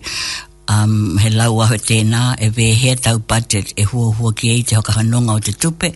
[0.68, 4.62] um, he lau aho tēnā e wē he tau budget e hua hua ki ei
[4.68, 5.90] te hokahanonga o te tupe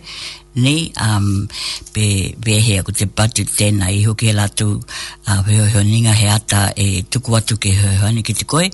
[0.63, 0.75] ni
[1.05, 1.47] um,
[1.93, 2.05] be,
[2.45, 6.29] wē he ako te budget tēnā i hoki he latu uh, heo heo ninga he
[6.33, 8.67] ata e tuku atu ke heo heo ni ki te koe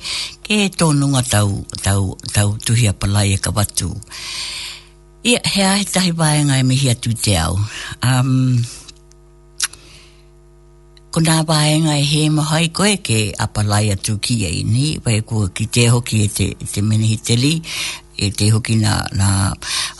[0.44, 3.94] ke e tōnunga tau, tau, tau a palai e ka watu
[5.26, 7.58] Ia, yeah, hea he tahi waenga e mihi atu te au.
[8.06, 8.62] Um,
[11.16, 15.48] ko nā waenga e he mahai koe ke apalai atu ki e ni, wai kua
[15.56, 17.16] ki te hoki e te, te menehi
[18.26, 19.30] e te hoki na, na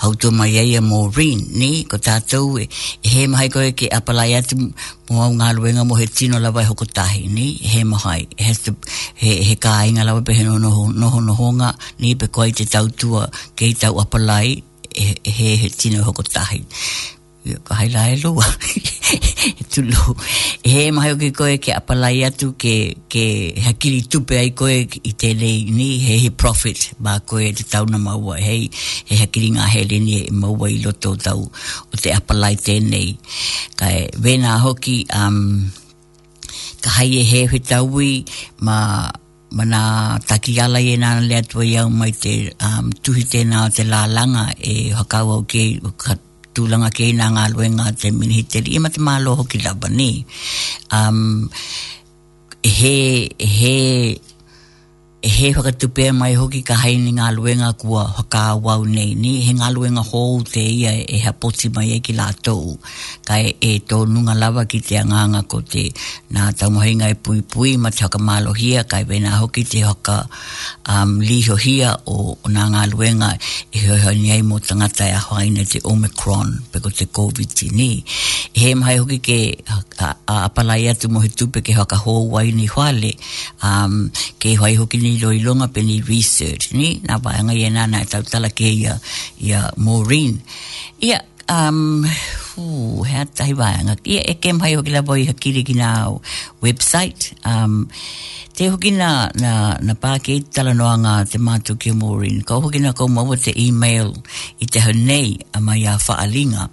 [0.04, 2.68] hautua mai ai a Maureen ni, ko tātou e,
[3.00, 6.66] e he mahai koe ke apalai atu mua ngā ruenga mo he tino la e
[6.68, 8.76] hoko tahi ni, e he mahai, e he, to,
[9.16, 12.52] he, he kā inga lawa pe he noho no, noho, noho ngā, ni pe koe
[12.52, 14.58] te tautua kei tau apalai,
[14.92, 16.64] e, e he, he tino e hoko tahi
[17.64, 18.46] ka haila e loa.
[19.74, 20.04] tulu.
[20.66, 22.76] E he mai o ke koe ke apalai atu ke,
[23.12, 23.26] ke
[23.68, 24.78] hakiri tupe ai koe
[25.10, 28.38] i tēnei ni he he profit ba koe te tauna maua.
[28.48, 28.66] Hei
[29.10, 31.46] he hakiri ngā hele ni e maua i loto tau
[31.94, 33.14] o te apalai tēnei.
[33.80, 35.42] Kai vena hoki um,
[36.82, 38.14] ka hai e he he taui
[38.62, 38.80] ma
[39.56, 42.34] mana taki ala e nana lea tua iau mai te
[42.66, 45.66] um, tuhi tēnā o te lālanga e hakau au ke
[46.56, 48.80] tulanga ke ina ngā lue ngā te minihiteri.
[48.80, 50.12] Ima te e mālo ki labani
[50.96, 51.50] Um,
[52.64, 52.92] he,
[53.42, 53.74] he,
[55.26, 59.54] e he whakatupe mai hoki ka haini ngā luenga kua haka wau nei ni he
[59.58, 62.76] ngā luenga hou te ia e ha poti mai e ki lātou
[63.26, 65.88] ka e, e tō nunga lawa ki te anganga ko te
[66.36, 70.20] nā taumohinga e pui pui ma te haka malohia ka e vena hoki te haka
[70.94, 73.32] um, lihohia o, o nā ngā luenga
[73.74, 77.82] e hoi hoi ni ai mō tangata e ahoaina te Omicron pe ko te COVID-19
[77.82, 79.42] e he mai hoki ke
[79.74, 79.82] a,
[80.14, 83.16] a, a atu mo tupe ke haka hou wai ni whale
[83.66, 88.04] um, ke hoi hoki ni loilonga pe ni research ni na vaenga ye na na
[88.06, 89.00] tau tala ke ya
[89.40, 90.40] ya Maureen
[91.02, 92.04] ya yeah um
[92.58, 96.10] ooh, how they were ngak e ke mai ho kila boy hakiri gina
[96.66, 97.86] website um
[98.58, 99.30] te ho na
[99.84, 103.54] na packet ke tala no anga te matu tu morin ko ho ko mo te
[103.56, 104.10] email
[104.60, 106.70] i te honei a mai a fa alinga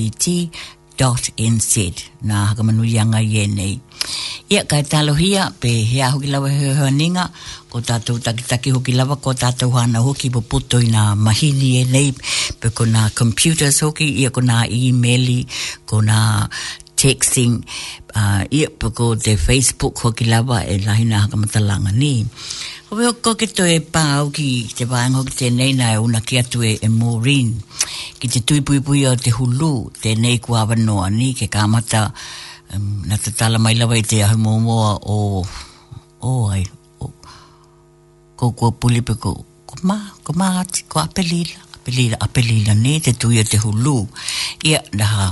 [0.98, 1.78] dot in nz
[2.22, 3.78] na hakamanuianga yanga nei
[4.48, 7.24] ia kai talohia pe hea hoki lawa he honinga
[7.70, 12.12] ko tātou takitaki hoki lawa ko tātou hana hoki po puto i nā mahini nei
[12.60, 15.40] pe ko na computer hoki ia ko na emaili
[15.90, 16.46] ko na
[17.04, 17.60] texting
[18.16, 22.14] uh, ia pako te Facebook ho ki lawa e lahi na hakamata langa ni.
[22.88, 24.48] Hoi hoko ke to e pā au ki
[24.78, 27.50] te wāngo ki te nei nai e una ki atu e, e Maureen
[28.22, 29.72] ki te tui pui pui te hulu
[30.02, 32.02] te nei ku awa noa ni ke kāmata
[32.72, 35.18] um, na te tala mai lawa i te ahu mōmoa o
[36.30, 36.64] o ai
[37.04, 37.12] o,
[38.38, 39.36] ko kua puli pe ko
[39.68, 43.96] ko mā ko mā ati ko apelila pelila a pelila ne te tuia te hulu
[44.64, 45.26] e na ha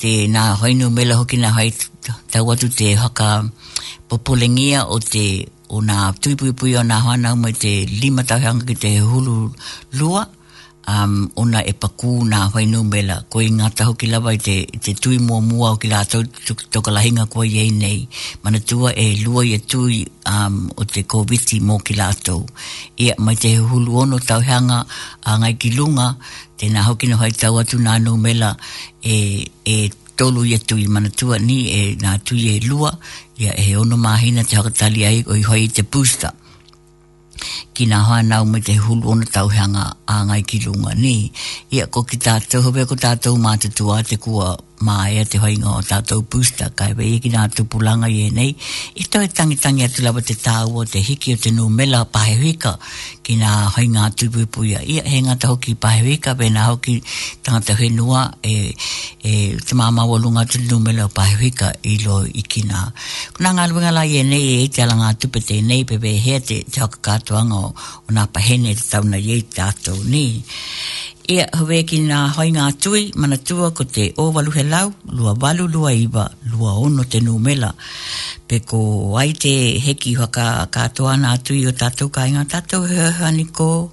[0.00, 1.70] te na hoinu mela hoki na hai
[2.32, 3.28] tau atu te haka
[4.08, 5.26] popolengia o te
[5.74, 9.36] o nga tuipuipui o nga hana mai te lima tauhanga ki te hulu
[9.98, 10.22] lua
[10.88, 14.56] um, ona e paku nā hoi nō mela, ko i ngā ki lawa i te,
[14.84, 18.06] te tui mua mua o ki lā tau tuk, hinga kua iei nei,
[18.42, 22.46] mana tua e lua i e tui um, o te koviti mō ki lā tau.
[22.98, 24.84] Ia, mai te hulu ono tau heanga
[25.24, 26.14] a ngai ki lunga,
[26.60, 28.54] tēnā hoki no hai tau atu nā nō mela
[29.02, 32.92] e, e tolu i e tui, mana tua ni e na tui e lua,
[33.38, 36.32] ia e ono mahina te hakatali ai o i hoi te pusta
[37.74, 41.14] ki nga hoa nau me te hulu ona tau hanga a ngai ki runga ni.
[41.76, 44.48] Ia ko ki tātou, hobe ko tātou mātutua te kua
[44.84, 48.52] maia e te hoinga o tātou pūsta kai wei eki nā tupulanga i e nei
[49.02, 52.74] i tō e tangitangi atu lawa te tāu te hiki o te nū mela pahewika
[53.24, 56.98] ki nā hoinga tupupuia i he ngata hoki pahewika pe nā hoki
[57.46, 58.54] tangata whenua e,
[59.28, 59.32] e
[59.64, 62.84] te māma walunga te nū mela pahewika i lo i ki nā
[63.38, 65.98] kuna ngā luenga la i e nei e te ala ngā tupe te nei pe
[66.04, 67.72] pe hea te te haka kātuanga o,
[68.10, 70.26] o nā pahene te tauna i e tātou ni
[71.26, 74.90] e hawe ki nga hoi ngā tui, mana tua ko te o walu he lau,
[75.08, 77.70] lua walu lua iwa, lua ono te numela.
[78.48, 78.80] Pe ko
[79.16, 79.52] ai te
[79.86, 83.90] heki waka katoa ngā tui o tatou ka inga tatou hea hani ko.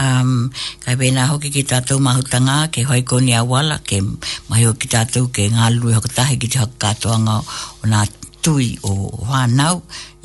[0.00, 0.48] Um,
[0.84, 4.00] kai pe hoki ki tatou mahutanga, ke hoi ko ni awala, ke
[4.48, 6.08] mai ki tatou ke ngā lui hoka
[6.40, 6.94] ki te hoka
[7.26, 8.04] ngā o ngā
[8.42, 8.92] tui o
[9.30, 9.76] whanau,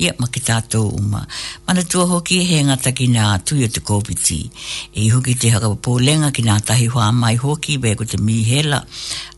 [0.02, 1.22] ia ma ki tātou uma.
[1.66, 4.96] Mana tua hoki e he ngata ki nga tui o te COVID-19.
[4.98, 8.82] E hoki te haka pōlenga ki nga tahi hoa mai hoki, bai ko te mihela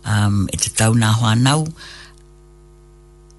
[0.06, 1.66] um, e te tau nga whanau.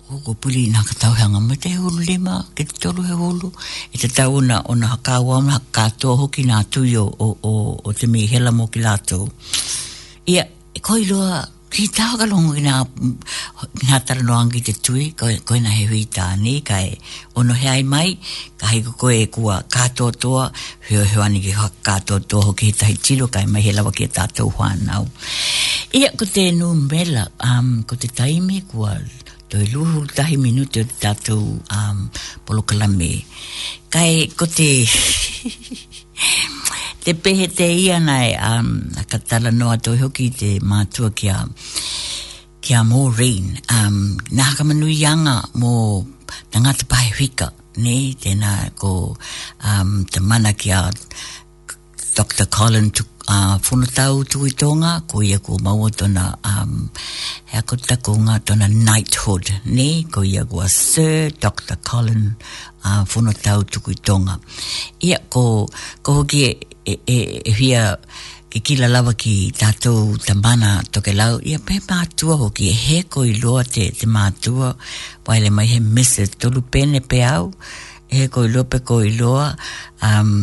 [0.09, 3.51] Hoko puli nga tau hanga me te hulu lima, ke te tolu he hulu.
[3.93, 7.51] E te tau na ona haka wama haka tua hoki nga tui o, o,
[7.83, 9.29] o te mihela mo ki lātou.
[10.29, 10.45] Ia,
[10.75, 12.73] e koi loa ki tau ka longu i nā,
[13.89, 16.95] nā tara no angi te tui, ko e na he hui tā ni, ka e
[17.39, 18.15] ono he ai mai,
[18.59, 20.45] ka hei koko e kua kātoa toa,
[20.89, 21.53] heo heo ani ki
[21.87, 25.05] kātoa toa hoki he tahi tiro, ka e mai he lawa ki e tātou whānau.
[25.99, 28.97] Ia ko te nū mbela, um, ko te taimi kua
[29.49, 31.39] Toi luhu tahi minuti o te tātou
[31.73, 32.03] um,
[32.45, 33.25] polokalame.
[33.89, 34.85] Kai, ko te...
[37.03, 38.71] te pehe te ia nei um, a um,
[39.11, 41.37] ka tala noa toi hoki te mātua ki a
[42.61, 43.99] ki a Maureen um,
[44.35, 45.73] nā ka manu ianga mō
[46.51, 50.83] te ngata pahe hika ne, tēnā ko um, te mana ki a
[52.19, 52.49] Dr.
[52.51, 56.89] Colin tu, uh, whunatau tu tōnga ko ia ko maua tōna um,
[57.53, 61.79] hea ko tako ngā tōna knighthood ne, ko ia ko a Sir Dr.
[61.87, 62.33] Colin
[62.83, 64.35] uh, whunatau tu i tōnga
[65.07, 65.45] ia ko,
[66.03, 66.51] ko hoki e
[66.89, 67.81] e, e, e hia
[68.51, 73.29] ke kila lava ki tātou tambana toke lau, ia pē mātua hoki, e he koi
[73.43, 74.71] loa te, te mātua,
[75.27, 77.51] waile mai he mese tolu pene pe au,
[78.15, 79.51] he koi loa pe koi loa,
[80.07, 80.33] um,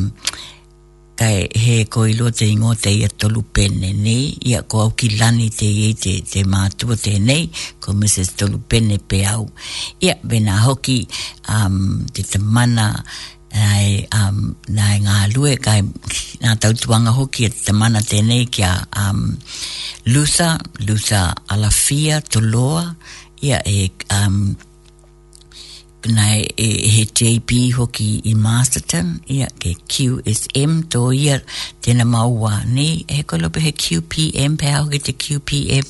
[1.18, 5.48] kai he koi loa te ingo ia tolu pene nei, ia ko au ki lani
[5.60, 7.48] te iei te, te mātua te nei,
[7.82, 9.48] ko mese tolu pene pe au.
[10.04, 11.00] Ia, bena hoki,
[11.48, 13.32] um, te tamana, te mātua,
[13.64, 14.38] nai um
[14.78, 15.80] nai nga lue kai
[16.42, 18.72] na tau tuanga hoki te mana tenei kia
[19.04, 19.20] um
[20.12, 20.48] lusa
[20.86, 21.20] lusa
[21.52, 22.84] alafia toloa
[23.46, 23.80] ia e
[24.20, 24.36] um
[26.18, 31.36] nai e, he JP hoki i Masterton ia ke QSM to ia
[31.84, 35.86] tena maua ni he kolope he QPM pe au ke te QPM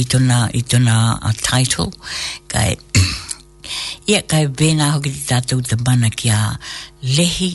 [0.00, 0.94] i tona i tona
[1.26, 1.90] a uh, title
[2.52, 2.70] kai
[4.12, 6.42] ia kai vena hoki te tatou te mana ki a
[7.02, 7.54] Lehi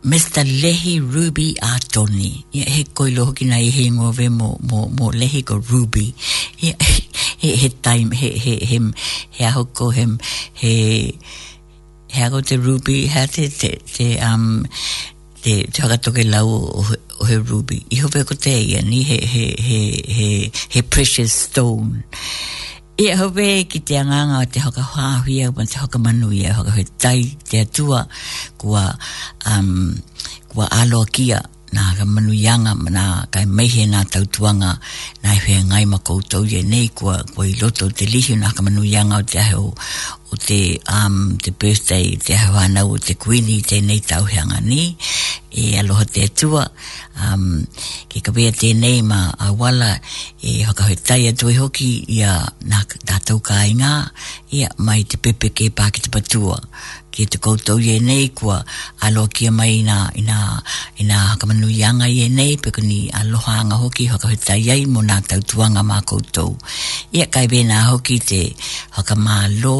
[0.00, 0.44] Mr.
[0.46, 2.44] Lehi Ruby Atoni.
[2.54, 6.14] Ia he koi loho ki nai he ngove mo, mo, mo Lehi ko Ruby.
[6.62, 6.74] Ia
[7.40, 8.78] he, he time, he, he, he,
[9.30, 10.16] he aho ko hem,
[10.54, 11.18] he,
[12.08, 14.64] he aho te Ruby, he te, te, te, um,
[15.42, 16.86] te, te haka toke lau o,
[17.20, 17.80] o he Ruby.
[17.90, 19.80] Iho veko te ia ni he, he, he,
[20.14, 22.04] he, he precious stone.
[23.00, 26.84] Ia hope ki te anganga o te hoka whāhuia o te hoka manuia, hoka hoi
[27.00, 28.02] tai te atua
[28.60, 28.82] kua,
[29.48, 29.94] um,
[30.52, 31.40] kua alo kia
[31.72, 34.80] na ga manu yanga na kai mai he tau tuanga
[35.22, 36.20] na he ngai ma ko
[36.52, 39.70] ye nei ko ko i loto te lihi na ga manu yanga o te ahau
[40.32, 44.58] o te um the birthday te ahau ana o te kuini te nei tau hanga
[44.70, 44.82] ni
[45.50, 46.64] e aloha te atua
[47.24, 47.44] um
[48.10, 49.90] ke ka bea te nei ma a wala
[50.48, 52.32] e haka hoi tai atua hoki ia
[52.70, 52.78] na
[53.08, 53.94] tatau ka inga
[54.56, 56.58] ia mai te pepe ke pakita patua
[57.12, 58.58] ki te koutou ye nei kua
[59.04, 60.36] alo kia mai ina ina
[61.02, 65.16] ina hakamanu yanga ye nei peku ni aloha anga hoki haka huta yei mo nga
[65.28, 66.50] tautuanga mā koutou
[67.16, 68.40] ia kai bēna hoki te
[68.96, 69.76] haka mā lo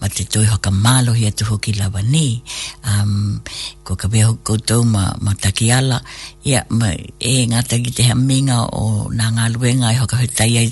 [0.00, 2.26] ma te toi haka mā lo tu hoki lawa ni
[2.90, 3.12] um,
[3.84, 5.98] kua ka bēho koutou ma, ma taki ala
[6.48, 6.88] ia ma
[7.30, 10.68] e ngata ki te minga o nā ngā luenga i e haka huta yei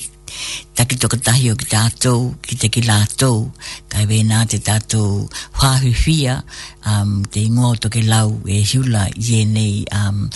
[0.77, 3.49] Taki toka tahi o ki tātou, ki te ki lātou,
[3.91, 5.27] kai wē nā te tātou
[5.59, 6.39] whāhuwhia,
[6.87, 10.29] um, te ingoa o lau e hiula i nei um,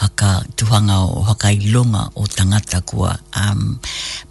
[0.00, 3.78] haka tuhanga o haka ilonga o tangata kua um,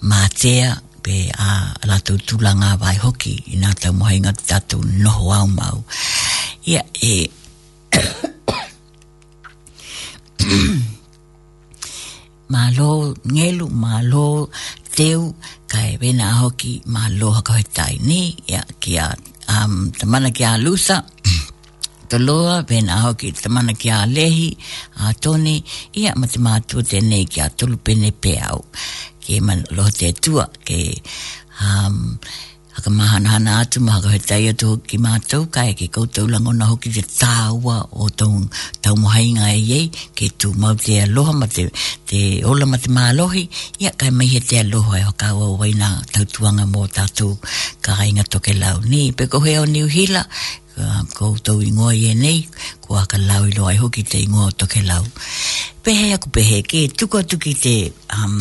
[0.02, 0.74] mātea,
[1.06, 2.74] pe a uh, lātou tūla ngā
[3.04, 5.84] hoki i nā tau mohai ngā te tātou noho au mau.
[6.68, 7.30] Ia, e...
[12.52, 14.50] Mālo ngelu, mālo
[15.00, 15.32] teu
[15.72, 19.08] kai vena hoki ma loha ka hitai ni ya ki a
[19.54, 20.98] um, tamana ki a lusa
[22.12, 24.50] to loa vena hoki tamana ki a lehi
[25.08, 25.56] a toni
[26.04, 28.60] ia matimatu te ne ki a tulupene peau
[29.24, 30.82] ke man lo te tua ke
[31.70, 31.96] am um,
[32.80, 36.92] haka mahanahana atu maha kohe tai atu ki mātou kai ke koutou lango na hoki
[36.96, 38.40] te tāua o tau,
[38.86, 41.68] tau mohainga e iei ke tu mau te aloha ma te,
[42.08, 43.44] te ola ma te mālohi
[43.84, 47.36] ia kai mai he te aloha e haka ua waina tautuanga mō tātou
[47.84, 50.24] ka ainga toke lau ni pe kohe o niu hila
[51.14, 52.48] koutou ingoa i enei,
[52.82, 55.04] ko aka lau ilo ai hoki te ingoa o toke lau.
[55.84, 57.76] Pehe aku pehe, ke tuko atu ki te
[58.16, 58.36] um,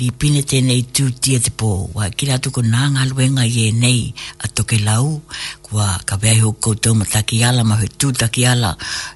[0.00, 3.66] li pine tēnei tū tia te pō, wa ki la tuku nā ngā luenga i
[3.68, 4.06] enei
[4.44, 5.20] a toke lau,
[5.66, 8.72] ko a ka pehe ho koutou ma taki ala, ma hui tū taki ala,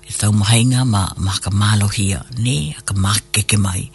[0.07, 3.89] e tau mahainga ma, ma ka malohia, ne, a ka mākeke mai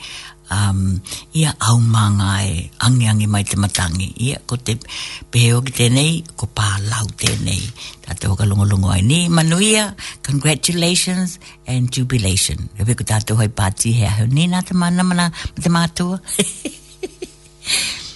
[0.51, 0.99] um,
[1.33, 4.73] ia au manga e ange mai te matangi ia ko te
[5.31, 7.61] peo ki tenei ko pā lau tenei
[8.03, 9.93] ta te hoka lungo lungo ai ni manuia
[10.25, 11.31] congratulations
[11.71, 15.31] and jubilation e weko tātou hoi pāti hea hau ni nā te mana mana
[15.61, 16.17] te mātua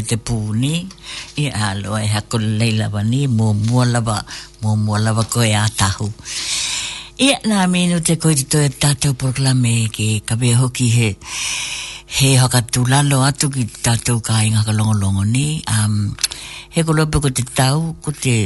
[0.00, 0.72] i te pūni
[1.42, 4.16] i alo e hako leila wani mō mua lava
[4.62, 6.08] mō mua lava koe a tahu
[7.26, 11.10] i a nā minu te koe te toe tātou proklame ke kape hoki he
[12.20, 15.44] he haka tūlalo atu ki tātou ka inga ka longolongo ni
[15.76, 16.00] um,
[16.74, 18.36] he ko lopo ko te tau ko te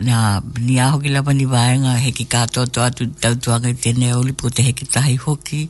[0.00, 0.18] nā
[0.66, 4.14] ni aho ki lapa ni wāenga he ki kātoa to atu tau tuanga i tēne
[4.16, 5.66] oli po te heki tahi hoki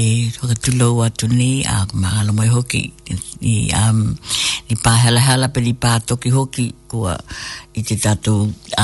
[0.00, 2.82] e toka tulou atu ni a mahalo mai hoki
[3.52, 4.06] i am um,
[4.68, 7.14] i pa hala hala pe li pa pātoki hoki kua
[7.80, 8.32] i te tatu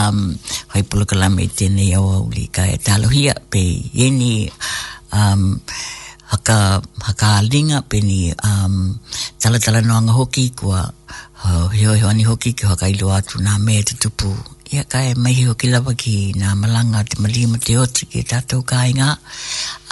[0.01, 0.19] um,
[0.73, 3.62] haipulakalama i tēnei au au li ka e talohia pe
[4.06, 4.32] eni
[5.19, 5.43] um,
[6.32, 6.56] haka,
[7.09, 8.77] haka alinga pe ni um,
[9.40, 10.81] tala tala noanga hoki kua
[11.44, 14.32] uh, hiho hiho ani hoki ki haka ilo atu nā mea te tupu
[14.74, 18.24] ia ka e mai hiho ki lawa ki nā malanga te malima te oti ki
[18.32, 19.12] tātou kāinga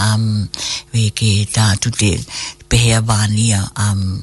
[0.05, 0.49] um,
[0.95, 2.17] we ke tātou te
[2.73, 4.23] pehea vānia um,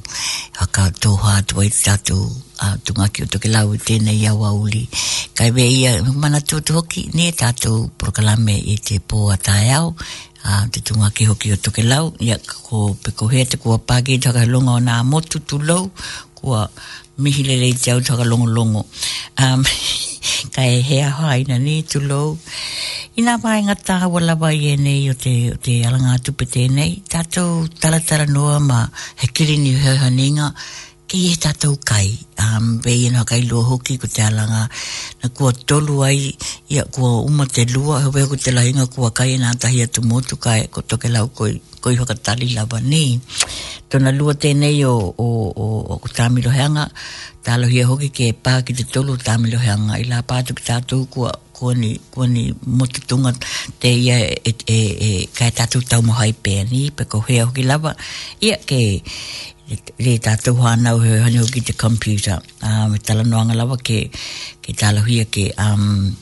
[0.58, 2.22] a ka tōhā tua i tātou
[2.66, 4.82] uh, tunga ki o toke lau tēnei au auli.
[5.38, 5.92] Kai wei ia
[6.24, 9.94] mana tūtu hoki, ne tātou prokalame i te pō a tāe au,
[10.42, 13.78] a uh, te tunga ki hoki o toke lau, ia ko peko hea te kua
[13.92, 15.92] pāke i taka longa o nā motu tūlou,
[16.42, 16.66] kua
[17.22, 18.88] mihilele i te au taka longo longo.
[19.38, 19.62] Um,
[20.56, 22.30] ka e hea haina ni tu lou.
[23.18, 27.66] I nga mai ngā tā wala wai e nei o te, alanga tupe tēnei, tātou
[27.82, 28.80] taratara noa ma
[29.24, 30.52] he kiri ni hōhaninga,
[31.10, 32.10] ki e tātou kai,
[32.44, 34.66] um, bei ino kai lua hoki ko te alanga,
[35.24, 36.30] na kua tolu ai,
[36.70, 40.38] ia kua umate te lua, hewe ko te lainga kua kai, nā tahi tu motu
[40.38, 43.20] kai, ko toke lau koi, koi hoka tali lawa ni.
[43.90, 46.86] Tona lua tēnei o, o, o, o, o Tāmilo Heanga,
[47.46, 51.08] tālo hia hoki ke pā ki te tolu tamilo Heanga, ila la pātu ki tātou
[51.10, 52.44] kua kua ni, kua ni
[53.84, 56.32] te ia e, e, e kai e tātou tau mohai
[56.72, 57.96] ni, pe ko hea hoki lava
[58.42, 58.80] ia ke
[60.00, 64.12] le tātou hana o hea hanyo te computer, uh, me tala noanga lawa ke,
[64.62, 65.52] ke tālo hia ke...
[65.58, 66.16] am um,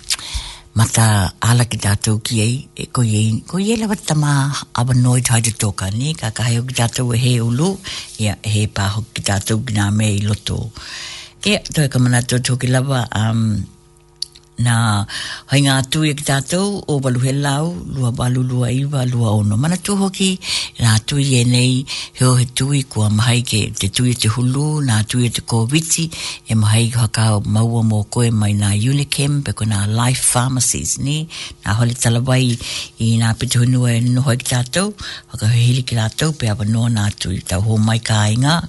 [0.77, 4.33] mata ala ki tātou ki ei, e ko iei, ko iei lawa tama
[4.79, 7.69] awa noi tai te tōka ni, ka kahe o ki tātou e he ulu,
[8.21, 10.59] ia e he pāho ki tātou ki nā me loto.
[11.41, 13.41] Kea, tō e kamana tō tōki lawa, um,
[14.61, 15.05] na
[15.51, 19.75] hai ngā tū ki tātou o walu lau, lua walu lua iwa, lua ono mana
[19.77, 20.29] tū hoki,
[20.79, 21.85] nā tū e nei,
[22.19, 26.07] heo he tū kua mahai ke te tū te hulu, nā tū te kōwiti,
[26.49, 30.97] e mahai ki haka maua mō koe mai nā Unicam, pe koe nā Life Pharmacies
[31.03, 31.27] ni,
[31.65, 32.41] nā hole talawai
[32.99, 34.91] i nā pita hunua e noho ki tātou,
[35.34, 38.61] haka he hili ki tātou, pe awa nō nā tū tau hō mai kā inga,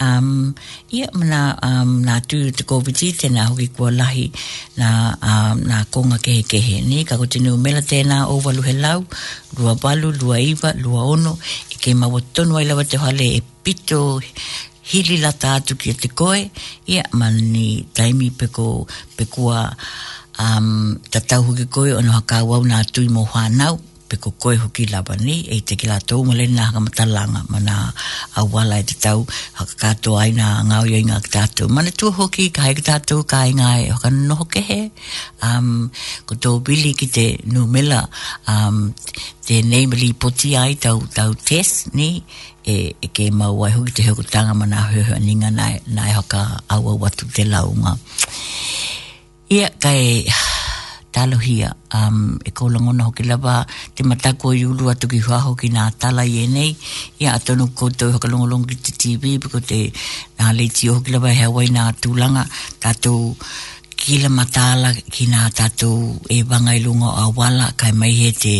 [0.00, 0.52] um
[0.92, 4.28] ia mana um na tu te ko biti te na hoki ko lahi
[4.76, 4.88] na
[5.24, 8.60] um na konga ke ke he ni ka ko tinu mela te na o walu
[8.68, 8.98] he lau
[9.56, 11.32] lua balu lua iva lua ono
[11.72, 14.20] e ke ma wotonu ai la te hale e pito
[14.90, 16.38] hili la ta tu ki te koe
[16.92, 18.66] ia mani taimi pe ko
[19.16, 19.58] pe kua
[20.44, 20.68] um
[21.12, 23.74] tatau hoki koe ono haka wau na tu mo hanau
[24.08, 27.40] pe ko koe hoki lawa ni e te ki la tau mole na haka matalanga
[27.50, 27.74] ma na
[28.40, 29.20] awala e te tau
[29.58, 32.84] haka kato ai na ngau yoi nga ki tātou mana tua hoki ka hai ki
[32.90, 33.68] tātou ka ai ngā
[34.00, 34.80] haka e no hoke he
[35.46, 35.70] um,
[36.26, 38.02] ko tō bili ki te nu mela
[39.48, 42.08] te neimali poti ai tau, tau test ni
[42.62, 45.72] e, e ke mau ai hoki te heo kutanga ma nga hoi hoi ninga na
[45.76, 46.44] e, e haka
[46.76, 47.96] awa watu te launga
[49.56, 50.54] ia kai ia kai
[51.16, 53.64] talohia um e ko longo no ki lava
[53.96, 56.72] te mata ko yulu atu ki hua hoki na tala i enei
[57.22, 59.80] i a tonu ko tau haka longo longo ki te TV piko te
[60.38, 62.44] nā leiti o ki lava hea wai nā tūlanga
[62.84, 63.32] tātou
[63.96, 65.96] ki la matala ki nā tātou
[66.36, 68.56] e vanga i lungo a wala kai mai he te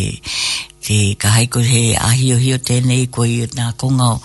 [0.89, 4.17] te kahai ko he ahio hio tēnei ko i nā kongau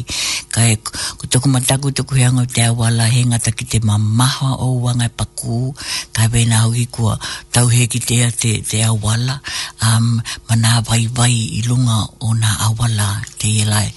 [0.54, 4.54] Ka e ku tuku mataku tuku he angau te awala he ngata ki te mamaha
[4.58, 5.70] o wangai paku
[6.16, 7.14] ka e wena hoki kua
[7.54, 9.38] tau he ki tea te, te awala
[9.86, 10.18] um,
[10.50, 13.94] ma nā vai vai i runga o nā awala te ielai e,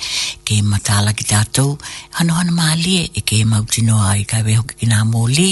[0.50, 1.74] ke matala ki tātou
[2.22, 5.49] hano hano lie e ke mautinoa i ka e hoki ki nā mōli,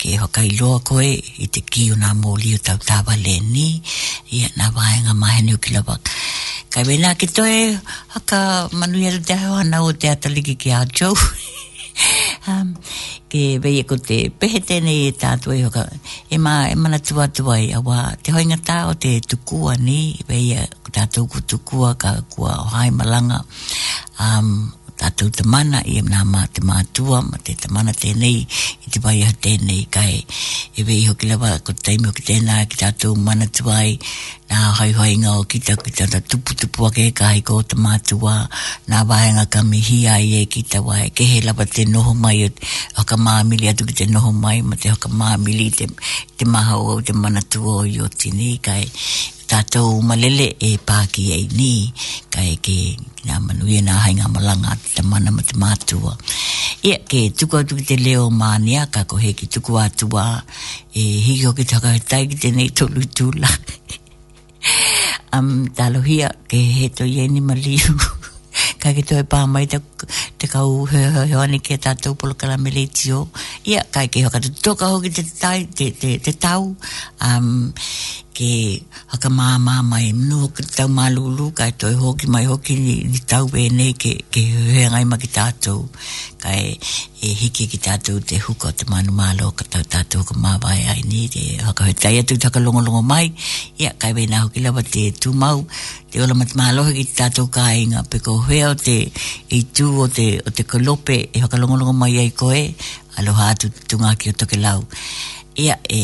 [0.00, 3.68] ke whakai loa koe i te ki o nā mōli o tau tāwa le ni,
[4.36, 6.08] i a nā wāenga maheni o ki la wak.
[6.72, 7.54] Kai wena ki toe,
[8.16, 8.40] haka
[8.72, 11.12] manu iaru te hao ana o te ataliki ki a Joe.
[12.46, 12.74] um,
[13.32, 15.84] ke wei e ko te pehe tēnei e tātua i e hoka.
[16.30, 19.76] E, ma, e mana tua tua e i awa te hoinga tā o te tukua
[19.80, 23.40] ni, wei e tātou ku tukua ka kua o hai malanga.
[24.20, 24.72] Um,
[25.06, 28.40] tātou te mana i amnā mā te mātua, ma te te mana tēnei,
[28.86, 30.16] i te pai ha tēnei kai.
[30.78, 33.98] E wei hoki lawa, ko te taimi hoki tēnā ki tātou mana tuai,
[34.50, 37.78] nā hai hai ngā o ki tāku tāna tupu tupu ake e ka ko te
[37.78, 38.34] mātua,
[38.90, 42.16] nā wāi ngā kami hi ai e ki tā wai, ke he lawa te noho
[42.18, 42.50] mai,
[42.98, 45.86] haka māmili atu ki te noho mai, ma te haka māmili te,
[46.40, 48.82] te maha o te mana tuai o tēnei kai
[49.46, 51.70] tatou malele e pāki e ni
[52.34, 56.12] ka eke ke nā manuia nā hainga malanga tamana mata mātua
[56.86, 61.44] ia ke tuku atu ki te leo mānia ka ko he ki tuku e hiki
[61.44, 63.50] hoki taka he tai ki te nei tolu tūla
[65.32, 67.94] um, tālohia ke he to ieni maliu
[68.86, 69.80] ka ki toi pā mai te,
[70.38, 74.22] te kau he he he ane ki tā polo kala me leiti Ia, ka ki
[74.28, 76.70] hoka te toka hoki te, tai, te, tau,
[77.18, 77.48] um,
[78.36, 82.30] ke haka mā mā mai mnu hoki te tau mā lulu, ka i toi hoki
[82.30, 84.44] mai hoki ni, ni tau e nei ke, ke
[84.76, 85.88] he ngai ma ki tātou.
[86.42, 86.78] Ka e,
[87.26, 90.84] hiki ki tātou te huka te manu mā lo, ka tau tātou ka mā vai
[90.92, 93.32] ai ni, te haka he tai atu taka longo longo mai,
[93.82, 95.64] ia, ka i wei nā hoki lawa te tūmau,
[96.14, 98.96] te ola mat mā lo hoki ki tātou ka inga, peko heo te
[99.48, 102.74] i tū o te, o te kolope e whakalongolongo mai ai koe
[103.16, 104.84] aloha atu tunga ki o toke lau
[105.54, 106.00] ia e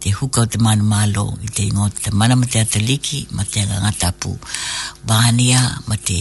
[0.00, 3.44] te huka o te manu malo i te ingo te mana ma te ataliki ma
[3.44, 4.32] te anga ngatapu
[5.06, 6.20] vahania ma te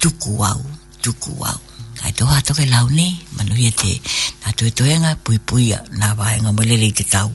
[0.00, 0.60] tuku au
[1.02, 1.58] tuku au
[2.04, 3.06] ai toha toke lau ne
[3.36, 3.92] manuia e te
[4.40, 7.34] nga toenga pui pui na vahenga molele i te tau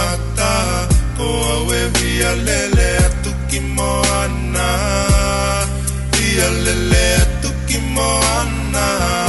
[0.00, 0.52] tangata
[1.16, 1.24] Ko
[1.54, 4.68] aue via lele a tuki moana
[6.14, 9.28] Via lele a tuki moana Via lele a tuki moana